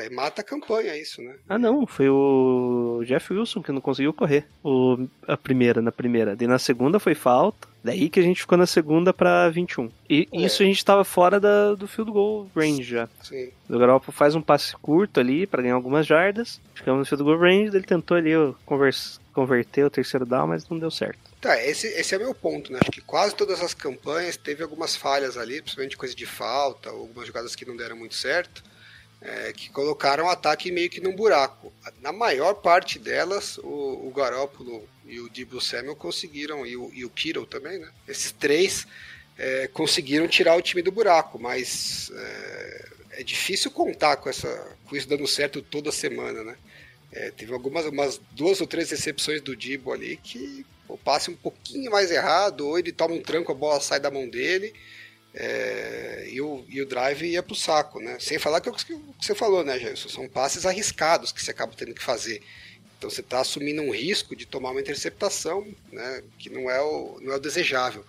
Aí 0.01 0.09
mata 0.09 0.41
a 0.41 0.43
campanha 0.43 0.97
isso, 0.97 1.21
né? 1.21 1.35
Ah, 1.47 1.57
não, 1.57 1.87
foi 1.87 2.09
o 2.09 3.01
Jeff 3.05 3.33
Wilson 3.33 3.61
que 3.61 3.71
não 3.71 3.79
conseguiu 3.79 4.13
correr. 4.13 4.45
O, 4.61 5.07
a 5.25 5.37
primeira, 5.37 5.81
na 5.81 5.91
primeira. 5.91 6.35
Daí 6.35 6.47
na 6.47 6.59
segunda 6.59 6.99
foi 6.99 7.15
falta. 7.15 7.67
Daí 7.88 8.10
que 8.10 8.19
a 8.19 8.23
gente 8.23 8.41
ficou 8.41 8.58
na 8.58 8.67
segunda 8.67 9.13
pra 9.13 9.47
21. 9.47 9.89
E 10.10 10.28
é. 10.34 10.41
isso 10.41 10.62
a 10.62 10.65
gente 10.65 10.84
tava 10.84 11.06
fora 11.06 11.39
da, 11.39 11.73
do 11.73 11.88
field 11.88 12.12
goal 12.12 12.52
range 12.54 12.84
já. 12.84 13.08
Sim. 13.23 13.50
O 13.69 13.80
Garoppolo 13.80 14.12
faz 14.12 14.36
um 14.36 14.41
passe 14.41 14.76
curto 14.76 15.21
ali 15.21 15.47
para 15.47 15.62
ganhar 15.62 15.76
algumas 15.76 16.06
jardas. 16.06 16.60
Ficamos 16.76 17.00
no 17.00 17.06
field 17.06 17.23
goal 17.23 17.39
range, 17.39 17.73
ele 17.73 17.86
tentou 17.86 18.17
ali 18.17 18.32
conversa, 18.65 19.21
converter 19.32 19.86
o 19.86 19.89
terceiro 19.89 20.26
down, 20.26 20.47
mas 20.47 20.67
não 20.67 20.78
deu 20.78 20.91
certo. 20.91 21.17
Tá, 21.39 21.63
esse, 21.63 21.88
esse 21.88 22.13
é 22.13 22.17
meu 22.17 22.36
ponto, 22.36 22.73
né? 22.73 22.80
Acho 22.82 22.91
que 22.91 23.00
quase 23.00 23.34
todas 23.34 23.62
as 23.62 23.73
campanhas 23.73 24.36
teve 24.36 24.62
algumas 24.62 24.97
falhas 24.97 25.38
ali, 25.38 25.62
principalmente 25.62 25.95
coisa 25.95 26.13
de 26.13 26.26
falta, 26.26 26.89
algumas 26.89 27.26
jogadas 27.26 27.56
que 27.56 27.65
não 27.65 27.78
deram 27.78 27.95
muito 27.95 28.15
certo 28.15 28.62
é, 29.21 29.52
que 29.54 29.69
colocaram 29.69 30.26
o 30.26 30.30
ataque 30.30 30.71
meio 30.71 30.89
que 30.89 31.02
num 31.02 31.15
buraco. 31.15 31.73
Na 32.02 32.12
maior 32.12 32.56
parte 32.56 33.00
delas, 33.00 33.58
o, 33.60 34.08
o 34.08 34.13
Garópolo 34.15 34.88
e 35.08 35.20
o 35.20 35.30
Debo 35.30 35.62
Samuel 35.62 35.96
conseguiram, 35.96 36.65
e 36.65 36.76
o, 36.76 36.91
e 36.93 37.06
o 37.06 37.10
Kittle 37.10 37.46
também, 37.46 37.80
né? 37.80 37.89
Esses 38.08 38.32
três 38.32 38.86
é, 39.38 39.67
conseguiram 39.67 40.28
tirar 40.28 40.56
o 40.56 40.62
time 40.62 40.82
do 40.82 40.91
buraco, 40.91 41.39
mas 41.39 42.12
é, 42.13 42.89
é, 43.12 43.24
difícil 43.24 43.72
contar 43.72 44.17
com, 44.17 44.30
essa, 44.30 44.48
com 44.86 44.96
isso 44.96 45.08
dando 45.08 45.28
certo 45.28 45.62
toda 45.62 45.91
semana, 45.91 46.43
né? 46.43 46.58
É, 47.12 47.32
teve 47.32 47.54
algumas 47.54 47.86
umas 47.86 48.20
duas 48.32 48.60
ou 48.60 48.67
três 48.67 48.91
recepções 48.91 49.41
do 49.41 49.56
Debo 49.56 49.93
ali 49.93 50.17
que 50.17 50.65
o 50.88 50.98
passe 50.98 51.30
um 51.30 51.36
pouquinho 51.36 51.91
mais 51.91 52.12
errado, 52.12 52.67
ou 52.67 52.80
ele 52.80 52.91
toma 52.91 53.13
um 53.13 53.22
tranco, 53.22 53.52
a 53.52 53.56
bola 53.56 53.80
sai 53.80 54.00
da 54.00 54.12
mão 54.12 54.28
dele, 54.28 54.74
é, 55.34 56.28
e, 56.32 56.41
o, 56.41 56.65
e 56.67 56.82
o 56.82 56.86
drive 56.86 57.24
ia 57.24 57.43
pro 57.43 57.56
saco, 57.56 58.00
né? 58.00 58.17
Sem 58.20 58.39
falar 58.39 58.60
que 58.60 58.70
é 58.70 58.72
o 58.72 58.76
que 58.76 58.96
você 59.22 59.36
falou, 59.36 59.63
né, 59.63 59.78
Gerson? 59.80 60.10
São 60.10 60.28
passes 60.28 60.65
arriscados 60.65 61.32
que 61.32 61.43
você 61.43 61.52
acaba 61.52 61.74
tendo 61.76 61.93
que 61.93 62.04
fazer. 62.04 62.41
Então 62.97 63.10
você 63.10 63.21
está 63.21 63.41
assumindo 63.41 63.81
um 63.81 63.91
risco 63.91 64.36
de 64.36 64.45
tomar 64.45 64.71
uma 64.71 64.81
interceptação, 64.81 65.67
né? 65.91 66.23
Que 66.38 66.49
não 66.49 66.69
é 66.69 66.81
o, 66.81 67.19
não 67.21 67.33
é 67.33 67.36
o 67.36 67.39
desejável. 67.39 68.03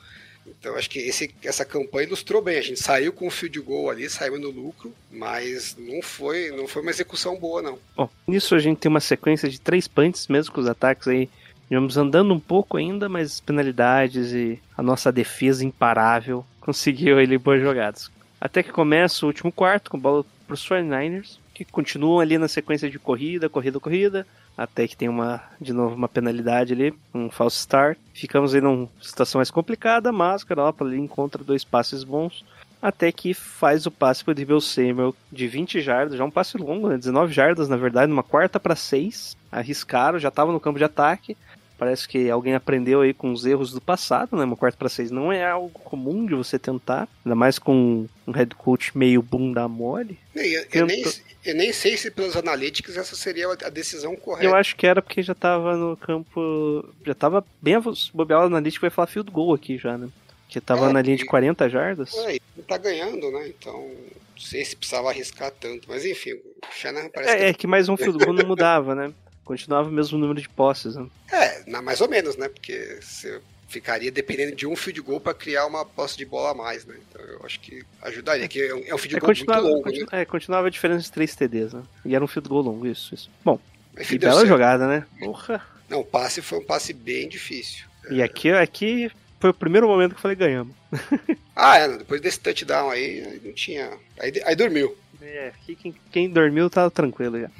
Então 0.46 0.74
acho 0.76 0.88
que 0.88 0.98
esse, 0.98 1.34
essa 1.42 1.64
campanha 1.64 2.06
ilustrou 2.06 2.40
bem. 2.40 2.58
A 2.58 2.62
gente 2.62 2.80
saiu 2.80 3.12
com 3.12 3.26
o 3.26 3.30
field 3.30 3.60
goal 3.60 3.90
ali, 3.90 4.08
saiu 4.08 4.38
no 4.38 4.50
lucro, 4.50 4.94
mas 5.10 5.76
não 5.78 6.00
foi, 6.00 6.50
não 6.50 6.66
foi 6.66 6.80
uma 6.80 6.90
execução 6.90 7.36
boa, 7.36 7.60
não. 7.60 7.78
Bom, 7.94 8.08
nisso 8.26 8.54
a 8.54 8.58
gente 8.58 8.78
tem 8.78 8.88
uma 8.88 9.00
sequência 9.00 9.48
de 9.48 9.60
três 9.60 9.86
punts, 9.86 10.26
mesmo 10.26 10.54
com 10.54 10.60
os 10.60 10.66
ataques 10.66 11.06
aí 11.06 11.28
Vamos 11.70 11.98
andando 11.98 12.32
um 12.32 12.40
pouco 12.40 12.78
ainda, 12.78 13.08
mas 13.08 13.40
penalidades 13.40 14.32
e 14.32 14.58
a 14.76 14.82
nossa 14.82 15.12
defesa 15.12 15.64
imparável 15.64 16.44
conseguiu 16.60 17.20
ele 17.20 17.36
boas 17.36 17.60
jogadas. 17.60 18.10
Até 18.40 18.62
que 18.62 18.72
começa 18.72 19.26
o 19.26 19.28
último 19.28 19.52
quarto 19.52 19.90
com 19.90 19.98
bola 19.98 20.24
para 20.46 20.54
os 20.54 20.66
49ers, 20.66 21.38
que 21.64 21.72
continuam 21.72 22.20
ali 22.20 22.38
na 22.38 22.46
sequência 22.46 22.88
de 22.88 22.98
corrida, 22.98 23.48
corrida, 23.48 23.80
corrida, 23.80 24.26
até 24.56 24.86
que 24.86 24.96
tem 24.96 25.08
uma 25.08 25.42
de 25.60 25.72
novo 25.72 25.94
uma 25.94 26.08
penalidade 26.08 26.72
ali, 26.72 26.94
um 27.12 27.30
false 27.30 27.58
start. 27.58 27.98
Ficamos 28.14 28.54
aí 28.54 28.60
numa 28.60 28.88
situação 29.00 29.40
mais 29.40 29.50
complicada, 29.50 30.12
mas 30.12 30.42
o 30.42 30.84
ali 30.84 30.98
encontra 30.98 31.42
dois 31.42 31.64
passes 31.64 32.04
bons, 32.04 32.44
até 32.80 33.10
que 33.10 33.34
faz 33.34 33.86
o 33.86 33.90
passe 33.90 34.22
para 34.22 34.32
o 34.32 34.34
Devil 34.34 34.60
Samuel 34.60 35.14
de 35.32 35.48
20 35.48 35.80
jardas, 35.80 36.16
já 36.16 36.24
um 36.24 36.30
passe 36.30 36.56
longo, 36.56 36.88
né? 36.88 36.96
19 36.96 37.32
jardas 37.32 37.68
na 37.68 37.76
verdade, 37.76 38.08
numa 38.08 38.22
quarta 38.22 38.60
para 38.60 38.76
6, 38.76 39.36
arriscaram, 39.50 40.18
já 40.18 40.28
estava 40.28 40.52
no 40.52 40.60
campo 40.60 40.78
de 40.78 40.84
ataque, 40.84 41.36
Parece 41.78 42.08
que 42.08 42.28
alguém 42.28 42.54
aprendeu 42.54 43.02
aí 43.02 43.14
com 43.14 43.30
os 43.30 43.46
erros 43.46 43.72
do 43.72 43.80
passado, 43.80 44.36
né? 44.36 44.42
Uma 44.42 44.56
quarta 44.56 44.76
para 44.76 44.88
seis 44.88 45.12
não 45.12 45.32
é 45.32 45.48
algo 45.48 45.70
comum 45.70 46.26
de 46.26 46.34
você 46.34 46.58
tentar, 46.58 47.08
ainda 47.24 47.36
mais 47.36 47.56
com 47.56 48.04
um 48.26 48.32
head 48.32 48.52
coach 48.56 48.98
meio 48.98 49.22
bunda 49.22 49.68
mole. 49.68 50.18
Eu, 50.34 50.66
eu, 50.72 50.86
nem, 50.86 51.04
eu 51.44 51.54
nem 51.54 51.72
sei 51.72 51.96
se 51.96 52.10
pelos 52.10 52.36
analíticos 52.36 52.96
essa 52.96 53.14
seria 53.14 53.46
a 53.52 53.68
decisão 53.68 54.16
correta. 54.16 54.44
Eu 54.44 54.56
acho 54.56 54.74
que 54.74 54.88
era 54.88 55.00
porque 55.00 55.22
já 55.22 55.36
tava 55.36 55.76
no 55.76 55.96
campo. 55.96 56.84
Já 57.06 57.14
tava 57.14 57.44
bem 57.62 57.76
bobear 58.12 58.40
o 58.40 58.46
analítico 58.46 58.82
vai 58.82 58.90
falar 58.90 59.06
field 59.06 59.30
goal 59.30 59.54
aqui 59.54 59.78
já, 59.78 59.96
né? 59.96 60.08
Que 60.48 60.60
tava 60.60 60.90
é, 60.90 60.92
na 60.92 61.00
linha 61.00 61.16
de 61.16 61.26
40 61.26 61.68
jardas. 61.68 62.12
É, 62.26 62.38
tá 62.66 62.76
ganhando, 62.76 63.30
né? 63.30 63.46
Então, 63.48 63.72
não 63.72 64.40
sei 64.40 64.64
se 64.64 64.74
precisava 64.74 65.10
arriscar 65.10 65.52
tanto. 65.52 65.88
Mas 65.88 66.04
enfim, 66.04 66.32
o 66.32 66.42
Shanahan 66.72 67.08
parece 67.08 67.34
é, 67.34 67.36
que... 67.36 67.44
é 67.44 67.54
que 67.54 67.66
mais 67.68 67.88
um 67.88 67.96
field 67.96 68.18
goal 68.18 68.32
não 68.32 68.46
mudava, 68.48 68.96
né? 68.96 69.12
Continuava 69.48 69.88
o 69.88 69.92
mesmo 69.92 70.18
número 70.18 70.38
de 70.38 70.46
posses, 70.46 70.94
né? 70.94 71.06
É, 71.32 71.80
mais 71.80 72.02
ou 72.02 72.08
menos, 72.08 72.36
né? 72.36 72.50
Porque 72.50 72.98
você 73.00 73.40
ficaria 73.66 74.12
dependendo 74.12 74.54
de 74.54 74.66
um 74.66 74.76
field 74.76 75.00
goal 75.00 75.18
para 75.18 75.32
criar 75.32 75.64
uma 75.64 75.86
posse 75.86 76.18
de 76.18 76.26
bola 76.26 76.50
a 76.50 76.54
mais, 76.54 76.84
né? 76.84 76.96
Então 77.08 77.24
eu 77.24 77.40
acho 77.42 77.58
que 77.58 77.82
ajudaria, 78.02 78.46
que 78.46 78.60
é 78.60 78.74
um, 78.74 78.80
é 78.80 78.98
field 78.98 79.16
é, 79.16 79.18
goal 79.18 79.34
muito 79.34 79.50
longo, 79.50 79.82
continu, 79.84 80.06
né? 80.12 80.20
É, 80.20 80.24
continuava 80.26 80.66
a 80.66 80.70
diferença 80.70 81.02
de 81.02 81.12
3 81.12 81.34
TDs, 81.34 81.72
né? 81.72 81.82
E 82.04 82.14
era 82.14 82.22
um 82.22 82.28
field 82.28 82.46
goal 82.46 82.60
longo, 82.60 82.86
isso, 82.86 83.14
isso. 83.14 83.30
Bom, 83.42 83.58
Mas, 83.96 84.10
e 84.10 84.18
bela 84.18 84.34
certo. 84.34 84.48
jogada, 84.48 84.86
né? 84.86 85.06
Porra! 85.18 85.66
Não, 85.88 86.00
o 86.00 86.04
passe 86.04 86.42
foi 86.42 86.58
um 86.58 86.64
passe 86.64 86.92
bem 86.92 87.26
difícil. 87.26 87.86
E 88.10 88.22
aqui, 88.22 88.50
aqui 88.50 89.10
foi 89.40 89.48
o 89.48 89.54
primeiro 89.54 89.88
momento 89.88 90.10
que 90.10 90.18
eu 90.18 90.22
falei 90.22 90.36
ganhamos. 90.36 90.76
ah, 91.56 91.78
é, 91.78 91.88
depois 91.96 92.20
desse 92.20 92.38
touchdown 92.38 92.90
aí, 92.90 93.40
não 93.42 93.54
tinha... 93.54 93.96
Aí, 94.20 94.30
aí 94.44 94.54
dormiu. 94.54 94.94
É, 95.22 95.52
quem, 95.64 95.94
quem 96.12 96.28
dormiu 96.28 96.68
tá 96.68 96.90
tranquilo 96.90 97.40
já 97.40 97.50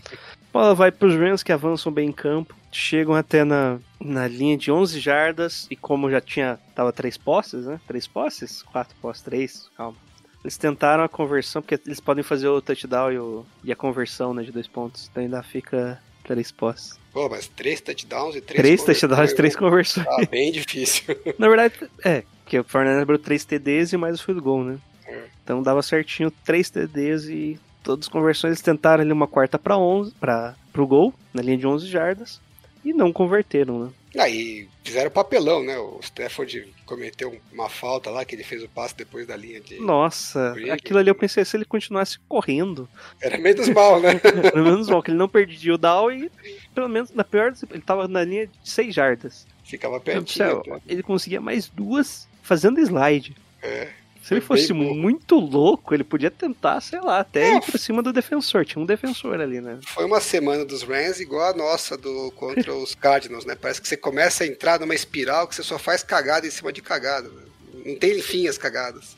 bola 0.52 0.74
vai 0.74 0.90
para 0.90 1.08
os 1.08 1.14
Rams 1.14 1.42
que 1.42 1.52
avançam 1.52 1.92
bem 1.92 2.08
em 2.08 2.12
campo, 2.12 2.54
chegam 2.72 3.14
até 3.14 3.44
na, 3.44 3.78
na 4.00 4.26
linha 4.26 4.56
de 4.56 4.70
11 4.70 4.98
jardas 5.00 5.66
e 5.70 5.76
como 5.76 6.10
já 6.10 6.20
tinha 6.20 6.58
tava 6.74 6.92
três 6.92 7.16
posses, 7.16 7.66
né? 7.66 7.80
Três 7.86 8.06
posses, 8.06 8.62
quatro 8.62 8.94
posses, 9.00 9.22
três, 9.22 9.70
calma. 9.76 9.96
Eles 10.42 10.56
tentaram 10.56 11.02
a 11.02 11.08
conversão 11.08 11.60
porque 11.60 11.80
eles 11.84 12.00
podem 12.00 12.22
fazer 12.22 12.48
o 12.48 12.62
touchdown 12.62 13.12
e, 13.12 13.18
o, 13.18 13.46
e 13.64 13.72
a 13.72 13.76
conversão 13.76 14.32
né, 14.32 14.42
de 14.42 14.52
dois 14.52 14.68
pontos, 14.68 15.08
então 15.10 15.22
ainda 15.22 15.42
fica 15.42 16.00
três 16.24 16.52
posses. 16.52 16.98
Pô, 17.12 17.28
mas 17.28 17.48
três 17.48 17.80
touchdowns 17.80 18.36
e 18.36 18.40
três 18.40 18.60
Três 18.60 18.84
touchdowns, 18.84 19.32
três 19.32 19.56
conversões. 19.56 20.06
Tá 20.06 20.26
bem 20.30 20.52
difícil. 20.52 21.04
Na 21.38 21.48
verdade, 21.48 21.74
é, 22.04 22.22
porque 22.44 22.58
o 22.60 22.64
Fernando 22.64 23.02
abriu 23.02 23.18
três 23.18 23.44
TDs 23.44 23.92
e 23.92 23.96
mais 23.96 24.20
o 24.20 24.24
field 24.24 24.40
goal, 24.40 24.62
né? 24.62 24.78
É. 25.06 25.24
Então 25.42 25.62
dava 25.62 25.82
certinho 25.82 26.30
três 26.44 26.70
TDs 26.70 27.24
e 27.24 27.58
todas 27.88 28.04
as 28.04 28.12
conversões 28.12 28.50
eles 28.50 28.60
tentaram 28.60 29.02
ali 29.02 29.10
uma 29.10 29.26
quarta 29.26 29.58
para 29.58 29.78
11, 29.78 30.12
para 30.20 30.54
pro 30.70 30.86
gol, 30.86 31.14
na 31.32 31.40
linha 31.40 31.56
de 31.56 31.66
11 31.66 31.86
jardas, 31.86 32.38
e 32.84 32.92
não 32.92 33.10
converteram, 33.10 33.86
né? 33.86 33.90
Aí 34.18 34.68
fizeram 34.84 35.10
papelão, 35.10 35.62
né? 35.62 35.78
O 35.78 35.98
Stafford 36.02 36.68
cometeu 36.84 37.40
uma 37.50 37.70
falta 37.70 38.10
lá, 38.10 38.26
que 38.26 38.34
ele 38.34 38.44
fez 38.44 38.62
o 38.62 38.68
passe 38.68 38.94
depois 38.94 39.26
da 39.26 39.34
linha 39.34 39.58
de. 39.58 39.80
Nossa, 39.80 40.50
Briggs. 40.50 40.72
aquilo 40.72 40.98
ali 40.98 41.08
eu 41.08 41.14
pensei, 41.14 41.42
se 41.46 41.56
ele 41.56 41.64
continuasse 41.64 42.18
correndo, 42.28 42.86
Era 43.22 43.38
menos 43.38 43.66
mal, 43.70 43.98
né? 44.00 44.18
pelo 44.52 44.64
menos 44.64 44.88
mal, 44.90 45.02
que 45.02 45.10
ele 45.10 45.18
não 45.18 45.28
perdia 45.28 45.74
o 45.74 45.78
down 45.78 46.12
e 46.12 46.30
pelo 46.74 46.90
menos 46.90 47.10
na 47.12 47.24
pior, 47.24 47.54
ele 47.70 47.82
tava 47.82 48.06
na 48.06 48.22
linha 48.22 48.46
de 48.46 48.52
6 48.68 48.94
jardas. 48.94 49.46
Ficava 49.64 49.98
pertinho. 49.98 50.62
né? 50.66 50.80
ele 50.86 51.02
conseguia 51.02 51.40
mais 51.40 51.68
duas 51.68 52.28
fazendo 52.42 52.80
slide. 52.80 53.34
É. 53.62 53.88
Se 54.28 54.34
ele 54.34 54.42
fosse 54.42 54.74
bom. 54.74 54.94
muito 54.94 55.36
louco, 55.36 55.94
ele 55.94 56.04
podia 56.04 56.30
tentar, 56.30 56.82
sei 56.82 57.00
lá, 57.00 57.20
até 57.20 57.56
ir 57.56 57.62
pra 57.62 57.78
cima 57.78 58.02
do 58.02 58.12
defensor. 58.12 58.62
Tinha 58.66 58.82
um 58.82 58.84
defensor 58.84 59.40
ali, 59.40 59.58
né? 59.58 59.78
Foi 59.86 60.04
uma 60.04 60.20
semana 60.20 60.66
dos 60.66 60.82
Rams 60.82 61.18
igual 61.18 61.50
a 61.50 61.56
nossa 61.56 61.96
do 61.96 62.30
contra 62.32 62.74
os 62.74 62.94
Cardinals, 62.94 63.46
né? 63.46 63.56
Parece 63.58 63.80
que 63.80 63.88
você 63.88 63.96
começa 63.96 64.44
a 64.44 64.46
entrar 64.46 64.78
numa 64.78 64.94
espiral 64.94 65.48
que 65.48 65.54
você 65.54 65.62
só 65.62 65.78
faz 65.78 66.02
cagada 66.02 66.46
em 66.46 66.50
cima 66.50 66.70
de 66.70 66.82
cagada. 66.82 67.26
né? 67.26 67.42
Não 67.86 67.96
tem 67.96 68.20
fim 68.20 68.46
as 68.46 68.58
cagadas. 68.58 69.16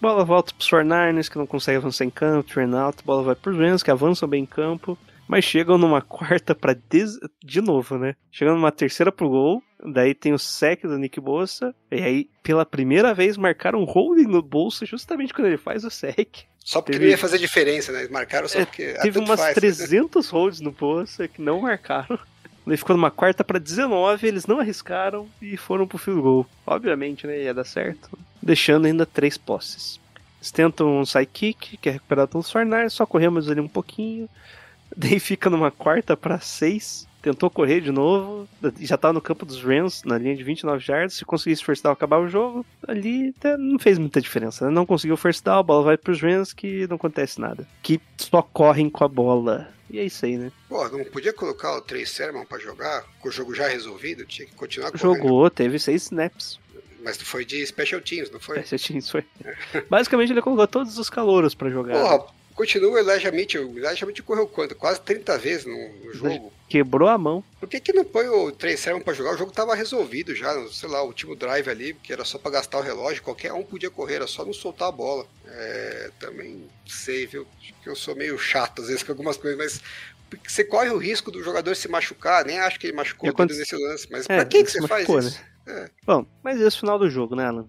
Bola 0.00 0.24
volta 0.24 0.54
pros 0.54 0.70
49ers, 0.70 1.28
que 1.28 1.36
não 1.36 1.46
consegue 1.46 1.78
avançar 1.78 2.04
em 2.04 2.10
campo, 2.10 2.48
turn 2.48 2.72
out, 2.76 3.02
bola 3.04 3.24
vai 3.24 3.34
pros 3.34 3.58
Rams, 3.58 3.82
que 3.82 3.90
avançam 3.90 4.28
bem 4.28 4.44
em 4.44 4.46
campo, 4.46 4.96
mas 5.28 5.44
chegam 5.44 5.78
numa 5.78 6.00
quarta 6.02 6.54
pra 6.54 6.74
des... 6.88 7.18
de 7.42 7.60
novo, 7.60 7.98
né? 7.98 8.14
Chegando 8.30 8.56
numa 8.56 8.72
terceira 8.72 9.10
pro 9.10 9.28
gol, 9.28 9.62
daí 9.84 10.14
tem 10.14 10.32
o 10.32 10.38
sec 10.38 10.82
do 10.82 10.98
Nick 10.98 11.20
Bossa, 11.20 11.74
e 11.90 12.02
aí 12.02 12.28
pela 12.42 12.64
primeira 12.66 13.14
vez 13.14 13.36
marcaram 13.36 13.80
um 13.80 13.84
holding 13.84 14.26
no 14.26 14.42
bolso 14.42 14.84
justamente 14.86 15.32
quando 15.32 15.46
ele 15.48 15.56
faz 15.56 15.84
o 15.84 15.90
sec. 15.90 16.44
Só 16.58 16.80
porque 16.80 16.92
Teve- 16.92 17.04
não 17.04 17.10
ia 17.10 17.18
fazer 17.18 17.38
diferença, 17.38 17.92
né? 17.92 18.00
Eles 18.00 18.10
marcaram 18.10 18.48
só 18.48 18.58
É, 18.60 18.64
porque. 18.64 18.94
ah, 18.98 19.02
Teve 19.02 19.18
umas 19.18 19.38
faz. 19.40 19.54
300 19.54 20.30
holds 20.30 20.60
no 20.60 20.70
Bossa 20.70 21.28
que 21.28 21.42
não 21.42 21.60
marcaram. 21.60 22.18
Ele 22.66 22.78
ficou 22.78 22.96
numa 22.96 23.10
quarta 23.10 23.44
pra 23.44 23.58
19, 23.58 24.26
eles 24.26 24.46
não 24.46 24.58
arriscaram 24.58 25.28
e 25.42 25.54
foram 25.54 25.86
pro 25.86 25.98
field 25.98 26.22
goal. 26.22 26.46
Obviamente, 26.66 27.26
né? 27.26 27.42
Ia 27.42 27.52
dar 27.52 27.64
certo. 27.64 28.18
Deixando 28.42 28.86
ainda 28.86 29.04
três 29.04 29.36
posses. 29.36 30.00
Eles 30.38 30.50
tentam 30.50 31.00
um 31.00 31.04
side 31.04 31.26
kick, 31.30 31.76
que 31.76 31.88
é 31.90 31.92
recuperado 31.92 32.30
pelos 32.30 32.50
Fornars, 32.50 32.94
só 32.94 33.04
corremos 33.04 33.50
ali 33.50 33.60
um 33.60 33.68
pouquinho. 33.68 34.26
Daí 34.96 35.18
fica 35.18 35.50
numa 35.50 35.70
quarta 35.70 36.16
pra 36.16 36.40
6. 36.40 37.06
Tentou 37.22 37.48
correr 37.48 37.80
de 37.80 37.90
novo. 37.90 38.46
Já 38.80 38.98
tava 38.98 39.14
no 39.14 39.20
campo 39.20 39.46
dos 39.46 39.62
Rams, 39.62 40.02
na 40.04 40.18
linha 40.18 40.36
de 40.36 40.44
29 40.44 40.84
yards. 40.86 41.16
Se 41.16 41.24
conseguisse 41.24 41.64
first 41.64 41.82
down, 41.82 41.92
acabar 41.92 42.18
o 42.18 42.28
jogo. 42.28 42.66
Ali 42.86 43.34
até 43.38 43.56
não 43.56 43.78
fez 43.78 43.98
muita 43.98 44.20
diferença. 44.20 44.66
né? 44.66 44.70
Não 44.70 44.84
conseguiu 44.84 45.16
first 45.16 45.42
down, 45.42 45.58
a 45.58 45.62
bola 45.62 45.82
vai 45.84 45.96
pros 45.96 46.20
Rams 46.20 46.52
que 46.52 46.86
não 46.86 46.96
acontece 46.96 47.40
nada. 47.40 47.66
Que 47.82 47.98
só 48.18 48.42
correm 48.42 48.90
com 48.90 49.04
a 49.04 49.08
bola. 49.08 49.68
E 49.90 49.98
é 49.98 50.04
isso 50.04 50.26
aí, 50.26 50.36
né? 50.36 50.52
Pô, 50.68 50.86
não 50.88 51.04
podia 51.04 51.32
colocar 51.32 51.74
o 51.76 51.80
Trey 51.80 52.04
Sermon 52.04 52.44
pra 52.44 52.58
jogar 52.58 53.04
com 53.20 53.28
o 53.28 53.32
jogo 53.32 53.54
já 53.54 53.68
resolvido? 53.68 54.26
Tinha 54.26 54.46
que 54.46 54.54
continuar 54.54 54.90
correndo. 54.90 55.16
Jogou, 55.16 55.48
teve 55.48 55.78
seis 55.78 56.02
snaps. 56.02 56.58
Mas 57.02 57.16
foi 57.20 57.44
de 57.44 57.64
Special 57.66 58.00
Teams, 58.00 58.30
não 58.30 58.40
foi? 58.40 58.60
Esse 58.60 58.78
time 58.78 59.00
foi. 59.02 59.24
Basicamente 59.90 60.32
ele 60.32 60.40
colocou 60.42 60.66
todos 60.66 60.98
os 60.98 61.10
calouros 61.10 61.54
pra 61.54 61.68
jogar. 61.70 62.00
Porra, 62.00 62.26
continua 62.54 62.92
o 62.92 62.98
Elijah 62.98 63.30
Mitchell. 63.32 63.68
O 63.70 63.78
Elijah 63.78 64.06
Mitchell 64.06 64.24
correu 64.24 64.46
quanto? 64.46 64.74
Quase 64.74 65.00
30 65.00 65.36
vezes 65.38 65.66
no, 65.66 65.88
no 66.04 66.14
jogo. 66.14 66.52
Quebrou 66.68 67.08
a 67.08 67.18
mão. 67.18 67.44
Por 67.60 67.68
que, 67.68 67.78
que 67.80 67.92
não 67.92 68.04
põe 68.04 68.26
o 68.28 68.50
Trey 68.52 68.76
Sermon 68.76 69.00
pra 69.00 69.12
jogar? 69.14 69.34
O 69.34 69.36
jogo 69.36 69.52
tava 69.52 69.74
resolvido 69.74 70.34
já, 70.34 70.52
sei 70.68 70.88
lá, 70.88 71.02
o 71.02 71.06
último 71.06 71.36
drive 71.36 71.68
ali, 71.68 71.94
que 71.94 72.12
era 72.12 72.24
só 72.24 72.38
pra 72.38 72.50
gastar 72.50 72.78
o 72.78 72.82
relógio, 72.82 73.22
qualquer 73.22 73.52
um 73.52 73.62
podia 73.62 73.90
correr, 73.90 74.14
era 74.16 74.26
só 74.26 74.44
não 74.44 74.52
soltar 74.52 74.88
a 74.88 74.92
bola. 74.92 75.26
É, 75.46 76.10
também 76.18 76.64
sei, 76.86 77.26
viu? 77.26 77.46
Acho 77.60 77.74
que 77.82 77.88
eu 77.88 77.94
sou 77.96 78.14
meio 78.16 78.38
chato 78.38 78.82
às 78.82 78.88
vezes 78.88 79.02
com 79.02 79.12
algumas 79.12 79.36
coisas, 79.36 79.58
mas 79.58 79.80
você 80.48 80.64
corre 80.64 80.90
o 80.90 80.98
risco 80.98 81.30
do 81.30 81.42
jogador 81.44 81.76
se 81.76 81.86
machucar, 81.86 82.44
nem 82.44 82.58
acho 82.58 82.80
que 82.80 82.86
ele 82.88 82.96
machucou 82.96 83.28
E 83.28 83.30
o 83.30 83.32
dedo 83.32 83.42
aconte- 83.44 83.58
nesse 83.58 83.76
lance, 83.76 84.08
mas 84.10 84.24
É, 84.28 84.36
pra 84.36 84.44
que, 84.46 84.64
que 84.64 84.70
você 84.70 84.78
faz 84.88 85.06
machucou, 85.06 85.18
isso? 85.20 85.40
É. 85.66 85.90
Bom, 86.04 86.26
mas 86.42 86.56
esse 86.56 86.64
é 86.64 86.78
o 86.78 86.80
final 86.80 86.98
do 86.98 87.08
jogo, 87.08 87.36
né, 87.36 87.46
Alan? 87.46 87.66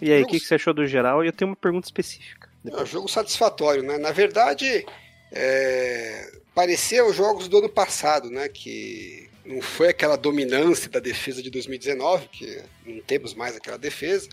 E 0.00 0.12
aí, 0.12 0.22
o 0.22 0.26
que, 0.26 0.38
que 0.38 0.46
você 0.46 0.54
achou 0.54 0.72
do 0.72 0.86
geral? 0.86 1.24
E 1.24 1.26
eu 1.28 1.32
tenho 1.32 1.50
uma 1.50 1.56
pergunta 1.56 1.86
específica. 1.88 2.47
É 2.66 2.82
um 2.82 2.86
jogo 2.86 3.08
satisfatório, 3.08 3.82
né? 3.82 3.98
Na 3.98 4.10
verdade, 4.10 4.84
é, 5.32 6.32
parecia 6.54 7.04
os 7.04 7.14
jogos 7.14 7.48
do 7.48 7.58
ano 7.58 7.68
passado, 7.68 8.30
né? 8.30 8.48
Que 8.48 9.28
não 9.44 9.62
foi 9.62 9.88
aquela 9.88 10.16
dominância 10.16 10.90
da 10.90 10.98
defesa 10.98 11.42
de 11.42 11.50
2019, 11.50 12.28
que 12.28 12.62
não 12.84 13.00
temos 13.00 13.32
mais 13.34 13.56
aquela 13.56 13.78
defesa, 13.78 14.28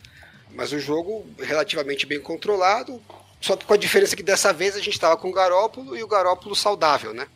mas 0.52 0.72
o 0.72 0.80
jogo 0.80 1.26
relativamente 1.40 2.06
bem 2.06 2.20
controlado, 2.20 3.02
só 3.40 3.56
com 3.56 3.74
a 3.74 3.78
diferença 3.78 4.16
que 4.16 4.24
dessa 4.24 4.52
vez 4.52 4.76
a 4.76 4.80
gente 4.80 4.94
estava 4.94 5.16
com 5.16 5.30
o 5.30 5.34
Garópolo 5.34 5.96
e 5.96 6.04
o 6.04 6.08
Garópolo 6.08 6.56
saudável, 6.56 7.14
né? 7.14 7.28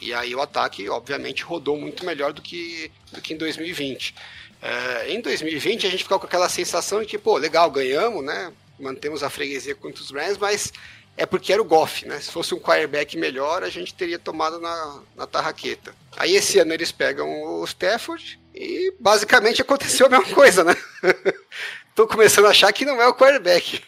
E 0.00 0.12
aí 0.12 0.34
o 0.34 0.42
ataque, 0.42 0.88
obviamente, 0.88 1.44
rodou 1.44 1.78
muito 1.78 2.04
melhor 2.04 2.32
do 2.32 2.42
que, 2.42 2.90
do 3.12 3.22
que 3.22 3.34
em 3.34 3.36
2020. 3.36 4.14
É, 4.60 5.12
em 5.12 5.20
2020 5.20 5.86
a 5.86 5.90
gente 5.90 6.02
ficou 6.02 6.18
com 6.18 6.26
aquela 6.26 6.48
sensação 6.48 7.00
de 7.00 7.06
que, 7.06 7.16
pô, 7.16 7.36
legal, 7.36 7.70
ganhamos, 7.70 8.24
né? 8.24 8.52
Mantemos 8.82 9.22
a 9.22 9.30
freguesia 9.30 9.74
contra 9.74 10.02
os 10.02 10.10
Rams, 10.10 10.38
mas 10.38 10.72
é 11.16 11.24
porque 11.24 11.52
era 11.52 11.62
o 11.62 11.64
Goff, 11.64 12.06
né? 12.06 12.18
Se 12.20 12.30
fosse 12.30 12.54
um 12.54 12.58
quarterback 12.58 13.16
melhor, 13.16 13.62
a 13.62 13.68
gente 13.68 13.94
teria 13.94 14.18
tomado 14.18 14.58
na, 14.58 15.02
na 15.16 15.26
tarraqueta. 15.26 15.94
Aí 16.16 16.34
esse 16.34 16.58
ano 16.58 16.72
eles 16.72 16.90
pegam 16.90 17.28
o 17.42 17.64
Stafford 17.64 18.40
e 18.54 18.92
basicamente 18.98 19.62
aconteceu 19.62 20.06
a 20.06 20.08
mesma 20.08 20.34
coisa, 20.34 20.64
né? 20.64 20.74
Tô 21.94 22.06
começando 22.06 22.46
a 22.46 22.50
achar 22.50 22.72
que 22.72 22.84
não 22.84 23.00
é 23.00 23.06
o 23.06 23.14
quarterback. 23.14 23.82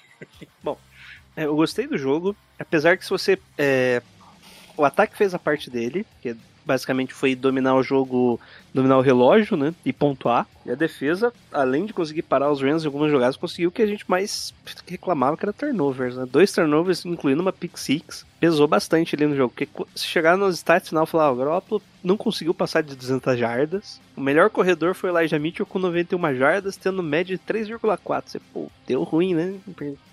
É, 1.36 1.46
eu 1.46 1.56
gostei 1.56 1.86
do 1.86 1.98
jogo, 1.98 2.36
apesar 2.58 2.96
que 2.96 3.04
se 3.04 3.10
você. 3.10 3.38
é, 3.58 4.00
o 4.76 4.84
ataque 4.84 5.16
fez 5.16 5.34
a 5.34 5.38
parte 5.38 5.68
dele, 5.68 6.06
que 6.22 6.36
basicamente 6.64 7.12
foi 7.12 7.34
dominar 7.34 7.74
o 7.74 7.82
jogo, 7.82 8.40
dominar 8.72 8.98
o 8.98 9.02
relógio, 9.02 9.56
né? 9.56 9.74
E 9.84 9.92
pontuar. 9.92 10.46
E 10.64 10.70
a 10.70 10.74
defesa, 10.74 11.32
além 11.52 11.84
de 11.84 11.92
conseguir 11.92 12.22
parar 12.22 12.50
os 12.50 12.62
Rams 12.62 12.82
em 12.82 12.86
algumas 12.86 13.10
jogadas, 13.10 13.36
conseguiu 13.36 13.68
o 13.68 13.72
que 13.72 13.82
a 13.82 13.86
gente 13.86 14.04
mais 14.08 14.54
reclamava, 14.86 15.36
que 15.36 15.44
era 15.44 15.52
turnovers, 15.52 16.16
né? 16.16 16.26
Dois 16.30 16.52
turnovers, 16.52 17.04
incluindo 17.04 17.42
uma 17.42 17.52
pick 17.52 17.76
six, 17.76 18.24
pesou 18.40 18.66
bastante 18.66 19.14
ali 19.14 19.26
no 19.26 19.36
jogo. 19.36 19.52
Porque 19.54 19.68
se 19.94 20.06
chegar 20.06 20.36
nos 20.36 20.56
stats 20.56 20.88
final 20.88 21.06
falar, 21.06 21.26
"Ah, 21.26 21.32
o 21.32 21.36
Garoppolo 21.36 21.82
não 22.02 22.16
conseguiu 22.16 22.54
passar 22.54 22.82
de 22.82 22.94
200 22.94 23.38
jardas. 23.38 24.00
O 24.16 24.20
melhor 24.20 24.50
corredor 24.50 24.94
foi 24.94 25.10
o 25.10 25.18
Elijah 25.18 25.38
Mitchell 25.38 25.66
com 25.66 25.78
91 25.78 26.34
jardas, 26.34 26.76
tendo 26.76 27.02
média 27.02 27.36
de 27.36 27.42
3,4. 27.42 28.30
Você, 28.30 28.40
pô, 28.52 28.70
deu 28.86 29.02
ruim, 29.02 29.34
né? 29.34 29.54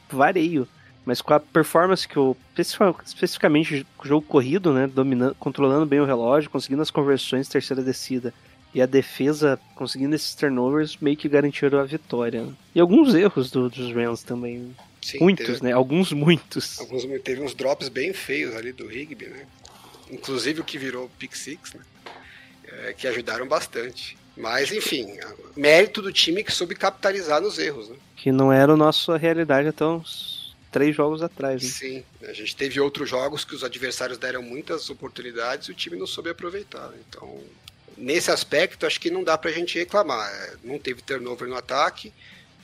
Vareio. 0.10 0.68
Mas 1.06 1.22
com 1.22 1.34
a 1.34 1.40
performance 1.40 2.08
que 2.08 2.18
o. 2.20 2.36
especifi- 2.58 2.84
Especificamente 3.06 3.86
o 4.04 4.08
jogo 4.08 4.26
corrido, 4.28 4.72
né? 4.72 4.86
Dominando, 4.88 5.36
controlando 5.40 5.86
bem 5.86 6.00
o 6.00 6.06
relógio, 6.06 6.50
conseguindo 6.50 6.82
as 6.82 6.92
conversões 6.92 7.48
terceira 7.50 7.82
descida. 7.82 8.34
E 8.74 8.82
a 8.82 8.86
defesa 8.86 9.60
conseguindo 9.76 10.16
esses 10.16 10.34
turnovers 10.36 10.96
meio 11.02 11.18
que 11.18 11.28
garantiram 11.28 11.80
a 11.80 11.84
vitória. 11.84 12.44
né? 12.44 12.54
E 12.76 12.80
alguns 12.80 13.14
erros 13.16 13.50
do- 13.52 13.70
dos 13.70 13.94
Rams 13.94 14.24
também. 14.24 14.76
Sim, 15.02 15.18
muitos, 15.20 15.46
teve- 15.46 15.64
né? 15.64 15.72
Alguns 15.74 16.14
muitos. 16.14 16.80
Alguns, 16.80 17.04
teve 17.24 17.42
uns 17.42 17.54
drops 17.56 17.90
bem 17.90 18.14
feios 18.14 18.56
ali 18.56 18.72
do 18.72 18.88
Rigby, 18.88 19.26
né? 19.26 19.46
Inclusive 20.12 20.62
o 20.62 20.64
que 20.64 20.78
virou 20.78 21.10
pick 21.18 21.36
six, 21.36 21.74
né? 21.74 21.82
É, 22.68 22.94
que 22.94 23.08
ajudaram 23.08 23.48
bastante. 23.48 24.16
Mas, 24.38 24.72
enfim, 24.72 25.08
mérito 25.58 26.02
do 26.02 26.14
time 26.14 26.42
que 26.44 26.52
soube 26.54 26.74
capitalizar 26.76 27.42
nos 27.42 27.58
erros, 27.60 27.90
né? 27.90 27.96
Que 28.16 28.32
não 28.32 28.54
era 28.54 28.72
a 28.74 28.78
nossa 28.78 29.18
realidade 29.18 29.68
até 29.68 29.84
uns 29.84 30.40
três 30.72 30.96
jogos 30.96 31.22
atrás. 31.22 31.62
Né? 31.62 31.70
Sim, 31.70 32.04
a 32.24 32.34
gente 32.34 32.56
teve 32.56 32.80
outros 32.80 33.10
jogos 33.10 33.44
que 33.44 33.54
os 33.54 33.64
adversários 33.64 34.18
deram 34.18 34.42
muitas 34.42 34.90
oportunidades 34.90 35.68
e 35.68 35.72
o 35.72 35.76
time 35.76 35.98
não 35.98 36.08
soube 36.08 36.30
aproveitar. 36.30 36.88
né? 36.90 36.98
Então, 37.10 37.40
nesse 37.98 38.32
aspecto, 38.32 38.86
acho 38.86 39.00
que 39.00 39.12
não 39.12 39.24
dá 39.24 39.38
pra 39.38 39.52
gente 39.52 39.78
reclamar. 39.78 40.28
É, 40.32 40.54
Não 40.64 40.80
teve 40.80 41.02
turnover 41.02 41.48
no 41.48 41.56
ataque, 41.56 42.14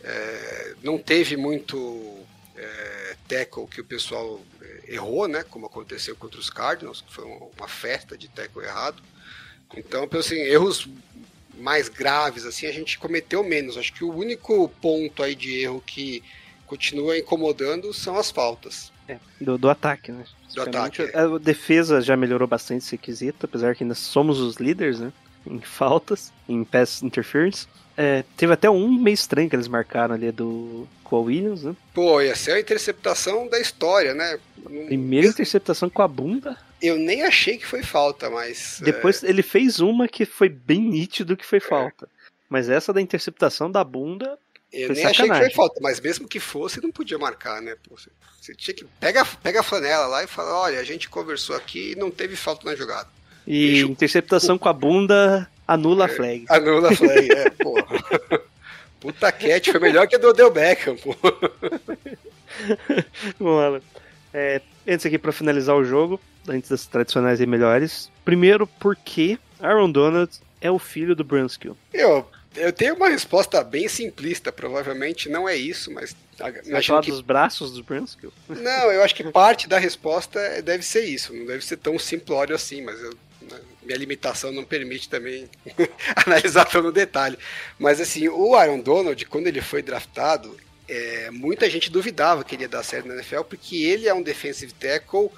é, 0.04 0.74
não 0.82 0.98
teve 0.98 1.36
muito 1.36 2.18
é, 2.56 3.16
tackle 3.28 3.68
que 3.68 3.82
o 3.82 3.86
pessoal 3.86 4.42
é, 4.62 4.94
errou, 4.96 5.28
né? 5.28 5.44
Como 5.44 5.66
aconteceu 5.66 6.16
contra 6.16 6.40
os 6.40 6.50
Cardinals, 6.50 7.02
que 7.02 7.14
foi 7.14 7.26
uma 7.26 7.68
festa 7.68 8.18
de 8.18 8.28
tackle 8.30 8.64
errado. 8.64 9.02
Então, 9.76 10.08
assim, 10.18 10.38
erros 10.38 10.88
mais 11.58 11.90
graves, 11.90 12.46
assim, 12.46 12.68
a 12.68 12.72
gente 12.72 12.98
cometeu 12.98 13.44
menos. 13.44 13.78
Acho 13.78 13.92
que 13.94 14.04
o 14.04 14.14
único 14.14 14.70
ponto 14.82 15.24
aí 15.24 15.36
de 15.36 15.60
erro 15.62 15.84
que 15.86 16.24
continua 16.68 17.18
incomodando 17.18 17.92
são 17.94 18.18
as 18.18 18.30
faltas. 18.30 18.92
É, 19.08 19.18
do, 19.40 19.58
do 19.58 19.70
ataque, 19.70 20.12
né? 20.12 20.26
Do 20.54 20.62
ataque, 20.62 21.02
é. 21.02 21.18
A 21.18 21.38
defesa 21.38 22.02
já 22.02 22.16
melhorou 22.16 22.48
bastante 22.48 22.84
esse 22.84 22.98
quesito, 22.98 23.46
apesar 23.46 23.76
que 23.76 23.84
ainda 23.84 23.96
somos 23.96 24.40
os 24.40 24.58
líderes, 24.58 25.00
né? 25.00 25.12
Em 25.46 25.62
faltas, 25.62 26.32
em 26.48 26.64
pass 26.64 27.02
interference. 27.02 27.68
É, 27.96 28.24
teve 28.36 28.54
até 28.54 28.70
um 28.70 28.92
meio 28.92 29.16
estranho 29.16 29.50
que 29.50 29.56
eles 29.56 29.68
marcaram 29.68 30.14
ali 30.14 30.32
do 30.32 30.88
com 31.04 31.16
a 31.16 31.20
Williams, 31.22 31.64
né? 31.64 31.76
Pô, 31.94 32.22
ia 32.22 32.36
ser 32.36 32.52
a 32.52 32.60
interceptação 32.60 33.48
da 33.48 33.60
história, 33.60 34.14
né? 34.14 34.38
Primeira 34.88 35.28
interceptação 35.28 35.90
com 35.90 36.02
a 36.02 36.08
bunda. 36.08 36.58
Eu 36.82 36.98
nem 36.98 37.24
achei 37.24 37.58
que 37.58 37.66
foi 37.66 37.82
falta, 37.82 38.30
mas. 38.30 38.80
Depois 38.84 39.24
ele 39.24 39.42
fez 39.42 39.80
uma 39.80 40.08
que 40.08 40.26
foi 40.26 40.50
bem 40.50 40.82
nítido 40.82 41.38
que 41.38 41.46
foi 41.46 41.60
falta. 41.60 42.10
Mas 42.50 42.70
essa 42.70 42.94
da 42.94 43.02
interceptação 43.02 43.72
da 43.72 43.84
bunda. 43.84 44.38
É, 44.74 44.84
eu 44.84 44.88
foi 44.88 44.96
nem 44.96 45.06
achei 45.06 45.14
que 45.14 45.18
sacanagem. 45.28 45.46
foi 45.46 45.56
falta, 45.56 45.80
mas 45.82 46.00
mesmo 46.00 46.28
que 46.28 46.40
fosse, 46.40 46.82
não 46.82 46.92
podia 46.92 47.18
marcar, 47.18 47.62
né? 47.62 47.76
Pô, 47.88 47.96
Você, 47.96 48.10
você 48.42 48.56
tinha 48.56 48.74
que. 48.74 48.86
Pega, 49.00 49.26
pega 49.42 49.62
a 49.62 49.64
flanela 49.64 50.08
lá 50.08 50.24
e 50.24 50.28
fala: 50.28 50.60
olha, 50.60 50.80
a 50.80 50.84
gente 50.84 51.10
conversou 51.10 51.56
aqui 51.56 51.94
e 51.94 51.96
não 51.96 52.12
teve 52.12 52.36
falta 52.36 52.70
na 52.70 52.76
jogada. 52.76 53.08
E 53.46 53.72
Deixa 53.72 53.88
interceptação 53.88 54.58
com 54.58 54.68
a 54.68 54.74
bunda 54.74 55.50
anula 55.68 56.06
a 56.06 56.10
flag. 56.10 56.46
Anula 56.50 56.92
a 56.92 56.96
flag, 56.96 57.32
é, 57.32 57.50
porra. 57.64 58.44
Puta 59.00 59.32
cat, 59.32 59.72
foi 59.72 59.80
melhor 59.80 60.08
que 60.08 60.16
a 60.16 60.20
do 60.20 60.30
Odell 60.30 60.52
Beckham, 60.52 60.98
pô. 60.98 61.16
Vamos 63.40 63.74
lá. 63.74 63.82
É, 64.34 64.62
antes 64.88 65.06
aqui 65.06 65.18
pra 65.18 65.32
finalizar 65.32 65.76
o 65.76 65.84
jogo, 65.84 66.20
antes 66.48 66.70
das 66.70 66.86
tradicionais 66.86 67.40
e 67.40 67.46
melhores. 67.46 68.12
Primeiro, 68.26 68.68
porque 68.68 69.38
Aaron 69.60 69.92
Donald 69.92 70.32
é 70.60 70.70
o 70.72 70.80
filho 70.80 71.16
do 71.16 71.24
Brunskill. 71.24 71.78
Eu, 71.94 72.28
eu 72.58 72.74
tenho 72.74 72.96
uma 72.96 73.10
resposta 73.10 73.64
bem 73.64 73.88
simplista, 73.88 74.52
provavelmente 74.52 75.30
não 75.30 75.48
é 75.48 75.56
isso, 75.56 75.92
mas. 75.92 76.16
Vai 76.70 76.84
falar 76.84 77.02
que 77.02 77.12
dos 77.12 77.22
braços 77.22 77.72
do 77.74 77.84
Brunskill? 77.84 78.32
Não, 78.48 78.92
eu 78.92 79.02
acho 79.04 79.16
que 79.16 79.24
parte 79.24 79.68
da 79.68 79.80
resposta 79.80 80.40
é- 80.40 80.62
deve 80.62 80.84
ser 80.84 81.04
isso. 81.06 81.34
Não 81.34 81.46
deve 81.46 81.66
ser 81.66 81.78
tão 81.78 81.98
simplório 81.98 82.56
assim, 82.56 82.82
mas 82.82 83.00
eu- 83.02 83.18
né, 83.42 83.60
minha 83.82 83.98
limitação 83.98 84.52
não 84.52 84.64
permite 84.64 85.10
também 85.10 85.50
analisar 86.28 86.68
no 86.82 86.92
detalhe. 86.92 87.38
Mas 87.80 88.00
assim, 88.00 88.28
o 88.28 88.54
Aaron 88.56 88.80
Donald, 88.80 89.26
quando 89.26 89.48
ele 89.48 89.62
foi 89.62 89.82
draftado, 89.82 90.56
é, 90.88 91.30
muita 91.32 91.70
gente 91.70 91.90
duvidava 91.90 92.44
que 92.44 92.56
ele 92.56 92.64
ia 92.64 92.70
dar 92.70 92.84
certo 92.84 93.08
na 93.08 93.16
NFL, 93.16 93.42
porque 93.42 93.84
ele 93.84 94.08
é 94.08 94.14
um 94.14 94.22
defensive 94.22 94.72
tackle 94.74 95.30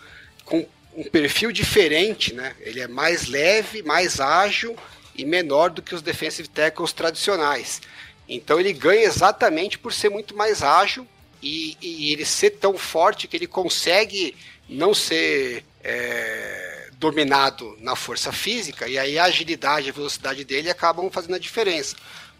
com 0.44 0.68
um 0.96 1.04
perfil 1.04 1.52
diferente, 1.52 2.34
né? 2.34 2.56
Ele 2.60 2.82
é 2.82 2.88
mais 2.88 3.28
leve, 3.28 3.82
mais 3.84 4.20
ágil 4.20 4.76
e 5.20 5.26
menor 5.26 5.70
do 5.70 5.82
que 5.82 5.94
os 5.94 6.02
defensive 6.02 6.48
tackles 6.48 6.94
tradicionais. 6.94 7.82
Então 8.28 8.60
ele 8.60 8.74
ganha 8.74 9.04
exatamente 9.04 9.78
por 9.78 9.92
ser 9.92 10.10
muito 10.10 10.36
mais 10.36 10.62
ágil 10.62 11.08
e, 11.42 11.78
e 11.82 12.14
ele 12.14 12.26
ser 12.26 12.52
tão 12.52 12.78
forte 12.78 13.28
que 13.28 13.36
ele 13.36 13.48
consegue 13.48 14.36
não 14.68 14.94
ser 14.94 15.66
é, 15.84 16.90
dominado 16.94 17.76
na 17.80 17.96
força 17.96 18.32
física, 18.32 18.88
e 18.88 18.98
aí 18.98 19.18
a 19.18 19.24
agilidade 19.26 19.88
e 19.88 19.90
a 19.90 19.94
velocidade 19.94 20.44
dele 20.44 20.70
acabam 20.70 21.10
fazendo 21.10 21.36
a 21.36 21.40
diferença. 21.40 21.96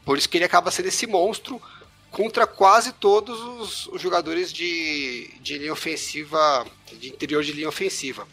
Por 0.06 0.18
isso 0.18 0.30
que 0.30 0.38
ele 0.38 0.46
acaba 0.46 0.70
sendo 0.70 0.88
esse 0.88 1.08
monstro 1.08 1.62
contra 2.12 2.46
quase 2.46 2.92
todos 2.94 3.40
os, 3.40 3.88
os 3.88 4.02
jogadores 4.02 4.52
de, 4.52 5.32
de 5.42 5.58
linha 5.58 5.74
ofensiva, 5.74 6.66
de 6.92 7.10
interior 7.10 7.44
de 7.44 7.54
linha 7.54 7.70
ofensiva. 7.70 8.28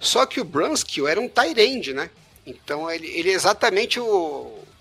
Só 0.00 0.26
que 0.26 0.40
o 0.40 0.44
Brunskill 0.44 1.06
era 1.06 1.20
um 1.20 1.28
tight 1.28 1.60
end, 1.60 1.92
né? 1.94 2.10
Então 2.46 2.90
ele, 2.90 3.06
ele 3.08 3.30
é 3.30 3.34
exatamente 3.34 4.00
o, 4.00 4.04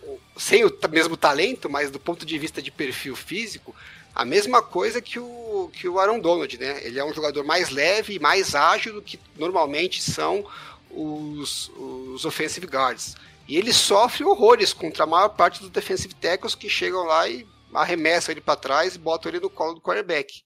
o- 0.03 0.19
sem 0.37 0.65
o 0.65 0.71
mesmo 0.89 1.15
talento, 1.15 1.69
mas 1.69 1.91
do 1.91 1.99
ponto 1.99 2.25
de 2.25 2.37
vista 2.39 2.61
de 2.61 2.71
perfil 2.71 3.15
físico, 3.15 3.75
a 4.13 4.25
mesma 4.25 4.61
coisa 4.61 5.01
que 5.01 5.19
o, 5.19 5.69
que 5.71 5.87
o 5.87 5.99
Aaron 5.99 6.19
Donald, 6.19 6.57
né? 6.57 6.79
Ele 6.83 6.99
é 6.99 7.05
um 7.05 7.13
jogador 7.13 7.43
mais 7.45 7.69
leve 7.69 8.15
e 8.15 8.19
mais 8.19 8.55
ágil 8.55 8.93
do 8.93 9.01
que 9.01 9.19
normalmente 9.37 10.01
são 10.01 10.45
os, 10.89 11.71
os 11.77 12.25
offensive 12.25 12.67
guards. 12.67 13.15
E 13.47 13.57
ele 13.57 13.71
sofre 13.71 14.23
horrores 14.23 14.73
contra 14.73 15.03
a 15.03 15.07
maior 15.07 15.29
parte 15.29 15.59
dos 15.61 15.69
defensive 15.69 16.13
tackles 16.15 16.55
que 16.55 16.69
chegam 16.69 17.03
lá 17.03 17.27
e 17.27 17.45
arremessam 17.73 18.33
ele 18.33 18.41
para 18.41 18.55
trás 18.55 18.95
e 18.95 18.99
botam 18.99 19.31
ele 19.31 19.39
no 19.39 19.49
colo 19.49 19.75
do 19.75 19.81
quarterback. 19.81 20.43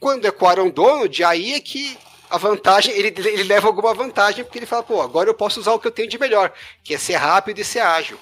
Quando 0.00 0.26
é 0.26 0.30
com 0.30 0.44
o 0.44 0.48
Aaron 0.48 0.70
Donald, 0.70 1.24
aí 1.24 1.54
é 1.54 1.60
que 1.60 1.96
a 2.30 2.38
vantagem, 2.38 2.94
ele, 2.94 3.08
ele 3.08 3.44
leva 3.44 3.66
alguma 3.66 3.94
vantagem, 3.94 4.44
porque 4.44 4.58
ele 4.58 4.66
fala, 4.66 4.82
pô, 4.82 5.00
agora 5.00 5.28
eu 5.30 5.34
posso 5.34 5.60
usar 5.60 5.72
o 5.72 5.78
que 5.78 5.86
eu 5.86 5.92
tenho 5.92 6.08
de 6.08 6.18
melhor, 6.18 6.52
que 6.82 6.94
é 6.94 6.98
ser 6.98 7.16
rápido 7.16 7.58
e 7.60 7.64
ser 7.64 7.80
ágil. 7.80 8.18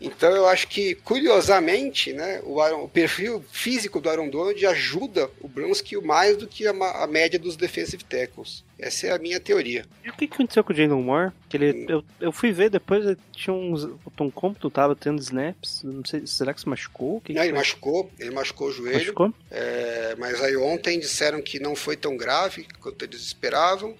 Então 0.00 0.30
eu 0.30 0.46
acho 0.46 0.68
que, 0.68 0.94
curiosamente, 0.94 2.12
né, 2.12 2.40
o, 2.44 2.60
Aaron- 2.60 2.84
o 2.84 2.88
perfil 2.88 3.44
físico 3.50 4.00
do 4.00 4.08
Aaron 4.08 4.28
Donald 4.28 4.64
ajuda 4.66 5.28
o 5.40 5.48
Brunskill 5.48 6.02
mais 6.02 6.36
do 6.36 6.46
que 6.46 6.66
a, 6.66 6.70
a 6.70 7.06
média 7.06 7.38
dos 7.38 7.56
defensive 7.56 8.04
tackles. 8.04 8.62
Essa 8.78 9.08
é 9.08 9.10
a 9.12 9.18
minha 9.18 9.40
teoria. 9.40 9.84
E 10.04 10.08
o 10.08 10.12
que 10.12 10.26
aconteceu 10.26 10.62
com 10.62 10.72
o 10.72 10.76
Jalen 10.76 11.02
Moore? 11.02 11.32
Que 11.48 11.56
ele, 11.56 11.86
eu, 11.88 12.04
eu 12.20 12.30
fui 12.30 12.52
ver 12.52 12.70
depois, 12.70 13.04
ele 13.04 13.18
tinha 13.32 13.52
uns. 13.52 13.82
O 13.82 14.10
Tom 14.16 14.30
Compton 14.30 14.70
tava 14.70 14.94
tendo 14.94 15.20
snaps. 15.20 15.82
Não 15.82 16.04
sei, 16.04 16.24
será 16.26 16.54
que 16.54 16.60
se 16.60 16.68
machucou? 16.68 17.20
Que 17.20 17.32
Não, 17.32 17.40
que 17.40 17.46
ele 17.48 17.50
foi? 17.50 17.58
machucou, 17.58 18.12
ele 18.18 18.30
machucou 18.30 18.68
o 18.68 18.72
joelho. 18.72 18.98
Machucou? 18.98 19.34
É, 19.50 20.14
mas 20.16 20.40
aí 20.40 20.56
ontem 20.56 21.00
disseram 21.00 21.42
que 21.42 21.58
não 21.58 21.74
foi 21.74 21.96
tão 21.96 22.16
grave 22.16 22.68
quanto 22.80 23.04
eles 23.04 23.20
esperavam. 23.20 23.96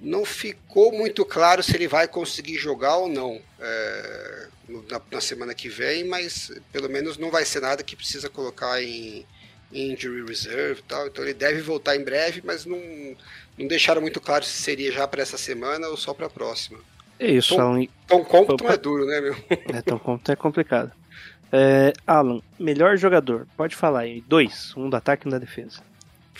Não 0.00 0.24
ficou 0.24 0.92
muito 0.92 1.24
claro 1.24 1.62
se 1.62 1.74
ele 1.76 1.88
vai 1.88 2.06
conseguir 2.08 2.56
jogar 2.56 2.96
ou 2.96 3.08
não 3.08 3.38
é, 3.58 4.46
na, 4.88 5.02
na 5.10 5.20
semana 5.20 5.54
que 5.54 5.68
vem, 5.68 6.04
mas 6.04 6.52
pelo 6.72 6.88
menos 6.88 7.18
não 7.18 7.30
vai 7.30 7.44
ser 7.44 7.60
nada 7.60 7.82
que 7.82 7.96
precisa 7.96 8.30
colocar 8.30 8.82
em 8.82 9.26
injury 9.72 10.24
reserve 10.26 10.80
e 10.80 10.84
tal. 10.84 11.06
Então 11.06 11.24
ele 11.24 11.34
deve 11.34 11.60
voltar 11.60 11.96
em 11.96 12.04
breve, 12.04 12.42
mas 12.44 12.64
não, 12.64 12.78
não 13.58 13.66
deixaram 13.66 14.00
muito 14.00 14.20
claro 14.20 14.44
se 14.44 14.62
seria 14.62 14.90
já 14.92 15.06
para 15.06 15.22
essa 15.22 15.38
semana 15.38 15.88
ou 15.88 15.96
só 15.96 16.12
para 16.14 16.26
a 16.26 16.30
próxima. 16.30 16.78
É 17.18 17.30
isso, 17.30 17.54
Tom- 17.54 17.60
Alan. 17.60 17.86
Tom 18.06 18.24
Compton 18.24 18.54
Opa. 18.64 18.72
é 18.72 18.76
duro, 18.76 19.04
né, 19.06 19.20
meu? 19.20 19.36
É, 19.50 19.82
Tom 19.82 19.98
Compton 19.98 20.32
é 20.32 20.36
complicado. 20.36 20.92
É, 21.52 21.92
Alan, 22.06 22.40
melhor 22.58 22.96
jogador. 22.96 23.46
Pode 23.56 23.76
falar 23.76 24.00
aí. 24.00 24.22
Dois. 24.22 24.74
Um 24.76 24.88
do 24.88 24.96
ataque 24.96 25.26
e 25.26 25.28
um 25.28 25.30
da 25.30 25.38
defesa. 25.38 25.82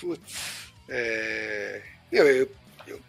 Putz, 0.01 0.72
é... 0.89 1.83
Meu, 2.11 2.26
eu, 2.26 2.51
eu, 2.87 3.01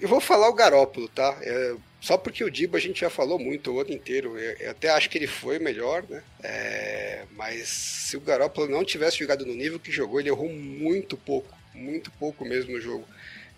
eu 0.00 0.08
vou 0.08 0.20
falar 0.20 0.48
o 0.48 0.54
Garópolo, 0.54 1.08
tá? 1.08 1.36
É, 1.42 1.74
só 2.00 2.16
porque 2.16 2.42
o 2.42 2.50
Dibo 2.50 2.76
a 2.76 2.80
gente 2.80 3.00
já 3.00 3.10
falou 3.10 3.38
muito 3.38 3.70
o 3.70 3.80
ano 3.80 3.92
inteiro. 3.92 4.38
Eu, 4.38 4.56
eu 4.58 4.70
até 4.70 4.88
acho 4.88 5.10
que 5.10 5.18
ele 5.18 5.26
foi 5.26 5.58
melhor, 5.58 6.02
né? 6.08 6.22
É, 6.42 7.24
mas 7.36 7.68
se 7.68 8.16
o 8.16 8.20
Garópolo 8.20 8.68
não 8.68 8.84
tivesse 8.84 9.18
jogado 9.18 9.44
no 9.44 9.54
nível 9.54 9.78
que 9.78 9.92
jogou, 9.92 10.18
ele 10.18 10.30
errou 10.30 10.48
muito 10.48 11.16
pouco. 11.16 11.54
Muito 11.74 12.10
pouco 12.12 12.44
mesmo 12.44 12.72
no 12.72 12.80
jogo. 12.80 13.06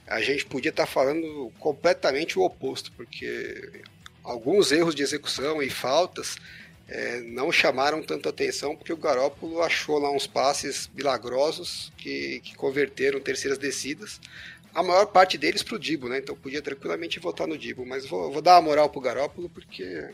A 0.07 0.21
gente 0.21 0.45
podia 0.45 0.71
estar 0.71 0.87
falando 0.87 1.53
completamente 1.61 2.39
o 2.39 2.43
oposto, 2.43 2.91
porque 2.93 3.71
alguns 4.25 4.73
erros 4.73 4.95
de 4.95 5.03
execução 5.03 5.63
e 5.63 5.71
faltas 5.71 6.37
é, 6.89 7.21
não 7.21 7.53
chamaram 7.53 8.03
tanto 8.03 8.29
atenção 8.29 8.77
porque 8.77 8.93
o 8.93 8.97
Garópolo 8.97 9.63
achou 9.63 9.99
lá 9.99 10.11
uns 10.11 10.27
passes 10.27 10.91
milagrosos 10.95 11.93
que, 11.97 12.41
que 12.41 12.55
converteram 12.57 13.21
terceiras 13.21 13.57
descidas. 13.57 14.21
A 14.75 14.83
maior 14.83 15.07
parte 15.07 15.37
deles 15.37 15.63
pro 15.63 15.79
Dibo, 15.79 16.09
né? 16.09 16.19
Então 16.19 16.35
podia 16.35 16.63
tranquilamente 16.63 17.21
votar 17.21 17.47
no 17.47 17.59
Dibo, 17.59 17.85
mas 17.85 18.07
vou, 18.07 18.33
vou 18.33 18.41
dar 18.43 18.57
uma 18.57 18.63
moral 18.63 18.89
pro 18.89 19.01
Garópolo 19.01 19.49
porque 19.49 20.09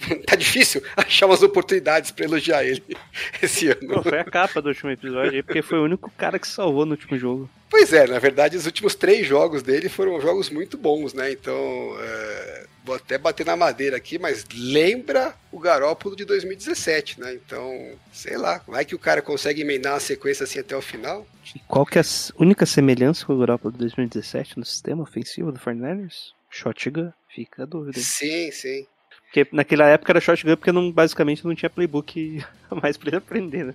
tá 0.26 0.36
difícil 0.36 0.82
achar 0.96 1.26
umas 1.26 1.42
oportunidades 1.42 2.10
para 2.10 2.24
elogiar 2.24 2.64
ele 2.64 2.82
esse 3.42 3.68
ano. 3.68 3.94
Pô, 3.94 4.02
foi 4.02 4.20
a 4.20 4.24
capa 4.24 4.60
do 4.60 4.68
último 4.68 4.90
episódio 4.90 5.32
aí, 5.32 5.42
porque 5.42 5.62
foi 5.62 5.78
o 5.78 5.84
único 5.84 6.10
cara 6.16 6.38
que 6.38 6.46
salvou 6.48 6.84
no 6.84 6.92
último 6.92 7.18
jogo. 7.18 7.48
Pois 7.70 7.92
é, 7.92 8.06
na 8.06 8.18
verdade, 8.18 8.56
os 8.56 8.66
últimos 8.66 8.94
três 8.94 9.26
jogos 9.26 9.62
dele 9.62 9.88
foram 9.88 10.20
jogos 10.20 10.48
muito 10.48 10.76
bons, 10.78 11.12
né? 11.12 11.32
Então, 11.32 11.54
é, 11.98 12.66
vou 12.84 12.94
até 12.94 13.18
bater 13.18 13.44
na 13.44 13.56
madeira 13.56 13.96
aqui, 13.96 14.16
mas 14.18 14.44
lembra 14.54 15.34
o 15.50 15.58
Garópolo 15.58 16.14
de 16.14 16.24
2017, 16.24 17.20
né? 17.20 17.34
Então, 17.34 17.92
sei 18.12 18.36
lá, 18.36 18.62
vai 18.68 18.84
que 18.84 18.94
o 18.94 18.98
cara 18.98 19.20
consegue 19.20 19.62
emendar 19.62 19.94
uma 19.94 20.00
sequência 20.00 20.44
assim 20.44 20.60
até 20.60 20.76
o 20.76 20.82
final? 20.82 21.26
E 21.54 21.58
qual 21.66 21.84
que 21.84 21.98
é 21.98 22.02
a 22.02 22.04
única 22.38 22.64
semelhança 22.64 23.26
com 23.26 23.34
o 23.34 23.38
Garoppolo 23.38 23.72
de 23.72 23.78
2017 23.80 24.56
no 24.58 24.64
sistema 24.64 25.02
ofensivo 25.02 25.50
do 25.50 25.58
49ers? 25.58 26.32
Shotgun. 26.48 27.10
Fica 27.34 27.64
a 27.64 27.66
dúvida. 27.66 27.98
hein? 27.98 28.04
Sim, 28.04 28.50
sim. 28.52 28.86
Porque 29.34 29.48
naquela 29.50 29.88
época 29.88 30.12
era 30.12 30.20
shotgun 30.20 30.54
porque 30.54 30.70
não, 30.70 30.92
basicamente 30.92 31.44
não 31.44 31.56
tinha 31.56 31.68
playbook 31.68 32.40
a 32.70 32.74
mais 32.76 32.96
pra 32.96 33.08
ele 33.08 33.16
aprender, 33.16 33.64
né? 33.64 33.74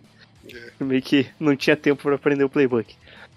É. 0.50 0.84
Meio 0.84 1.02
que 1.02 1.28
não 1.38 1.54
tinha 1.54 1.76
tempo 1.76 2.02
pra 2.02 2.16
aprender 2.16 2.46
o 2.46 2.50
playbook. 2.50 2.96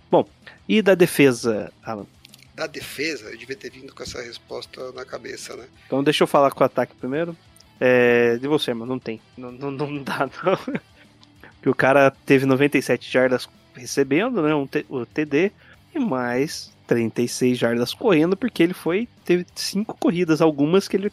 Bom, 0.09 0.29
e 0.69 0.81
da 0.81 0.95
defesa, 0.95 1.73
Alan? 1.85 2.07
Da 2.55 2.69
defesa, 2.69 3.29
eu 3.29 3.37
devia 3.37 3.57
ter 3.57 3.73
vindo 3.73 3.93
com 3.93 4.05
essa 4.05 4.23
resposta 4.23 4.93
na 4.93 5.05
cabeça, 5.05 5.57
né? 5.57 5.65
Então 5.87 6.05
deixa 6.05 6.23
eu 6.23 6.29
falar 6.29 6.53
com 6.53 6.63
o 6.63 6.67
ataque 6.67 6.95
primeiro. 6.95 7.37
É, 7.81 8.37
de 8.37 8.47
você, 8.47 8.73
mano, 8.73 8.93
não 8.93 8.99
tem. 9.01 9.21
Não, 9.37 9.51
não, 9.51 9.71
não 9.73 9.99
dá, 10.05 10.31
não. 10.45 10.57
Porque 10.57 11.69
o 11.69 11.75
cara 11.75 12.13
teve 12.25 12.47
97 12.47 13.11
jardas 13.11 13.49
recebendo, 13.75 14.41
né? 14.43 14.55
Um 14.55 14.67
T- 14.69 14.87
o 14.89 15.05
TD 15.05 15.51
e 15.93 15.99
mais 15.99 16.73
36 16.87 17.59
jardas 17.59 17.93
correndo, 17.93 18.37
porque 18.37 18.63
ele 18.63 18.75
foi. 18.75 19.09
Teve 19.25 19.45
cinco 19.57 19.97
corridas, 19.99 20.41
algumas 20.41 20.87
que 20.87 20.97
ele 20.97 21.11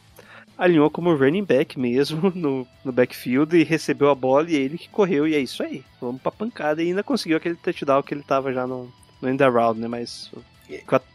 alinhou 0.59 0.91
como 0.91 1.15
running 1.15 1.45
back 1.45 1.79
mesmo 1.79 2.31
no, 2.35 2.67
no 2.83 2.91
backfield 2.91 3.57
e 3.57 3.63
recebeu 3.63 4.09
a 4.09 4.15
bola 4.15 4.51
e 4.51 4.55
ele 4.55 4.77
que 4.77 4.89
correu, 4.89 5.25
e 5.25 5.33
é 5.33 5.39
isso 5.39 5.63
aí. 5.63 5.83
Vamos 6.01 6.21
pra 6.21 6.31
pancada 6.31 6.83
e 6.83 6.89
ainda 6.89 7.01
conseguiu 7.01 7.37
aquele 7.37 7.55
touchdown 7.55 8.03
que 8.03 8.13
ele 8.13 8.23
tava 8.23 8.51
já 8.51 8.67
no, 8.67 8.91
no 9.21 9.29
end 9.29 9.41
around, 9.41 9.79
né? 9.79 9.87
Mas. 9.87 10.29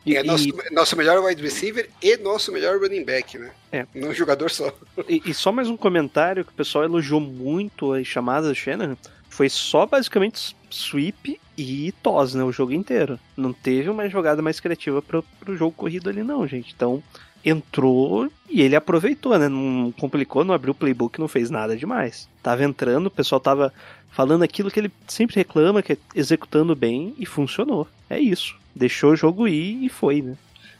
E, 0.04 0.16
é 0.16 0.24
nosso, 0.24 0.48
nosso 0.72 0.96
melhor 0.96 1.22
wide 1.22 1.40
receiver 1.40 1.88
e 2.02 2.16
nosso 2.16 2.50
melhor 2.50 2.80
running 2.80 3.04
back, 3.04 3.38
né? 3.38 3.52
É. 3.70 3.86
Num 3.94 4.12
jogador 4.12 4.50
só. 4.50 4.74
E, 5.08 5.22
e 5.26 5.34
só 5.34 5.52
mais 5.52 5.68
um 5.68 5.76
comentário 5.76 6.44
que 6.44 6.50
o 6.50 6.54
pessoal 6.54 6.82
elogiou 6.82 7.20
muito 7.20 7.92
as 7.92 8.04
chamadas 8.04 8.48
do 8.48 8.54
Shanahan. 8.54 8.96
Foi 9.28 9.48
só 9.48 9.86
basicamente 9.86 10.56
sweep 10.70 11.40
e 11.56 11.92
tos, 12.02 12.34
né? 12.34 12.42
O 12.42 12.50
jogo 12.50 12.72
inteiro. 12.72 13.18
Não 13.36 13.52
teve 13.52 13.88
uma 13.88 14.08
jogada 14.08 14.42
mais 14.42 14.58
criativa 14.58 15.00
pro, 15.00 15.22
pro 15.38 15.56
jogo 15.56 15.72
corrido 15.72 16.10
ali, 16.10 16.24
não, 16.24 16.46
gente. 16.48 16.72
Então, 16.74 17.02
entrou 17.44 18.30
e 18.48 18.62
ele 18.62 18.76
aproveitou, 18.76 19.38
né? 19.38 19.48
Não 19.48 19.92
complicou, 19.92 20.44
não 20.44 20.54
abriu 20.54 20.72
o 20.72 20.74
playbook, 20.74 21.18
não 21.18 21.28
fez 21.28 21.50
nada 21.50 21.76
demais. 21.76 22.28
Tava 22.42 22.64
entrando, 22.64 23.06
o 23.06 23.10
pessoal 23.10 23.40
tava 23.40 23.72
falando 24.10 24.42
aquilo 24.44 24.70
que 24.70 24.78
ele 24.78 24.92
sempre 25.08 25.36
reclama, 25.36 25.82
que 25.82 25.94
é 25.94 25.96
executando 26.14 26.74
bem, 26.74 27.14
e 27.18 27.26
funcionou. 27.26 27.88
É 28.08 28.18
isso. 28.18 28.56
Deixou 28.74 29.12
o 29.12 29.16
jogo 29.16 29.48
ir 29.48 29.84
e 29.84 29.88
foi, 29.88 30.22
né? 30.22 30.36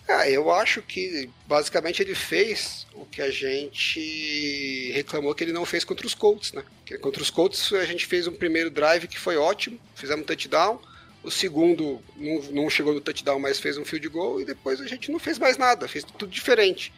Ah, 0.09 0.29
eu 0.29 0.51
acho 0.51 0.83
que 0.83 1.31
basicamente 1.47 2.03
ele 2.03 2.15
fez 2.15 2.87
o 2.95 3.07
que 3.07 3.23
a 3.23 3.31
gente 3.31 4.93
reclamou 4.93 5.35
que 5.35 5.43
ele 5.43 5.53
não 5.53 5.65
fez 5.65 5.83
contra 5.83 6.07
os 6.07 6.15
Colts, 6.15 6.53
né? 6.53 6.63
Que 6.85 6.99
contra 6.99 7.23
os 7.23 7.31
Colts 7.31 7.73
a 7.73 7.85
gente 7.87 8.05
fez 8.05 8.27
um 8.27 8.33
primeiro 8.33 8.71
drive 8.71 9.09
que 9.09 9.19
foi 9.19 9.37
ótimo, 9.37 9.79
fizemos 9.95 10.23
um 10.23 10.27
touchdown. 10.27 10.79
O 11.25 11.31
segundo 11.31 12.01
não, 12.17 12.43
não 12.53 12.71
chegou 12.71 12.93
no 12.95 13.01
touchdown, 13.01 13.39
mas 13.39 13.59
fez 13.59 13.77
um 13.79 13.85
field 13.85 14.09
goal 14.09 14.41
e 14.41 14.45
depois 14.45 14.81
a 14.81 14.87
gente 14.87 15.11
não 15.11 15.19
fez 15.19 15.39
mais 15.39 15.57
nada, 15.57 15.89
fez 15.89 16.05
tudo 16.05 16.27
diferente. 16.27 16.93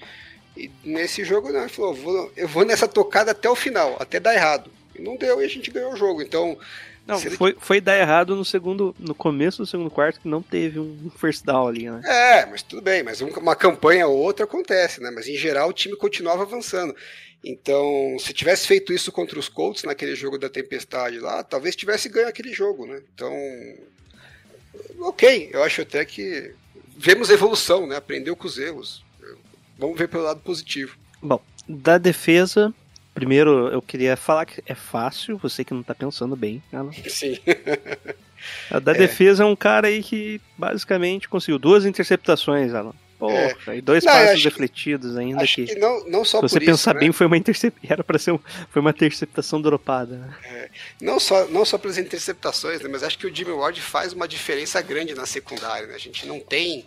E 0.56 0.70
nesse 0.84 1.22
jogo 1.24 1.48
ele 1.48 1.68
falou, 1.68 1.94
vou, 1.94 2.32
eu 2.36 2.48
vou 2.48 2.64
nessa 2.64 2.88
tocada 2.88 3.30
até 3.30 3.48
o 3.48 3.54
final, 3.54 3.96
até 4.00 4.18
dar 4.18 4.34
errado. 4.34 4.70
E 4.94 5.00
não 5.02 5.16
deu 5.16 5.40
e 5.40 5.44
a 5.44 5.48
gente 5.48 5.70
ganhou 5.70 5.92
o 5.92 5.96
jogo. 5.96 6.22
Então, 6.22 6.58
Não, 7.06 7.20
ele 7.20 7.36
foi, 7.36 7.56
foi 7.60 7.80
dar 7.80 7.98
errado 7.98 8.34
no 8.34 8.44
segundo, 8.44 8.96
no 8.98 9.14
começo 9.14 9.58
do 9.58 9.66
segundo 9.66 9.90
quarto, 9.90 10.20
que 10.20 10.26
não 10.28 10.42
teve 10.42 10.80
um 10.80 11.10
first 11.18 11.44
down 11.44 11.68
ali, 11.68 11.88
né? 11.90 12.00
É, 12.04 12.46
mas 12.46 12.62
tudo 12.62 12.82
bem, 12.82 13.02
mas 13.02 13.20
um- 13.20 13.28
uma 13.28 13.54
campanha 13.54 14.06
ou 14.08 14.16
outra 14.16 14.44
acontece, 14.44 15.00
né? 15.00 15.10
Mas 15.10 15.28
em 15.28 15.36
geral 15.36 15.68
o 15.68 15.72
time 15.74 15.94
continuava 15.96 16.42
avançando. 16.42 16.96
Então, 17.44 18.16
se 18.18 18.32
tivesse 18.32 18.66
feito 18.66 18.92
isso 18.92 19.12
contra 19.12 19.38
os 19.38 19.48
Colts 19.48 19.84
naquele 19.84 20.16
jogo 20.16 20.36
da 20.38 20.48
tempestade 20.48 21.20
lá, 21.20 21.44
talvez 21.44 21.76
tivesse 21.76 22.08
ganho 22.08 22.26
aquele 22.28 22.52
jogo, 22.52 22.86
né? 22.86 23.00
Então, 23.14 23.30
ok, 25.00 25.50
eu 25.52 25.62
acho 25.62 25.82
até 25.82 26.04
que 26.04 26.52
vemos 26.96 27.30
evolução, 27.30 27.86
né? 27.86 27.96
Aprendeu 27.96 28.34
com 28.36 28.46
os 28.46 28.58
erros. 28.58 29.04
Vamos 29.78 29.98
ver 29.98 30.08
pelo 30.08 30.24
lado 30.24 30.40
positivo. 30.40 30.96
Bom, 31.20 31.40
da 31.68 31.98
defesa, 31.98 32.72
primeiro 33.14 33.68
eu 33.68 33.82
queria 33.82 34.16
falar 34.16 34.46
que 34.46 34.62
é 34.66 34.74
fácil, 34.74 35.36
você 35.36 35.64
que 35.64 35.74
não 35.74 35.82
tá 35.82 35.94
pensando 35.94 36.34
bem, 36.34 36.62
Alan. 36.72 36.92
Sim. 37.08 37.38
A 38.70 38.78
da 38.80 38.92
defesa 38.92 39.42
é 39.42 39.46
um 39.46 39.56
cara 39.56 39.88
aí 39.88 40.02
que 40.02 40.40
basicamente 40.56 41.28
conseguiu 41.28 41.58
duas 41.58 41.84
interceptações, 41.84 42.72
Alan. 42.72 42.94
E 43.74 43.80
dois 43.80 44.04
É. 44.04 44.06
Não, 44.06 44.14
eu 44.14 44.18
passes 44.20 44.34
acho 44.34 44.42
que- 44.42 44.50
defletidos 44.50 45.16
ainda 45.16 45.42
acho 45.42 45.54
que. 45.54 45.66
que 45.66 45.74
não, 45.76 46.04
não 46.06 46.24
só 46.24 46.38
Se 46.38 46.48
você 46.48 46.60
por 46.60 46.66
pensar 46.66 46.90
isso, 46.90 46.94
né? 46.94 47.00
bem, 47.00 47.12
foi 47.12 47.26
uma 47.26 47.36
interceptação. 47.36 47.88
Era 47.90 48.04
pra 48.04 48.18
ser 48.18 48.32
um... 48.32 48.40
foi 48.70 48.80
uma 48.80 48.90
interceptação 48.90 49.60
dropada. 49.62 50.16
né? 50.16 50.68
Não 51.00 51.18
só, 51.18 51.46
não 51.48 51.64
só 51.64 51.78
pelas 51.78 51.98
interceptações, 51.98 52.80
né, 52.80 52.88
mas 52.90 53.02
acho 53.02 53.18
que 53.18 53.26
o 53.26 53.34
Jimmy 53.34 53.52
Ward 53.52 53.80
faz 53.80 54.12
uma 54.12 54.28
diferença 54.28 54.80
grande 54.82 55.14
na 55.14 55.24
secundária. 55.26 55.86
Né? 55.86 55.94
A 55.94 55.98
gente 55.98 56.26
não 56.26 56.40
tem 56.40 56.84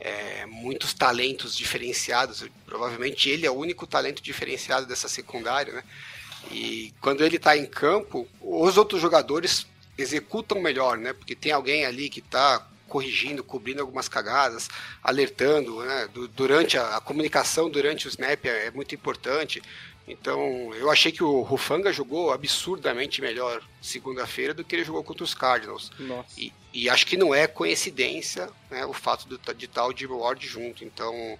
é, 0.00 0.44
muitos 0.46 0.92
talentos 0.94 1.56
diferenciados. 1.56 2.44
Provavelmente 2.66 3.28
ele 3.30 3.46
é 3.46 3.50
o 3.50 3.54
único 3.54 3.86
talento 3.86 4.22
diferenciado 4.22 4.86
dessa 4.86 5.08
secundária. 5.08 5.72
Né? 5.72 5.82
E 6.50 6.92
quando 7.00 7.24
ele 7.24 7.36
está 7.36 7.56
em 7.56 7.66
campo, 7.66 8.26
os 8.40 8.76
outros 8.76 9.00
jogadores 9.00 9.66
executam 9.98 10.60
melhor, 10.60 10.96
né? 10.96 11.12
porque 11.12 11.34
tem 11.34 11.52
alguém 11.52 11.84
ali 11.84 12.08
que 12.08 12.20
está 12.20 12.66
corrigindo, 12.90 13.42
cobrindo 13.44 13.80
algumas 13.80 14.08
cagadas, 14.08 14.68
alertando, 15.02 15.82
né? 15.82 16.08
Du- 16.12 16.28
durante 16.28 16.76
a, 16.76 16.96
a 16.96 17.00
comunicação 17.00 17.70
durante 17.70 18.06
o 18.06 18.10
snap 18.10 18.44
é, 18.46 18.66
é 18.66 18.70
muito 18.70 18.94
importante. 18.94 19.62
Então, 20.08 20.74
eu 20.74 20.90
achei 20.90 21.12
que 21.12 21.22
o 21.22 21.40
Rufanga 21.42 21.92
jogou 21.92 22.32
absurdamente 22.32 23.20
melhor 23.22 23.62
segunda-feira 23.80 24.52
do 24.52 24.64
que 24.64 24.74
ele 24.74 24.84
jogou 24.84 25.04
contra 25.04 25.22
os 25.22 25.34
Cardinals. 25.34 25.92
E, 26.36 26.52
e 26.74 26.88
acho 26.90 27.06
que 27.06 27.16
não 27.16 27.32
é 27.34 27.46
coincidência 27.46 28.48
né, 28.70 28.84
o 28.86 28.92
fato 28.92 29.28
do, 29.28 29.38
de 29.54 29.66
estar 29.66 29.86
o 29.86 29.96
Jimmy 29.96 30.14
Ward 30.14 30.44
junto. 30.46 30.84
Então, 30.84 31.38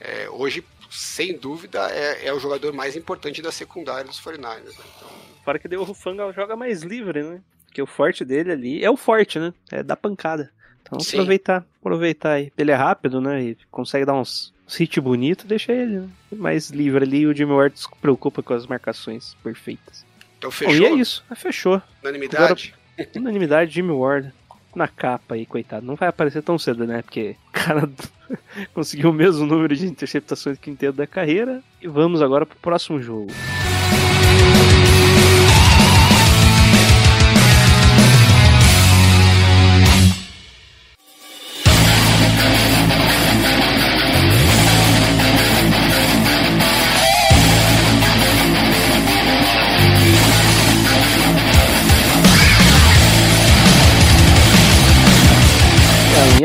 é, 0.00 0.28
hoje, 0.30 0.64
sem 0.90 1.36
dúvida, 1.38 1.88
é, 1.92 2.26
é 2.26 2.32
o 2.32 2.40
jogador 2.40 2.72
mais 2.72 2.96
importante 2.96 3.40
da 3.40 3.52
secundária 3.52 4.04
dos 4.04 4.20
49ers. 4.20 4.64
Né? 4.64 4.84
Então, 4.96 5.08
Fora 5.44 5.58
que 5.60 5.68
deu 5.68 5.80
o 5.80 5.84
Rufanga 5.84 6.32
joga 6.32 6.56
mais 6.56 6.82
livre, 6.82 7.22
né? 7.22 7.40
Porque 7.66 7.80
o 7.82 7.86
forte 7.86 8.24
dele 8.24 8.50
ali 8.52 8.84
é 8.84 8.90
o 8.90 8.96
forte, 8.96 9.38
né? 9.38 9.54
É 9.70 9.82
dar 9.82 9.96
pancada. 9.96 10.50
Então 10.88 11.00
Sim. 11.00 11.18
aproveitar, 11.18 11.64
aproveitar 11.80 12.32
aí. 12.32 12.52
Ele 12.56 12.70
é 12.70 12.74
rápido, 12.74 13.20
né? 13.20 13.42
E 13.42 13.56
consegue 13.70 14.04
dar 14.04 14.14
uns 14.14 14.52
hit 14.66 15.00
bonito, 15.00 15.46
deixa 15.46 15.72
ele 15.72 16.00
né? 16.00 16.08
mais 16.32 16.70
livre 16.70 17.04
ali. 17.04 17.20
E 17.20 17.26
o 17.26 17.34
Jimmy 17.34 17.52
Ward 17.52 17.78
se 17.78 17.86
preocupa 18.00 18.42
com 18.42 18.54
as 18.54 18.66
marcações 18.66 19.36
perfeitas. 19.42 20.04
então 20.38 20.50
Bom, 20.50 20.56
fechou? 20.56 20.74
e 20.74 20.84
é 20.86 20.92
isso. 20.92 21.24
Ah, 21.30 21.34
fechou. 21.34 21.80
Unanimidade? 22.02 22.74
Unanimidade, 23.14 23.72
Jimmy 23.72 23.92
Ward 23.92 24.32
na 24.74 24.88
capa 24.88 25.34
aí, 25.34 25.46
coitado. 25.46 25.84
Não 25.84 25.96
vai 25.96 26.08
aparecer 26.08 26.42
tão 26.42 26.58
cedo, 26.58 26.86
né? 26.86 27.02
Porque 27.02 27.36
o 27.48 27.52
cara 27.52 27.88
conseguiu 28.74 29.10
o 29.10 29.12
mesmo 29.12 29.46
número 29.46 29.74
de 29.74 29.86
interceptações 29.86 30.58
que 30.58 30.70
inteiro 30.70 30.94
da 30.94 31.06
carreira. 31.06 31.62
E 31.80 31.88
vamos 31.88 32.22
agora 32.22 32.46
pro 32.46 32.58
próximo 32.58 33.00
jogo. 33.00 33.30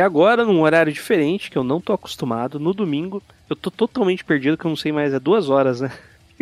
Agora, 0.04 0.45
num 0.45 0.62
horário 0.62 0.93
diferente, 0.93 1.49
que 1.49 1.58
eu 1.58 1.64
não 1.64 1.82
tô 1.82 1.93
acostumado, 1.93 2.60
no 2.60 2.74
domingo, 2.74 3.24
eu 3.49 3.56
tô 3.56 3.72
totalmente 3.72 4.24
perdido, 4.24 4.58
que 4.58 4.66
eu 4.66 4.70
não 4.70 4.76
sei 4.76 4.91
mais, 4.91 5.14
é 5.14 5.20
duas 5.20 5.49
horas, 5.49 5.82
né? 5.82 5.91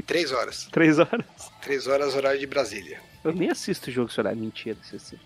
Três 0.05 0.31
horas. 0.31 0.67
Três 0.71 0.99
horas. 0.99 1.25
Três 1.61 1.87
horas, 1.87 2.15
horário 2.15 2.39
de 2.39 2.47
Brasília. 2.47 2.99
Eu 3.23 3.33
nem 3.33 3.49
assisto 3.49 3.89
o 3.89 3.93
jogo 3.93 4.09
esse 4.09 4.19
horário, 4.19 4.39
mentira. 4.39 4.77
assisto. 4.81 5.19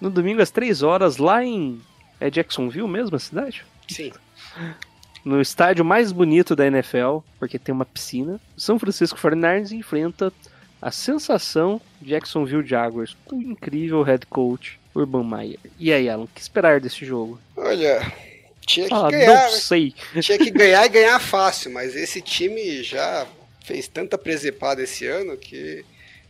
No 0.00 0.10
domingo, 0.10 0.40
às 0.40 0.50
três 0.50 0.82
horas, 0.82 1.16
lá 1.16 1.44
em. 1.44 1.80
É 2.20 2.30
Jacksonville 2.30 2.88
mesmo, 2.88 3.14
a 3.14 3.18
cidade? 3.18 3.64
Sim. 3.88 4.12
No 5.24 5.40
estádio 5.40 5.84
mais 5.84 6.10
bonito 6.10 6.56
da 6.56 6.66
NFL, 6.66 7.18
porque 7.38 7.58
tem 7.58 7.72
uma 7.72 7.84
piscina, 7.84 8.40
o 8.56 8.60
São 8.60 8.78
Francisco 8.78 9.18
49ers 9.18 9.72
enfrenta 9.72 10.32
a 10.80 10.90
sensação 10.90 11.80
Jacksonville 12.00 12.66
Jaguars, 12.66 13.16
com 13.24 13.36
o 13.36 13.42
incrível 13.42 14.02
head 14.02 14.26
coach 14.26 14.77
Urban 14.94 15.24
Meyer. 15.24 15.58
E 15.78 15.92
aí, 15.92 16.08
Alan, 16.08 16.24
o 16.24 16.28
que 16.28 16.40
esperar 16.40 16.80
desse 16.80 17.04
jogo? 17.04 17.38
Olha, 17.56 18.00
tinha 18.66 18.88
que 18.88 18.94
Ah, 18.94 19.10
ganhar, 19.10 19.26
não 19.26 19.50
né? 19.52 19.56
sei. 19.58 19.94
Tinha 20.20 20.38
que 20.38 20.50
ganhar 20.50 20.84
e 20.86 20.88
ganhar 20.88 21.18
fácil, 21.20 21.70
mas 21.72 21.94
esse 21.96 22.20
time 22.20 22.82
já 22.82 23.26
fez 23.64 23.86
tanta 23.88 24.16
presepada 24.18 24.82
esse 24.82 25.06
ano 25.06 25.36
que 25.36 25.84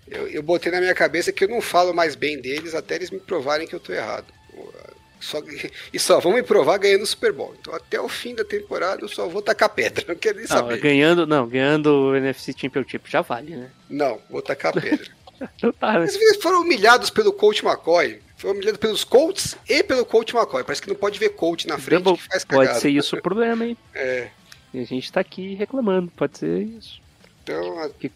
eu, 0.07 0.27
eu 0.29 0.43
botei 0.43 0.73
na 0.73 0.81
minha 0.81 0.95
cabeça 0.95 1.33
que 1.33 1.45
eu 1.45 1.49
não 1.49 1.61
falo 1.61 1.95
mais 1.95 2.15
bem 2.15 2.41
deles 2.41 2.75
até 2.75 2.95
eles 2.97 3.11
me 3.11 3.19
provarem 3.21 3.67
que 3.67 3.75
eu 3.75 3.81
tô 3.81 3.93
errado. 3.93 4.27
Só, 5.21 5.43
e 5.93 5.99
só 5.99 6.21
vão 6.21 6.33
me 6.35 6.45
provar 6.45 6.79
ganhando 6.79 7.03
o 7.03 7.07
Super 7.07 7.33
Bowl. 7.33 7.53
Então 7.61 7.75
até 7.75 8.01
o 8.01 8.09
fim 8.09 8.37
da 8.37 8.45
temporada 8.45 9.03
eu 9.03 9.09
só 9.09 9.27
vou 9.27 9.43
tacar 9.43 9.69
pedra, 9.69 10.05
não 10.09 10.15
quero 10.15 10.37
nem 10.39 10.47
Não, 10.47 10.57
saber. 10.57 10.79
ganhando, 10.81 11.27
não, 11.27 11.47
ganhando 11.49 11.87
o 11.89 12.17
NFC 12.17 12.55
Championship 12.57 13.11
já 13.11 13.21
vale, 13.21 13.57
né? 13.57 13.69
Não, 13.91 14.21
vou 14.31 14.41
tacar 14.43 14.73
pedra. 14.73 15.07
Tá, 15.79 16.01
né? 16.01 16.07
Eles 16.09 16.43
foram 16.43 16.63
humilhados 16.63 17.11
pelo 17.11 17.33
coach 17.33 17.65
McCoy. 17.65 18.21
Foram 18.39 18.55
humilhados 18.55 18.79
pelos 18.81 19.05
Colts 19.05 19.57
e 19.69 19.83
pelo 19.83 20.05
coach 20.07 20.35
McCoy. 20.35 20.63
Parece 20.65 20.81
que 20.81 20.89
não 20.89 20.97
pode 20.97 21.19
ver 21.19 21.31
coach 21.31 21.67
na 21.67 21.77
frente 21.77 22.03
Double- 22.03 22.23
que 22.23 22.29
faz 22.29 22.45
cagada. 22.45 22.69
Pode 22.71 22.81
ser 22.81 22.91
isso 22.91 23.17
o 23.17 23.21
problema, 23.23 23.67
hein? 23.67 23.77
É, 23.95 24.29
E 24.73 24.81
a 24.81 24.85
gente 24.85 25.11
tá 25.13 25.21
aqui 25.21 25.55
reclamando, 25.55 26.11
pode 26.17 26.39
ser 26.39 26.61
isso. 26.63 27.01
então, 27.43 27.91
Que 27.99 28.11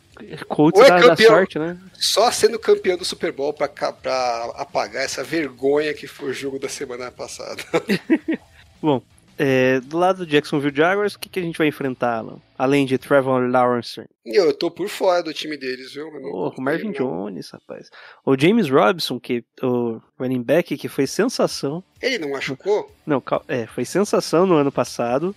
Colts 0.49 0.79
Ou 0.81 0.87
é 0.87 0.89
dá, 0.91 0.99
dá 1.01 1.09
campeão. 1.09 1.29
sorte, 1.31 1.59
né? 1.59 1.77
só 1.95 2.31
sendo 2.31 2.59
campeão 2.59 2.97
do 2.97 3.05
Super 3.05 3.33
Bowl 3.33 3.53
pra, 3.53 3.67
pra 3.69 4.53
apagar 4.57 5.03
essa 5.05 5.25
vergonha 5.25 5.93
que 5.93 6.07
foi 6.07 6.31
o 6.31 6.35
jogo 6.35 6.59
da 6.59 6.69
semana 6.69 7.11
passada. 7.11 7.61
Bom, 8.81 9.03
é, 9.39 9.81
do 9.81 9.99
lado 9.99 10.19
do 10.19 10.27
Jacksonville 10.27 10.75
Jaguars, 10.75 11.15
o 11.15 11.19
que, 11.19 11.29
que 11.29 11.41
a 11.41 11.43
gente 11.43 11.59
vai 11.59 11.67
enfrentar, 11.67 12.19
Alan? 12.19 12.39
Além 12.59 12.87
de 12.87 12.97
Trevor 12.99 13.49
Lawrence, 13.51 14.03
eu 14.25 14.53
tô 14.55 14.71
por 14.71 14.89
fora 14.89 15.23
do 15.23 15.35
time 15.35 15.57
deles, 15.57 15.95
viu? 15.95 16.09
Oh, 16.33 16.49
o 16.57 16.61
Marvin 16.61 16.87
não. 16.87 16.93
Jones, 16.93 17.51
rapaz. 17.51 17.91
O 18.25 18.39
James 18.39 18.71
Robinson, 18.71 19.19
que 19.19 19.45
o 19.61 20.01
running 20.19 20.43
back, 20.43 20.77
que 20.77 20.89
foi 20.89 21.07
sensação. 21.07 21.83
Ele 22.01 22.19
não 22.19 22.31
machucou? 22.31 22.95
Não, 23.05 23.23
é, 23.49 23.67
foi 23.67 23.85
sensação 23.85 24.47
no 24.47 24.55
ano 24.55 24.71
passado. 24.71 25.35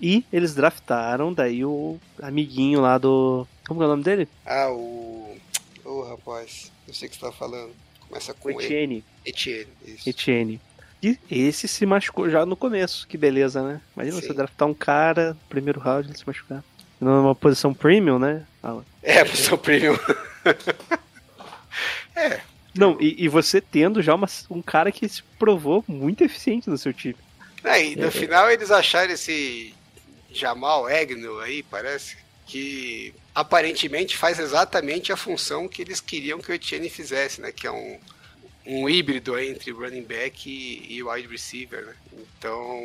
E 0.00 0.24
eles 0.32 0.54
draftaram 0.54 1.32
daí 1.32 1.64
o 1.64 1.98
amiguinho 2.22 2.80
lá 2.80 2.98
do. 2.98 3.46
Como 3.66 3.80
que 3.80 3.84
é 3.84 3.86
o 3.86 3.90
nome 3.90 4.04
dele? 4.04 4.28
Ah, 4.46 4.70
o. 4.70 5.36
Ô, 5.84 6.02
rapaz, 6.02 6.70
eu 6.86 6.94
sei 6.94 7.08
o 7.08 7.10
que 7.10 7.16
você 7.16 7.26
tá 7.26 7.32
falando. 7.32 7.72
Começa 8.06 8.32
O 8.32 8.34
com 8.36 8.50
E. 8.50 8.64
Etienne. 8.64 9.04
Etienne. 9.24 9.68
Isso. 9.84 10.08
Etienne. 10.08 10.60
E 11.02 11.16
esse 11.30 11.68
se 11.68 11.86
machucou 11.86 12.28
já 12.28 12.44
no 12.44 12.56
começo, 12.56 13.06
que 13.06 13.16
beleza, 13.16 13.62
né? 13.62 13.80
Imagina 13.94 14.20
Sim. 14.20 14.26
você 14.26 14.34
draftar 14.34 14.66
um 14.68 14.74
cara, 14.74 15.30
no 15.34 15.40
primeiro 15.48 15.78
round, 15.80 16.08
ele 16.08 16.18
se 16.18 16.26
machucar. 16.26 16.64
Numa 17.00 17.34
posição 17.34 17.72
premium, 17.72 18.18
né? 18.18 18.44
Alan? 18.62 18.84
É, 19.02 19.24
posição 19.24 19.56
premium. 19.56 19.96
Não, 22.74 22.96
e, 23.00 23.24
e 23.24 23.28
você 23.28 23.60
tendo 23.60 24.02
já 24.02 24.14
uma- 24.14 24.28
um 24.50 24.62
cara 24.62 24.90
que 24.92 25.08
se 25.08 25.22
provou 25.38 25.84
muito 25.86 26.22
eficiente 26.24 26.68
no 26.70 26.78
seu 26.78 26.92
time. 26.92 27.16
É, 27.64 27.84
e 27.84 27.96
no 27.96 28.10
final 28.10 28.50
eles 28.50 28.70
acharam 28.70 29.12
esse 29.12 29.74
Jamal 30.32 30.86
Agnew 30.86 31.40
aí, 31.40 31.62
parece, 31.64 32.16
que 32.46 33.12
aparentemente 33.34 34.16
faz 34.16 34.38
exatamente 34.38 35.12
a 35.12 35.16
função 35.16 35.68
que 35.68 35.82
eles 35.82 36.00
queriam 36.00 36.38
que 36.40 36.50
o 36.50 36.54
Etienne 36.54 36.88
fizesse, 36.88 37.40
né? 37.40 37.50
Que 37.52 37.66
é 37.66 37.70
um, 37.72 37.98
um 38.68 38.88
híbrido 38.88 39.38
entre 39.38 39.70
running 39.72 40.02
back 40.02 40.48
e, 40.48 41.02
wide 41.02 41.26
receiver, 41.26 41.86
né? 41.86 41.94
Então 42.38 42.80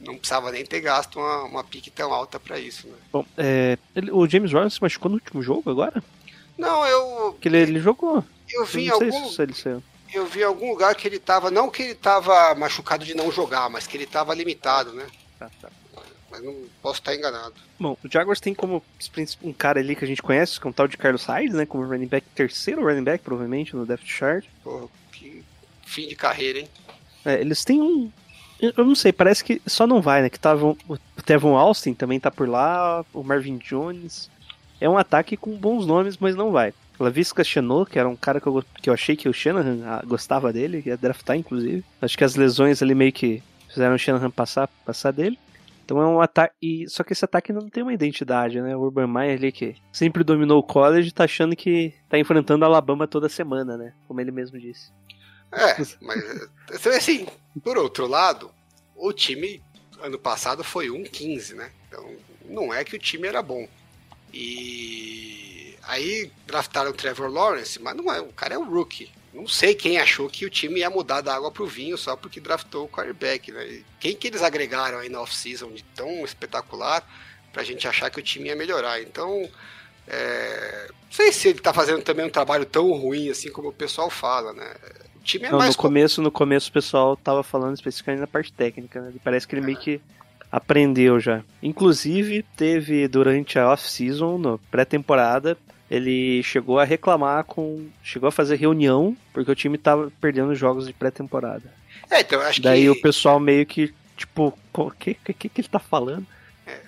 não 0.00 0.16
precisava 0.18 0.50
nem 0.50 0.64
ter 0.66 0.80
gasto 0.80 1.18
uma, 1.20 1.44
uma 1.44 1.64
pique 1.64 1.90
tão 1.90 2.12
alta 2.12 2.38
pra 2.40 2.58
isso, 2.58 2.88
né? 2.88 2.94
Bom, 3.12 3.24
é, 3.38 3.78
ele- 3.94 4.10
o 4.10 4.26
James 4.28 4.52
Robinson 4.52 4.74
se 4.76 4.82
machucou 4.82 5.08
no 5.10 5.16
último 5.16 5.42
jogo 5.42 5.70
agora? 5.70 6.02
Não, 6.58 6.84
eu, 6.86 7.32
Porque 7.32 7.48
ele, 7.48 7.58
ele 7.58 7.80
jogou. 7.80 8.24
eu 8.52 8.64
vi 8.64 8.82
em 8.84 8.86
Eu 8.88 8.94
algum, 8.94 9.28
se 9.28 9.42
ele 9.42 9.54
saiu. 9.54 9.82
eu 10.12 10.26
vi 10.26 10.40
em 10.40 10.44
algum 10.44 10.70
lugar 10.70 10.94
que 10.94 11.06
ele 11.08 11.18
tava, 11.18 11.50
não 11.50 11.70
que 11.70 11.82
ele 11.82 11.94
tava 11.94 12.54
machucado 12.54 13.04
de 13.04 13.14
não 13.14 13.30
jogar, 13.30 13.68
mas 13.70 13.86
que 13.86 13.96
ele 13.96 14.06
tava 14.06 14.34
limitado, 14.34 14.92
né? 14.92 15.06
Tá, 15.38 15.50
tá. 15.60 15.70
Mas 16.30 16.42
não 16.42 16.64
posso 16.82 16.98
estar 17.00 17.14
enganado. 17.14 17.54
Bom, 17.78 17.96
o 18.04 18.08
Jaguars 18.10 18.40
tem 18.40 18.52
como 18.54 18.82
um 19.42 19.52
cara 19.52 19.78
ali 19.78 19.94
que 19.94 20.04
a 20.04 20.08
gente 20.08 20.22
conhece, 20.22 20.58
que 20.60 20.66
é 20.66 20.70
um 20.70 20.72
tal 20.72 20.88
de 20.88 20.96
Carlos 20.96 21.24
Hyde, 21.24 21.54
né? 21.54 21.64
Como 21.64 21.84
running 21.84 22.06
back, 22.08 22.26
terceiro 22.34 22.82
running 22.84 23.04
back, 23.04 23.22
provavelmente, 23.22 23.76
no 23.76 23.86
depth 23.86 24.04
chart. 24.06 24.44
Porra, 24.64 24.86
que 24.86 25.03
fim 25.84 26.08
de 26.08 26.16
carreira, 26.16 26.60
hein? 26.60 26.68
É, 27.24 27.40
eles 27.40 27.64
têm 27.64 27.80
um. 27.80 28.10
Eu 28.60 28.84
não 28.84 28.94
sei, 28.94 29.12
parece 29.12 29.44
que 29.44 29.60
só 29.66 29.86
não 29.86 30.00
vai, 30.00 30.22
né? 30.22 30.30
Que 30.30 30.38
tava 30.38 30.66
o 30.66 30.98
Tevon 31.24 31.56
Austin 31.56 31.92
também 31.92 32.20
tá 32.20 32.30
por 32.30 32.48
lá, 32.48 33.04
o 33.12 33.22
Marvin 33.22 33.58
Jones. 33.58 34.30
É 34.80 34.88
um 34.88 34.96
ataque 34.96 35.36
com 35.36 35.56
bons 35.56 35.86
nomes, 35.86 36.16
mas 36.18 36.36
não 36.36 36.50
vai. 36.50 36.72
Lavisca 36.98 37.42
Chanot, 37.42 37.90
que 37.90 37.98
era 37.98 38.08
um 38.08 38.16
cara 38.16 38.40
que 38.40 38.46
eu, 38.46 38.64
que 38.80 38.88
eu 38.88 38.94
achei 38.94 39.16
que 39.16 39.28
o 39.28 39.32
Shanahan 39.32 39.80
ah, 39.84 40.02
gostava 40.06 40.52
dele, 40.52 40.82
ia 40.86 40.96
draftar 40.96 41.36
inclusive. 41.36 41.84
Acho 42.00 42.16
que 42.16 42.24
as 42.24 42.36
lesões 42.36 42.82
ali 42.82 42.94
meio 42.94 43.12
que 43.12 43.42
fizeram 43.68 43.94
o 43.94 43.98
Shanahan 43.98 44.30
passar, 44.30 44.68
passar 44.84 45.10
dele. 45.10 45.38
Então 45.84 46.00
é 46.00 46.06
um 46.06 46.20
ataque. 46.20 46.54
E, 46.62 46.88
só 46.88 47.02
que 47.04 47.12
esse 47.12 47.24
ataque 47.24 47.52
não 47.52 47.68
tem 47.68 47.82
uma 47.82 47.92
identidade, 47.92 48.60
né? 48.60 48.74
O 48.76 48.80
Urban 48.80 49.06
Meyer 49.06 49.36
ali 49.36 49.52
que 49.52 49.76
sempre 49.92 50.24
dominou 50.24 50.58
o 50.58 50.62
college 50.62 51.12
tá 51.12 51.24
achando 51.24 51.54
que 51.54 51.92
tá 52.08 52.18
enfrentando 52.18 52.64
a 52.64 52.68
Alabama 52.68 53.06
toda 53.06 53.28
semana, 53.28 53.76
né? 53.76 53.92
Como 54.08 54.20
ele 54.20 54.30
mesmo 54.30 54.58
disse. 54.58 54.90
É, 55.54 55.76
mas 56.00 56.48
então, 56.72 56.92
assim, 56.92 57.26
por 57.62 57.76
outro 57.78 58.06
lado, 58.06 58.50
o 58.96 59.12
time 59.12 59.62
ano 60.00 60.18
passado 60.18 60.62
foi 60.64 60.88
1-15, 60.88 61.54
né? 61.54 61.70
Então 61.88 62.16
não 62.46 62.72
é 62.72 62.84
que 62.84 62.96
o 62.96 62.98
time 62.98 63.26
era 63.26 63.42
bom. 63.42 63.68
E 64.32 65.76
aí 65.82 66.30
draftaram 66.46 66.90
o 66.90 66.94
Trevor 66.94 67.30
Lawrence, 67.30 67.80
mas 67.80 67.96
não 67.96 68.12
é, 68.12 68.20
o 68.20 68.32
cara 68.32 68.54
é 68.54 68.58
um 68.58 68.68
rookie. 68.68 69.10
Não 69.32 69.48
sei 69.48 69.74
quem 69.74 69.98
achou 69.98 70.28
que 70.28 70.46
o 70.46 70.50
time 70.50 70.80
ia 70.80 70.90
mudar 70.90 71.20
da 71.20 71.34
água 71.34 71.50
pro 71.50 71.66
vinho 71.66 71.98
só 71.98 72.16
porque 72.16 72.40
draftou 72.40 72.84
o 72.84 72.88
quarterback, 72.88 73.50
né? 73.50 73.66
E 73.66 73.84
Quem 73.98 74.14
que 74.14 74.28
eles 74.28 74.42
agregaram 74.42 74.98
aí 74.98 75.08
na 75.08 75.20
off-season 75.20 75.72
de 75.72 75.82
tão 75.82 76.24
espetacular 76.24 77.04
pra 77.52 77.64
gente 77.64 77.88
achar 77.88 78.10
que 78.10 78.20
o 78.20 78.22
time 78.22 78.48
ia 78.48 78.56
melhorar? 78.56 79.00
Então, 79.02 79.48
é, 80.06 80.88
não 80.88 81.12
sei 81.12 81.32
se 81.32 81.48
ele 81.48 81.60
tá 81.60 81.72
fazendo 81.72 82.02
também 82.02 82.26
um 82.26 82.30
trabalho 82.30 82.64
tão 82.64 82.92
ruim 82.92 83.28
assim 83.30 83.50
como 83.50 83.68
o 83.68 83.72
pessoal 83.72 84.08
fala, 84.08 84.52
né? 84.52 84.72
Time 85.24 85.46
é 85.46 85.50
Não, 85.50 85.58
mais 85.58 85.74
no 85.74 85.82
começo, 85.82 86.22
no 86.22 86.30
começo 86.30 86.68
o 86.68 86.72
pessoal 86.72 87.16
tava 87.16 87.42
falando 87.42 87.74
especificamente 87.74 88.20
na 88.20 88.26
parte 88.26 88.52
técnica, 88.52 89.00
né? 89.00 89.12
Parece 89.24 89.48
que 89.48 89.56
ele 89.56 89.64
meio 89.64 89.78
que 89.78 90.00
aprendeu 90.52 91.18
já. 91.18 91.42
Inclusive, 91.62 92.44
teve 92.56 93.08
durante 93.08 93.58
a 93.58 93.72
off-season, 93.72 94.38
no 94.38 94.58
pré-temporada, 94.70 95.56
ele 95.90 96.42
chegou 96.42 96.78
a 96.78 96.84
reclamar 96.84 97.44
com. 97.44 97.88
Chegou 98.02 98.28
a 98.28 98.32
fazer 98.32 98.56
reunião, 98.56 99.16
porque 99.32 99.50
o 99.50 99.54
time 99.54 99.76
tava 99.76 100.12
perdendo 100.20 100.54
jogos 100.54 100.86
de 100.86 100.92
pré-temporada. 100.92 101.64
É, 102.10 102.20
então 102.20 102.40
eu 102.40 102.46
acho 102.46 102.62
Daí 102.62 102.82
que 102.82 102.90
o 102.90 103.00
pessoal 103.00 103.40
meio 103.40 103.66
que, 103.66 103.92
tipo, 104.16 104.56
o 104.72 104.90
que, 104.90 105.14
que, 105.14 105.48
que 105.48 105.60
ele 105.60 105.68
tá 105.68 105.78
falando? 105.78 106.26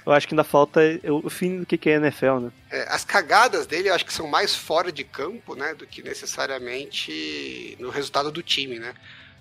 Eu 0.06 0.12
acho 0.12 0.26
que 0.26 0.34
ainda 0.34 0.44
falta 0.44 0.80
o 1.24 1.28
fim 1.28 1.58
do 1.60 1.66
que 1.66 1.90
é 1.90 1.94
NFL, 1.96 2.38
né? 2.40 2.52
é, 2.70 2.82
as 2.88 3.04
cagadas 3.04 3.66
dele 3.66 3.88
eu 3.90 3.94
acho 3.94 4.04
que 4.06 4.12
são 4.12 4.26
mais 4.26 4.54
fora 4.54 4.90
de 4.90 5.04
campo, 5.04 5.54
né, 5.54 5.74
do 5.74 5.86
que 5.86 6.02
necessariamente 6.02 7.76
no 7.78 7.90
resultado 7.90 8.30
do 8.30 8.42
time, 8.42 8.78
né? 8.78 8.94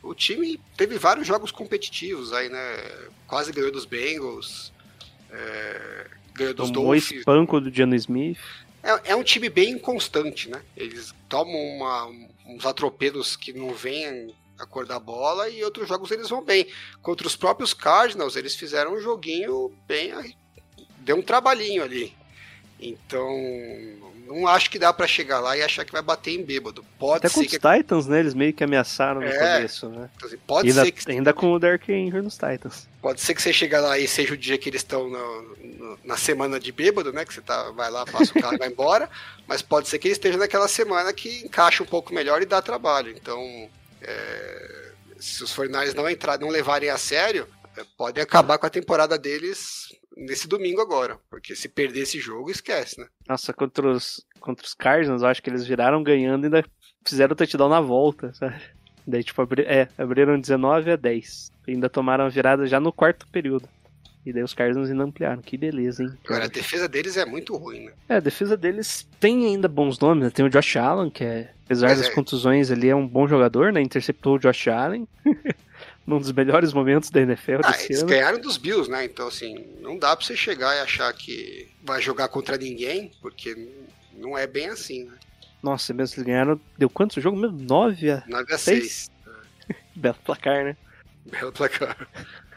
O 0.03 0.13
time 0.13 0.59
teve 0.77 0.97
vários 0.97 1.25
jogos 1.25 1.51
competitivos 1.51 2.31
aí, 2.33 2.49
né? 2.49 2.83
Quase 3.27 3.51
ganhou 3.51 3.71
dos 3.71 3.85
Bengals, 3.85 4.71
é, 5.31 6.07
ganhou 6.33 6.53
dos 6.53 6.69
Tomou 6.69 6.91
Dolphins. 6.93 7.19
espanco 7.19 7.59
do 7.59 7.73
Jano 7.73 7.95
Smith. 7.95 8.37
É, 8.83 9.11
é 9.11 9.15
um 9.15 9.23
time 9.23 9.49
bem 9.49 9.71
inconstante, 9.71 10.49
né? 10.49 10.61
Eles 10.77 11.13
tomam 11.27 11.55
uma- 11.59 12.05
uns 12.45 12.65
atropelos 12.65 13.35
que 13.35 13.51
não 13.51 13.73
vêm 13.73 14.33
a 14.59 14.65
cor 14.65 14.85
da 14.85 14.99
bola 14.99 15.49
e 15.49 15.63
outros 15.63 15.87
jogos 15.87 16.11
eles 16.11 16.29
vão 16.29 16.43
bem. 16.43 16.67
Contra 17.01 17.27
os 17.27 17.35
próprios 17.35 17.73
Cardinals, 17.73 18.35
eles 18.35 18.55
fizeram 18.55 18.93
um 18.93 18.99
joguinho 18.99 19.71
bem. 19.87 20.35
Deu 20.99 21.17
um 21.17 21.21
trabalhinho 21.21 21.83
ali. 21.83 22.13
Então, 22.79 23.29
não 24.27 24.47
acho 24.47 24.69
que 24.69 24.77
dá 24.77 24.91
pra 24.91 25.07
chegar 25.07 25.39
lá 25.39 25.55
e 25.57 25.61
achar 25.63 25.85
que 25.85 25.91
vai 25.93 26.01
bater 26.01 26.31
em 26.31 26.43
bêbado. 26.43 26.85
Pode 26.99 27.19
Até 27.25 27.29
com 27.29 27.39
ser 27.41 27.45
os 27.45 27.51
que. 27.51 27.59
Titans, 27.59 28.05
né? 28.05 28.19
Eles 28.19 28.33
meio 28.33 28.53
que 28.53 28.63
ameaçaram 28.63 29.21
no 29.21 29.27
É. 29.27 29.37
começo, 29.37 29.87
né? 29.89 30.09
Pode 30.45 30.67
ainda, 30.69 30.83
ser 30.83 30.91
que 30.91 31.11
ainda 31.11 31.33
com 31.33 31.53
o 31.53 31.59
Derrick 31.59 31.91
Henry 31.91 32.21
nos 32.21 32.33
Titans. 32.37 32.87
Pode 33.01 33.21
ser 33.21 33.33
que 33.33 33.41
você 33.41 33.53
chega 33.53 33.79
lá 33.79 33.97
e 33.97 34.07
seja 34.07 34.33
o 34.33 34.37
dia 34.37 34.57
que 34.57 34.67
eles 34.69 34.81
estão 34.81 35.09
no- 35.09 35.97
na 36.03 36.17
semana 36.17 36.59
de 36.59 36.71
bêbado, 36.71 37.13
né? 37.13 37.23
Que 37.23 37.33
você 37.33 37.41
tá, 37.41 37.71
vai 37.71 37.89
lá, 37.89 38.05
passa 38.05 38.37
o 38.37 38.41
carro 38.41 38.55
e 38.55 38.59
vai 38.59 38.67
embora. 38.67 39.09
Mas 39.47 39.61
pode 39.61 39.87
ser 39.87 39.97
que 39.99 40.07
eles 40.07 40.17
estejam 40.17 40.39
naquela 40.39 40.67
semana 40.67 41.13
que 41.13 41.43
encaixa 41.45 41.81
um 41.81 41.85
pouco 41.87 42.13
melhor 42.13 42.41
e 42.41 42.45
dá 42.45 42.61
trabalho. 42.61 43.11
Então, 43.15 43.69
é, 44.07 44.91
se 45.17 45.43
os 45.43 45.55
49ers 45.55 45.93
não 45.93 46.09
entrar, 46.09 46.39
não 46.39 46.49
levarem 46.49 46.89
a 46.89 46.97
sério, 46.97 47.47
é, 47.77 47.83
podem 47.97 48.23
acabar 48.23 48.57
com 48.57 48.65
a 48.65 48.69
temporada 48.69 49.17
deles 49.17 49.87
nesse 50.15 50.47
domingo 50.47 50.81
agora. 50.81 51.19
Porque 51.29 51.55
se 51.55 51.67
perder 51.67 52.01
esse 52.01 52.19
jogo, 52.19 52.49
esquece, 52.49 52.99
né? 52.99 53.07
Nossa, 53.27 53.53
contra 53.53 53.87
os, 53.87 54.25
contra 54.39 54.65
os 54.65 54.73
Cardinals, 54.73 55.21
eu 55.21 55.27
acho 55.27 55.41
que 55.41 55.49
eles 55.49 55.65
viraram 55.65 56.03
ganhando 56.03 56.43
e 56.43 56.47
ainda 56.47 56.65
fizeram 57.05 57.33
o 57.33 57.35
touchdown 57.35 57.69
na 57.69 57.81
volta, 57.81 58.33
sabe? 58.33 58.61
Daí, 59.07 59.23
tipo, 59.23 59.41
abri 59.41 59.63
é, 59.63 59.87
abriram 59.97 60.39
19 60.39 60.91
a 60.91 60.95
10. 60.95 61.51
E 61.67 61.71
ainda 61.71 61.89
tomaram 61.89 62.25
a 62.25 62.29
virada 62.29 62.65
já 62.65 62.79
no 62.79 62.91
quarto 62.91 63.27
período. 63.27 63.69
E 64.25 64.33
daí 64.33 64.41
os 64.41 64.55
Cardinals 64.55 64.89
ainda 64.89 65.03
ampliaram. 65.03 65.41
Que 65.41 65.57
beleza, 65.57 66.01
hein? 66.01 66.17
Agora, 66.25 66.45
a 66.45 66.47
defesa 66.47 66.87
deles 66.87 67.15
é 67.15 67.25
muito 67.25 67.55
ruim, 67.55 67.85
né? 67.85 67.93
É, 68.09 68.15
a 68.15 68.19
defesa 68.19 68.57
deles 68.57 69.07
tem 69.19 69.45
ainda 69.45 69.67
bons 69.67 69.99
nomes, 69.99 70.23
né? 70.23 70.29
Tem 70.31 70.43
o 70.43 70.49
Josh 70.49 70.77
Allen, 70.77 71.11
que 71.11 71.23
é, 71.23 71.53
apesar 71.65 71.89
Mas 71.89 71.97
das 71.99 72.07
é. 72.07 72.11
contusões, 72.11 72.69
ele 72.69 72.87
é 72.87 72.95
um 72.95 73.07
bom 73.07 73.27
jogador, 73.27 73.73
né? 73.73 73.81
Interceptou 73.81 74.35
o 74.35 74.39
Josh 74.39 74.67
Allen. 74.67 75.07
num 76.05 76.19
dos 76.19 76.31
melhores 76.31 76.71
momentos 76.71 77.09
da 77.09 77.21
NFL 77.21 77.61
Ah, 77.63 77.71
desse 77.71 77.85
eles 77.87 77.99
ano. 77.99 78.09
ganharam 78.09 78.39
dos 78.39 78.57
Bills, 78.57 78.89
né? 78.89 79.05
Então, 79.05 79.27
assim, 79.27 79.65
não 79.81 79.97
dá 79.97 80.15
pra 80.15 80.25
você 80.25 80.35
chegar 80.37 80.75
e 80.75 80.79
achar 80.79 81.11
que 81.13 81.67
vai 81.83 82.01
jogar 82.01 82.27
contra 82.27 82.57
ninguém, 82.57 83.11
porque 83.21 83.69
não 84.13 84.37
é 84.37 84.45
bem 84.45 84.69
assim, 84.69 85.05
né? 85.05 85.17
Nossa, 85.63 85.93
mesmo 85.93 86.15
eles 86.15 86.25
ganharam. 86.27 86.61
Deu 86.77 86.89
quantos 86.89 87.21
jogos 87.23 87.39
mesmo? 87.41 87.57
9 87.57 88.11
a 88.11 88.23
9 88.27 88.53
a 88.53 88.57
Seis? 88.57 89.09
6. 89.67 89.77
belo 89.95 90.17
placar, 90.23 90.63
né? 90.63 90.77
Belo 91.25 91.51
placar. 91.51 92.07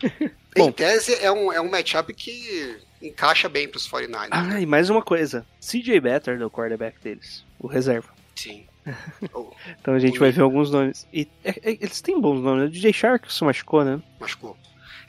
Bom. 0.57 0.69
em 0.69 0.73
tese, 0.73 1.15
é 1.15 1.31
um, 1.33 1.53
é 1.53 1.61
um 1.61 1.71
matchup 1.71 2.13
que 2.13 2.77
encaixa 3.01 3.49
bem 3.49 3.69
pros 3.69 3.89
49ers. 3.89 4.29
Ah, 4.31 4.43
né? 4.43 4.63
e 4.63 4.67
mais 4.67 4.91
uma 4.91 5.03
coisa. 5.03 5.47
CJ 5.61 6.01
Better 6.01 6.39
do 6.39 6.51
quarterback 6.51 6.99
deles, 7.01 7.45
o 7.59 7.67
reserva. 7.67 8.09
Sim. 8.35 8.67
Então 9.81 9.95
a 9.95 9.99
gente 9.99 10.19
vai 10.19 10.31
ver 10.31 10.43
alguns 10.43 10.71
nomes. 10.71 11.07
E 11.13 11.29
é- 11.45 11.51
é- 11.71 11.79
eles 11.81 12.01
têm 12.01 12.21
bons 12.21 12.41
nomes. 12.41 12.69
O 12.69 12.71
DJ 12.71 12.93
Shark 12.93 13.33
se 13.33 13.45
machucou, 13.45 13.85
né? 13.85 14.01
machucou. 14.21 14.57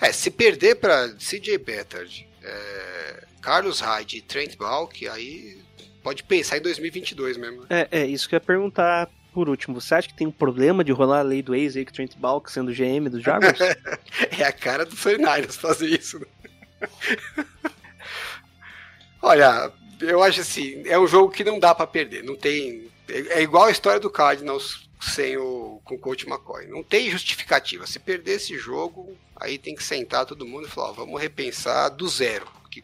É, 0.01 0.11
se 0.11 0.31
perder 0.31 0.75
pra 0.75 1.09
CJ 1.17 1.57
Beathard, 1.57 2.27
é, 2.43 3.23
Carlos 3.41 3.79
Hyde 3.81 4.17
e 4.17 4.21
Trent 4.21 4.55
Balk, 4.57 5.07
aí 5.07 5.57
pode 6.03 6.23
pensar 6.23 6.57
em 6.57 6.61
2022 6.61 7.35
mesmo. 7.37 7.61
né? 7.61 7.67
É, 7.69 8.01
é 8.01 8.05
isso 8.05 8.27
que 8.29 8.35
eu 8.35 8.37
ia 8.37 8.41
perguntar 8.41 9.09
por 9.33 9.49
último. 9.49 9.79
Você 9.79 9.93
acha 9.95 10.07
que 10.07 10.13
tem 10.15 10.25
um 10.27 10.31
problema 10.31 10.83
de 10.83 10.91
rolar 10.91 11.19
a 11.19 11.23
lei 11.23 11.41
do 11.41 11.53
ex 11.53 11.75
aí 11.75 11.83
com 11.85 11.91
o 11.91 11.93
Trent 11.93 12.15
Balk 12.17 12.51
sendo 12.51 12.71
GM 12.73 13.09
dos 13.09 13.21
Jaguars? 13.23 13.59
É 14.39 14.43
a 14.43 14.51
cara 14.53 14.85
dos 14.85 14.99
49ers 14.99 15.57
fazer 15.57 15.87
isso. 15.87 16.19
Né? 16.19 16.25
Olha, 19.21 19.71
eu 19.99 20.23
acho 20.23 20.41
assim, 20.41 20.81
é 20.85 20.97
um 20.97 21.07
jogo 21.07 21.31
que 21.31 21.43
não 21.43 21.59
dá 21.59 21.75
pra 21.75 21.85
perder. 21.85 22.23
Não 22.23 22.35
tem. 22.35 22.89
É 23.09 23.39
é 23.39 23.41
igual 23.41 23.65
a 23.65 23.71
história 23.71 23.99
do 23.99 24.09
Cardinals 24.09 24.89
sem 25.01 25.37
o 25.37 25.81
com 25.83 25.95
o 25.95 25.99
coach 25.99 26.27
McCoy. 26.27 26.67
Não 26.67 26.83
tem 26.83 27.09
justificativa. 27.09 27.87
Se 27.87 27.99
perder 27.99 28.33
esse 28.33 28.57
jogo, 28.57 29.17
aí 29.35 29.57
tem 29.57 29.75
que 29.75 29.83
sentar 29.83 30.25
todo 30.25 30.45
mundo 30.45 30.67
e 30.67 30.69
falar, 30.69 30.89
ó, 30.89 30.93
vamos 30.93 31.21
repensar 31.21 31.89
do 31.89 32.07
zero. 32.07 32.47
Que 32.69 32.83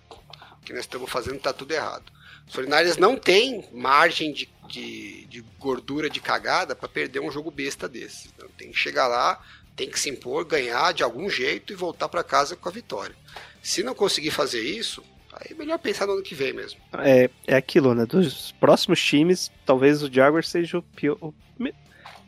que 0.66 0.74
nós 0.74 0.82
estamos 0.82 1.10
fazendo 1.10 1.40
tá 1.40 1.54
tudo 1.54 1.72
errado. 1.72 2.12
Os 2.48 2.56
49ers 2.56 2.98
não 2.98 3.16
tem 3.16 3.68
margem 3.72 4.34
de, 4.34 4.50
de, 4.68 5.26
de 5.28 5.42
gordura 5.60 6.10
de 6.10 6.20
cagada 6.20 6.76
pra 6.76 6.90
perder 6.90 7.20
um 7.20 7.32
jogo 7.32 7.52
besta 7.52 7.88
desse. 7.88 8.30
Então, 8.36 8.50
tem 8.58 8.72
que 8.72 8.78
chegar 8.78 9.08
lá, 9.08 9.42
tem 9.76 9.90
que 9.90 10.00
se 10.00 10.10
impor, 10.10 10.44
ganhar 10.44 10.94
de 10.94 11.04
algum 11.04 11.30
jeito 11.30 11.72
e 11.72 11.76
voltar 11.76 12.10
pra 12.10 12.24
casa 12.24 12.56
com 12.56 12.68
a 12.68 12.72
vitória. 12.72 13.16
Se 13.62 13.84
não 13.84 13.96
conseguir 13.96 14.32
fazer 14.32 14.62
isso, 14.62 15.04
aí 15.36 15.52
é 15.52 15.54
melhor 15.56 15.80
pensar 15.80 16.06
no 16.06 16.14
ano 16.14 16.24
que 16.24 16.36
vem 16.36 16.54
mesmo. 16.54 16.80
é, 17.00 17.30
é 17.48 17.56
aquilo, 17.56 17.94
né? 17.94 18.06
Dos 18.06 18.52
próximos 18.54 19.02
times, 19.04 19.52
talvez 19.66 20.02
o 20.02 20.12
Jaguars 20.12 20.50
seja 20.50 20.78
o 20.78 20.82
pior. 20.82 21.18
o 21.22 21.34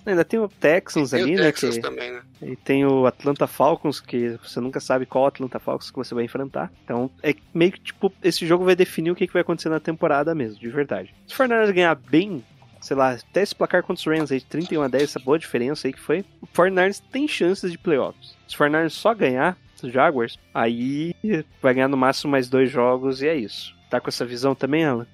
Ainda 0.08 0.24
tem 0.24 0.40
o 0.40 0.48
Texans 0.48 1.12
Tem 1.12 1.22
ali, 1.22 1.36
o 1.36 1.44
né? 1.44 1.52
Que, 1.52 1.82
também, 1.82 2.12
né? 2.12 2.22
e 2.42 2.56
tem 2.56 2.86
o 2.86 3.06
Atlanta 3.06 3.46
Falcons, 3.46 4.00
que 4.00 4.40
você 4.42 4.62
nunca 4.62 4.80
sabe 4.80 5.06
qual 5.06 5.26
Atlanta 5.26 5.60
Falcons 5.60 5.92
que 5.92 5.98
você 5.98 6.16
vai 6.16 6.24
enfrentar. 6.24 6.72
Então 6.86 7.12
é 7.22 7.36
meio 7.54 7.74
que 7.74 7.82
tipo, 7.82 8.12
esse 8.24 8.48
jogo 8.48 8.64
vai 8.64 8.74
definir 8.74 9.12
o 9.12 9.16
que, 9.16 9.28
que 9.28 9.34
vai 9.34 9.42
acontecer 9.42 9.68
na 9.68 9.82
temporada 9.82 10.34
mesmo, 10.34 10.60
de 10.62 10.70
verdade. 10.70 11.14
Se 11.28 11.34
o 11.34 11.36
Fortnite 11.36 11.74
ganhar 11.74 11.94
bem, 11.96 12.42
sei 12.80 12.96
lá, 12.96 13.12
até 13.12 13.42
esse 13.42 13.54
placar 13.54 13.84
contra 13.84 14.00
os 14.00 14.06
Rams 14.06 14.32
aí 14.32 14.40
de 14.40 14.46
31 14.46 14.84
a 14.84 14.88
10, 14.88 15.04
essa 15.04 15.20
boa 15.20 15.38
diferença 15.38 15.88
aí 15.88 15.94
que 15.94 16.00
foi, 16.00 16.24
o 16.42 16.48
Fortnite 16.54 17.02
tem 17.12 17.28
chances 17.28 17.70
de 17.70 17.78
playoffs. 17.78 18.38
Se 18.48 18.56
o 18.56 18.58
Fortnite 18.58 18.94
só 18.94 19.14
ganhar 19.14 19.58
Jaguars, 19.84 20.38
aí 20.54 21.14
vai 21.62 21.74
ganhar 21.74 21.88
no 21.88 21.98
máximo 21.98 22.32
mais 22.32 22.48
dois 22.50 22.70
jogos 22.72 23.22
e 23.22 23.28
é 23.28 23.36
isso. 23.36 23.76
Tá 23.90 24.00
com 24.02 24.10
essa 24.10 24.26
visão 24.26 24.54
também, 24.56 24.84
Alan? 24.86 25.08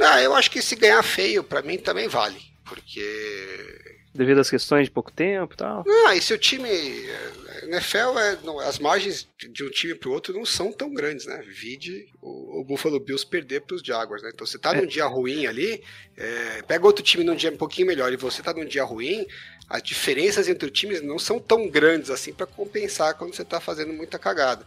Ah, 0.00 0.22
eu 0.22 0.34
acho 0.34 0.50
que 0.50 0.62
se 0.62 0.76
ganhar 0.76 1.02
feio, 1.02 1.42
pra 1.42 1.62
mim 1.62 1.76
também 1.78 2.06
vale. 2.08 2.40
Porque. 2.64 3.88
Devido 4.14 4.40
às 4.40 4.50
questões 4.50 4.84
de 4.86 4.90
pouco 4.90 5.12
tempo 5.12 5.54
e 5.54 5.56
tal. 5.56 5.84
Ah, 6.06 6.14
e 6.14 6.20
se 6.20 6.32
o 6.32 6.38
time. 6.38 6.68
eh, 6.68 7.64
NFL, 7.64 8.18
é, 8.18 8.38
não- 8.44 8.58
as 8.60 8.78
margens 8.78 9.28
de 9.52 9.64
um 9.64 9.70
time 9.70 9.94
pro 9.94 10.12
outro 10.12 10.32
não 10.34 10.44
são 10.44 10.72
tão 10.72 10.92
grandes, 10.94 11.26
né? 11.26 11.42
Vide 11.46 12.06
o, 12.22 12.60
o 12.60 12.64
Buffalo 12.64 12.98
Bills 13.00 13.26
perder 13.26 13.62
pros 13.62 13.82
Jaguars, 13.82 14.22
né? 14.22 14.30
Então 14.32 14.46
você 14.46 14.58
tá 14.58 14.72
num 14.72 14.86
dia 14.86 15.04
ruim 15.06 15.46
ali, 15.46 15.82
eh, 16.16 16.62
pega 16.66 16.86
outro 16.86 17.02
time 17.04 17.22
num 17.24 17.34
dia 17.34 17.50
um 17.50 17.56
pouquinho 17.56 17.86
melhor 17.86 18.12
e 18.12 18.16
você 18.16 18.42
tá 18.42 18.52
num 18.54 18.64
dia 18.64 18.84
ruim, 18.84 19.26
as 19.68 19.82
diferenças 19.82 20.48
entre 20.48 20.66
os 20.66 20.78
times 20.78 21.02
não 21.02 21.18
são 21.18 21.38
tão 21.38 21.68
grandes 21.68 22.10
assim 22.10 22.32
pra 22.32 22.46
compensar 22.46 23.14
quando 23.14 23.34
você 23.34 23.44
tá 23.44 23.60
fazendo 23.60 23.92
muita 23.92 24.18
cagada. 24.18 24.64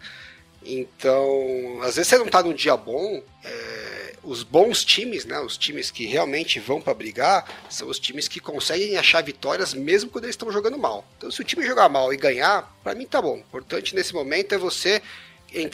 Então, 0.63 1.79
às 1.81 1.95
vezes 1.95 2.07
você 2.07 2.17
não 2.17 2.27
tá 2.27 2.43
num 2.43 2.53
dia 2.53 2.77
bom, 2.77 3.23
é, 3.43 4.13
os 4.23 4.43
bons 4.43 4.85
times, 4.85 5.25
né, 5.25 5.39
os 5.39 5.57
times 5.57 5.89
que 5.89 6.05
realmente 6.05 6.59
vão 6.59 6.79
pra 6.79 6.93
brigar, 6.93 7.65
são 7.67 7.87
os 7.87 7.99
times 7.99 8.27
que 8.27 8.39
conseguem 8.39 8.95
achar 8.95 9.23
vitórias 9.23 9.73
mesmo 9.73 10.11
quando 10.11 10.25
eles 10.25 10.35
estão 10.35 10.51
jogando 10.51 10.77
mal. 10.77 11.03
Então, 11.17 11.31
se 11.31 11.41
o 11.41 11.43
time 11.43 11.65
jogar 11.65 11.89
mal 11.89 12.13
e 12.13 12.17
ganhar, 12.17 12.71
pra 12.83 12.93
mim 12.93 13.07
tá 13.07 13.19
bom. 13.19 13.35
O 13.35 13.39
importante 13.39 13.95
nesse 13.95 14.13
momento 14.13 14.53
é 14.53 14.57
você 14.57 15.01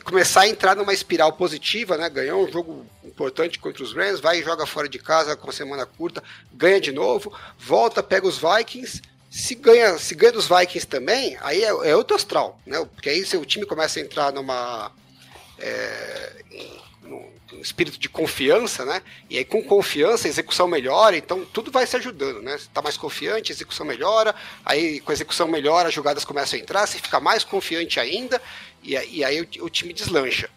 começar 0.03 0.41
a 0.41 0.47
entrar 0.47 0.75
numa 0.75 0.93
espiral 0.93 1.33
positiva, 1.33 1.97
né? 1.97 2.09
Ganhou 2.09 2.47
um 2.47 2.51
jogo 2.51 2.85
importante 3.03 3.59
contra 3.59 3.83
os 3.83 3.93
Rams, 3.93 4.19
vai 4.19 4.39
e 4.39 4.43
joga 4.43 4.65
fora 4.65 4.89
de 4.89 4.97
casa 4.97 5.35
com 5.35 5.51
semana 5.51 5.85
curta, 5.85 6.23
ganha 6.51 6.81
de 6.81 6.91
novo, 6.91 7.37
volta, 7.59 8.01
pega 8.01 8.25
os 8.25 8.39
Vikings. 8.39 9.01
Se 9.37 9.53
ganha, 9.53 9.99
se 9.99 10.15
ganha 10.15 10.31
dos 10.31 10.47
Vikings 10.47 10.87
também, 10.87 11.37
aí 11.41 11.63
é, 11.63 11.67
é 11.67 11.95
outro 11.95 12.15
astral, 12.15 12.59
né? 12.65 12.83
Porque 12.95 13.07
aí 13.07 13.23
se 13.23 13.37
o 13.37 13.45
time 13.45 13.67
começa 13.67 13.99
a 13.99 14.01
entrar 14.01 14.33
numa 14.33 14.91
é, 15.59 16.43
espírito 17.61 17.99
de 17.99 18.09
confiança, 18.09 18.83
né? 18.83 18.99
E 19.29 19.37
aí 19.37 19.45
com 19.45 19.61
confiança 19.61 20.27
a 20.27 20.29
execução 20.29 20.67
melhora, 20.67 21.15
então 21.15 21.45
tudo 21.45 21.69
vai 21.69 21.85
se 21.85 21.95
ajudando, 21.97 22.41
né? 22.41 22.57
Você 22.57 22.67
tá 22.73 22.81
mais 22.81 22.97
confiante, 22.97 23.51
a 23.51 23.55
execução 23.55 23.85
melhora, 23.85 24.33
aí 24.65 24.99
com 25.01 25.11
a 25.11 25.13
execução 25.13 25.47
melhora 25.47 25.89
as 25.89 25.93
jogadas 25.93 26.25
começam 26.25 26.57
a 26.57 26.61
entrar, 26.63 26.87
você 26.87 26.97
fica 26.97 27.19
mais 27.19 27.43
confiante 27.43 27.99
ainda, 27.99 28.41
e, 28.81 28.93
e 28.93 29.23
aí 29.23 29.39
o, 29.39 29.65
o 29.65 29.69
time 29.69 29.93
deslancha. 29.93 30.49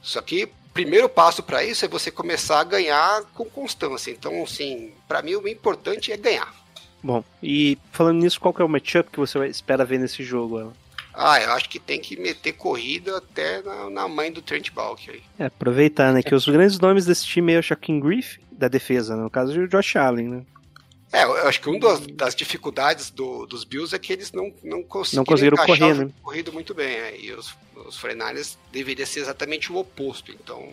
Só 0.00 0.22
que 0.22 0.44
o 0.44 0.50
primeiro 0.72 1.08
passo 1.08 1.42
para 1.42 1.64
isso 1.64 1.84
é 1.84 1.88
você 1.88 2.08
começar 2.08 2.60
a 2.60 2.64
ganhar 2.64 3.24
com 3.34 3.44
constância. 3.46 4.12
Então, 4.12 4.44
assim, 4.44 4.94
para 5.08 5.22
mim 5.22 5.34
o 5.34 5.48
importante 5.48 6.12
é 6.12 6.16
ganhar. 6.16 6.57
Bom, 7.02 7.22
e 7.42 7.78
falando 7.92 8.20
nisso, 8.22 8.40
qual 8.40 8.52
que 8.52 8.60
é 8.60 8.64
o 8.64 8.68
matchup 8.68 9.10
que 9.10 9.18
você 9.18 9.46
espera 9.46 9.84
ver 9.84 9.98
nesse 9.98 10.22
jogo, 10.24 10.58
Alan? 10.58 10.72
Ah, 11.14 11.40
eu 11.40 11.52
acho 11.52 11.68
que 11.68 11.78
tem 11.80 12.00
que 12.00 12.16
meter 12.16 12.52
corrida 12.52 13.16
até 13.18 13.60
na, 13.62 13.90
na 13.90 14.08
mãe 14.08 14.30
do 14.30 14.40
Trent 14.42 14.70
Balk 14.70 15.10
aí. 15.10 15.22
É, 15.38 15.46
aproveitar, 15.46 16.12
né? 16.12 16.22
Que 16.22 16.34
os 16.34 16.46
grandes 16.46 16.78
nomes 16.78 17.06
desse 17.06 17.24
time 17.26 17.52
é 17.54 17.58
o 17.58 17.62
Shaquem 17.62 17.98
Griff, 17.98 18.40
da 18.52 18.68
defesa, 18.68 19.16
né? 19.16 19.22
no 19.22 19.30
caso 19.30 19.58
o 19.60 19.66
Josh 19.68 19.96
Allen, 19.96 20.28
né? 20.28 20.42
É, 21.12 21.24
eu 21.24 21.48
acho 21.48 21.60
que 21.60 21.70
uma 21.70 21.98
das, 22.12 22.34
dificuldades 22.34 23.10
do- 23.10 23.46
dos 23.46 23.64
Bills 23.64 23.94
é 23.96 23.98
que 23.98 24.12
eles 24.12 24.30
não, 24.30 24.52
não 24.62 24.82
conseguiram, 24.82 25.20
Não 25.20 25.24
conseguiram 25.24 25.56
correr, 25.56 25.94
né? 25.94 26.10
corrido 26.22 26.52
muito 26.52 26.74
bem. 26.74 26.86
é, 26.96 27.18
e 27.18 27.32
os, 27.32 27.56
os 27.74 27.98
49ers 27.98 28.56
deveria 28.70 29.06
ser 29.06 29.20
exatamente 29.20 29.72
o 29.72 29.76
oposto. 29.76 30.30
Então, 30.30 30.68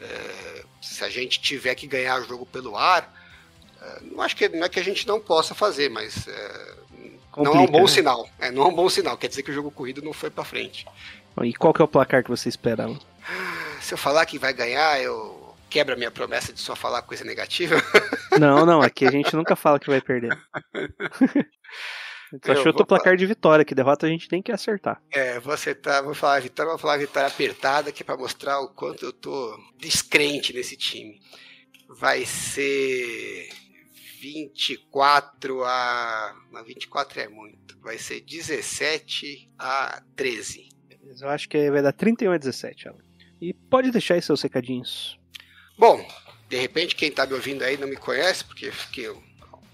é, 0.00 0.62
se 0.80 1.04
a 1.04 1.08
gente 1.10 1.40
tiver 1.40 1.74
que 1.74 1.86
ganhar 1.86 2.20
o 2.20 2.24
jogo 2.24 2.46
pelo 2.46 2.76
ar, 2.76 3.12
não 4.02 4.20
acho 4.22 4.36
que 4.36 4.48
não 4.48 4.64
é 4.64 4.68
que 4.68 4.80
a 4.80 4.84
gente 4.84 5.06
não 5.06 5.20
possa 5.20 5.54
fazer, 5.54 5.88
mas 5.88 6.26
é, 6.28 6.74
não 7.36 7.54
é 7.54 7.58
um 7.60 7.66
bom 7.66 7.82
né? 7.82 7.88
sinal. 7.88 8.28
É, 8.38 8.50
não 8.50 8.64
é 8.64 8.66
um 8.66 8.74
bom 8.74 8.88
sinal. 8.88 9.16
Quer 9.16 9.28
dizer 9.28 9.42
que 9.42 9.50
o 9.50 9.54
jogo 9.54 9.70
corrido 9.70 10.02
não 10.02 10.12
foi 10.12 10.30
pra 10.30 10.44
frente. 10.44 10.86
E 11.42 11.54
qual 11.54 11.72
que 11.72 11.80
é 11.80 11.84
o 11.84 11.88
placar 11.88 12.22
que 12.22 12.30
você 12.30 12.48
espera, 12.48 12.84
Alan? 12.84 12.98
Se 13.80 13.94
eu 13.94 13.98
falar 13.98 14.26
que 14.26 14.38
vai 14.38 14.52
ganhar, 14.52 15.00
eu 15.00 15.54
quebro 15.70 15.94
a 15.94 15.96
minha 15.96 16.10
promessa 16.10 16.52
de 16.52 16.60
só 16.60 16.74
falar 16.74 17.02
coisa 17.02 17.24
negativa. 17.24 17.76
Não, 18.38 18.64
não, 18.64 18.80
aqui 18.80 19.04
a 19.06 19.10
gente 19.10 19.34
nunca 19.34 19.56
fala 19.56 19.80
que 19.80 19.90
vai 19.90 20.00
perder. 20.00 20.38
Só 22.46 22.52
Eu 22.52 22.62
chuta 22.62 22.84
o 22.84 22.86
placar 22.86 23.16
de 23.16 23.26
vitória, 23.26 23.64
que 23.64 23.74
derrota 23.74 24.06
a 24.06 24.08
gente 24.08 24.28
tem 24.28 24.40
que 24.40 24.52
acertar. 24.52 25.02
É, 25.10 25.40
vou 25.40 25.52
acertar, 25.52 26.04
vou 26.04 26.14
falar 26.14 26.36
a 26.36 26.40
vitória, 26.40 26.70
vou 26.70 26.78
falar 26.78 26.94
a 26.94 26.98
vitória 26.98 27.26
apertada, 27.26 27.90
que 27.90 28.04
é 28.04 28.06
pra 28.06 28.16
mostrar 28.16 28.60
o 28.60 28.68
quanto 28.68 29.04
eu 29.04 29.12
tô 29.12 29.58
descrente 29.76 30.52
nesse 30.52 30.76
time. 30.76 31.20
Vai 31.88 32.24
ser 32.24 33.48
24 34.20 35.64
a. 35.64 36.36
Não, 36.52 36.62
24 36.62 37.20
é 37.20 37.28
muito. 37.28 37.78
Vai 37.80 37.98
ser 37.98 38.20
17 38.20 39.50
a 39.58 40.02
13. 40.14 40.68
Eu 41.20 41.28
acho 41.28 41.48
que 41.48 41.70
vai 41.70 41.82
dar 41.82 41.92
31 41.92 42.32
a 42.32 42.36
17, 42.36 42.88
Alan. 42.88 42.98
E 43.40 43.54
pode 43.54 43.90
deixar 43.90 44.14
aí 44.14 44.22
seus 44.22 44.42
recadinhos. 44.42 45.18
Bom, 45.78 46.06
de 46.48 46.56
repente 46.58 46.94
quem 46.94 47.10
tá 47.10 47.24
me 47.24 47.32
ouvindo 47.32 47.62
aí 47.62 47.78
não 47.78 47.88
me 47.88 47.96
conhece, 47.96 48.44
porque 48.44 48.70
fiquei 48.70 49.10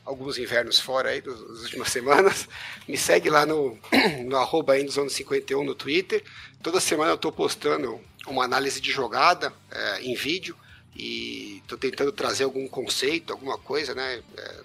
alguns 0.05 0.39
invernos 0.39 0.79
fora 0.79 1.11
aí 1.11 1.21
das 1.21 1.37
últimas 1.37 1.89
semanas, 1.89 2.49
me 2.87 2.97
segue 2.97 3.29
lá 3.29 3.45
no, 3.45 3.77
no 4.25 4.37
arroba 4.37 4.79
Endzone51 4.79 5.65
no 5.65 5.75
Twitter. 5.75 6.23
Toda 6.63 6.81
semana 6.81 7.11
eu 7.11 7.19
tô 7.19 7.33
postando 7.33 8.01
uma 8.29 8.45
análise 8.45 8.81
de 8.81 8.93
jogada 8.93 9.53
é, 9.71 10.03
em 10.03 10.15
vídeo 10.15 10.57
e 10.99 11.63
tô 11.67 11.77
tentando 11.77 12.11
trazer 12.11 12.45
algum 12.45 12.67
conceito, 12.67 13.33
alguma 13.33 13.59
coisa, 13.59 13.95
né, 13.95 14.23
é, 14.37 14.61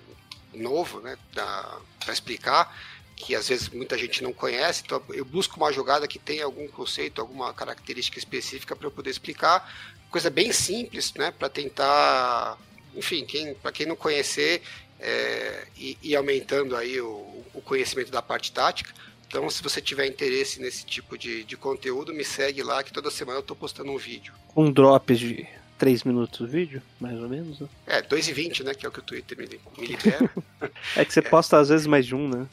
novo, 0.53 0.99
né, 1.01 1.17
para 1.33 2.13
explicar 2.13 2.75
que 3.15 3.35
às 3.35 3.49
vezes 3.49 3.69
muita 3.69 3.97
gente 3.97 4.23
não 4.23 4.33
conhece, 4.33 4.81
então 4.83 5.01
eu 5.09 5.23
busco 5.23 5.57
uma 5.57 5.71
jogada 5.71 6.07
que 6.07 6.17
tenha 6.17 6.43
algum 6.43 6.67
conceito, 6.67 7.21
alguma 7.21 7.53
característica 7.53 8.17
específica 8.17 8.75
para 8.75 8.87
eu 8.87 8.91
poder 8.91 9.11
explicar, 9.11 9.71
coisa 10.09 10.29
bem 10.29 10.51
simples, 10.51 11.13
né, 11.13 11.31
para 11.31 11.49
tentar, 11.49 12.57
enfim, 12.95 13.23
quem, 13.25 13.53
para 13.53 13.71
quem 13.71 13.85
não 13.85 13.95
conhecer 13.95 14.63
é, 14.99 15.67
e, 15.77 15.97
e 16.01 16.15
aumentando 16.15 16.75
aí 16.75 16.99
o, 16.99 17.43
o 17.53 17.61
conhecimento 17.61 18.11
da 18.11 18.21
parte 18.21 18.51
tática. 18.51 18.93
Então, 19.27 19.49
se 19.49 19.63
você 19.63 19.79
tiver 19.81 20.07
interesse 20.07 20.59
nesse 20.59 20.85
tipo 20.85 21.17
de, 21.17 21.45
de 21.45 21.55
conteúdo, 21.55 22.13
me 22.13 22.23
segue 22.23 22.61
lá 22.61 22.83
que 22.83 22.91
toda 22.91 23.09
semana 23.09 23.37
eu 23.37 23.41
estou 23.41 23.55
postando 23.55 23.89
um 23.89 23.97
vídeo. 23.97 24.33
Com 24.49 24.69
drops 24.69 25.19
de 25.19 25.47
3 25.81 26.03
minutos 26.03 26.39
o 26.39 26.45
vídeo, 26.45 26.79
mais 26.99 27.19
ou 27.19 27.27
menos. 27.27 27.59
Né? 27.59 27.67
É, 27.87 28.01
2,20, 28.03 28.63
né? 28.63 28.75
Que 28.75 28.85
é 28.85 28.89
o 28.89 28.91
que 28.91 28.99
o 28.99 29.01
Twitter 29.01 29.35
me, 29.35 29.47
me 29.79 29.87
libera. 29.87 30.29
É 30.95 31.03
que 31.03 31.11
você 31.11 31.23
posta 31.23 31.57
às 31.57 31.69
vezes 31.69 31.87
mais 31.87 32.05
de 32.05 32.13
um, 32.13 32.29
né? 32.29 32.45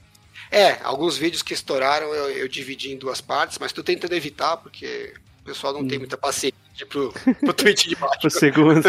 É, 0.50 0.78
alguns 0.82 1.18
vídeos 1.18 1.42
que 1.42 1.52
estouraram 1.52 2.06
eu, 2.14 2.30
eu 2.30 2.48
dividi 2.48 2.90
em 2.90 2.96
duas 2.96 3.20
partes, 3.20 3.58
mas 3.58 3.70
tô 3.70 3.82
tentando 3.82 4.14
evitar, 4.14 4.56
porque 4.56 5.12
o 5.42 5.44
pessoal 5.44 5.74
não 5.74 5.86
tem 5.86 5.98
muita 5.98 6.16
paciência 6.16 6.86
pro, 6.88 7.12
pro 7.12 7.52
tweet 7.52 7.90
de 7.90 7.96
baixo. 7.96 8.18
Pro 8.18 8.30
segundo. 8.30 8.82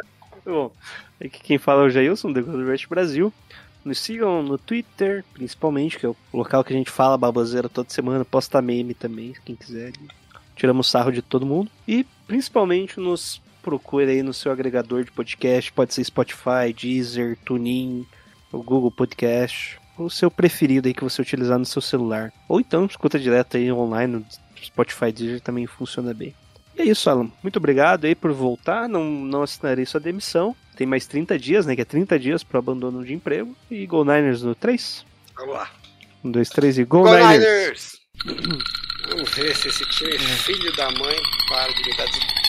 Bom, 0.44 0.70
aqui 1.18 1.40
quem 1.42 1.56
fala 1.56 1.84
é 1.84 1.86
o 1.86 1.90
Jailson, 1.90 2.30
do 2.30 2.44
Gold 2.44 2.70
Rush 2.70 2.84
Brasil. 2.84 3.32
Nos 3.82 3.98
sigam 3.98 4.42
no 4.42 4.58
Twitter, 4.58 5.24
principalmente, 5.32 5.98
que 5.98 6.04
é 6.04 6.08
o 6.10 6.16
local 6.34 6.62
que 6.62 6.74
a 6.74 6.76
gente 6.76 6.90
fala 6.90 7.16
baboseira 7.16 7.66
toda 7.66 7.88
semana, 7.88 8.26
posta 8.26 8.60
meme 8.60 8.92
também, 8.92 9.34
quem 9.42 9.56
quiser. 9.56 9.94
Tiramos 10.54 10.86
sarro 10.86 11.10
de 11.10 11.22
todo 11.22 11.46
mundo. 11.46 11.70
E 11.88 12.04
principalmente 12.26 13.00
nos 13.00 13.40
procure 13.66 14.08
aí 14.08 14.22
no 14.22 14.32
seu 14.32 14.52
agregador 14.52 15.02
de 15.02 15.10
podcast, 15.10 15.72
pode 15.72 15.92
ser 15.92 16.04
Spotify, 16.04 16.72
Deezer, 16.72 17.36
TuneIn, 17.44 18.06
o 18.52 18.62
Google 18.62 18.92
Podcast, 18.92 19.80
o 19.98 20.08
seu 20.08 20.30
preferido 20.30 20.86
aí 20.86 20.94
que 20.94 21.02
você 21.02 21.20
utilizar 21.20 21.58
no 21.58 21.66
seu 21.66 21.82
celular. 21.82 22.32
Ou 22.48 22.60
então 22.60 22.86
escuta 22.86 23.18
direto 23.18 23.56
aí 23.56 23.72
online 23.72 24.18
no 24.18 24.26
Spotify 24.62 25.10
Deezer 25.10 25.40
também 25.40 25.66
funciona 25.66 26.14
bem. 26.14 26.32
E 26.76 26.82
é 26.82 26.84
isso, 26.84 27.10
Alan. 27.10 27.28
Muito 27.42 27.56
obrigado 27.56 28.04
aí 28.04 28.14
por 28.14 28.32
voltar. 28.32 28.88
Não, 28.88 29.02
não 29.02 29.42
assinarei 29.42 29.84
sua 29.84 29.98
demissão. 29.98 30.54
Tem 30.76 30.86
mais 30.86 31.08
30 31.08 31.36
dias, 31.36 31.66
né? 31.66 31.74
Que 31.74 31.82
é 31.82 31.84
30 31.84 32.18
dias 32.20 32.44
pro 32.44 32.60
abandono 32.60 33.04
de 33.04 33.14
emprego. 33.14 33.56
E 33.68 33.84
Go 33.84 34.04
Niners 34.04 34.42
no 34.42 34.54
3. 34.54 35.04
Vamos 35.34 35.54
lá. 35.54 35.70
1, 36.22 36.30
2, 36.30 36.48
3 36.50 36.78
e 36.78 36.84
Go, 36.84 37.02
Go 37.02 37.14
Niners! 37.14 37.98
Niners! 38.24 38.56
Vamos 39.08 39.30
ver 39.34 39.56
se 39.56 39.68
esse 39.68 39.84
time, 39.86 40.18
filho 40.18 40.76
da 40.76 40.90
mãe, 40.92 41.16
para 41.48 41.72
de 41.72 41.82
me 41.82 41.96
dar 41.96 42.45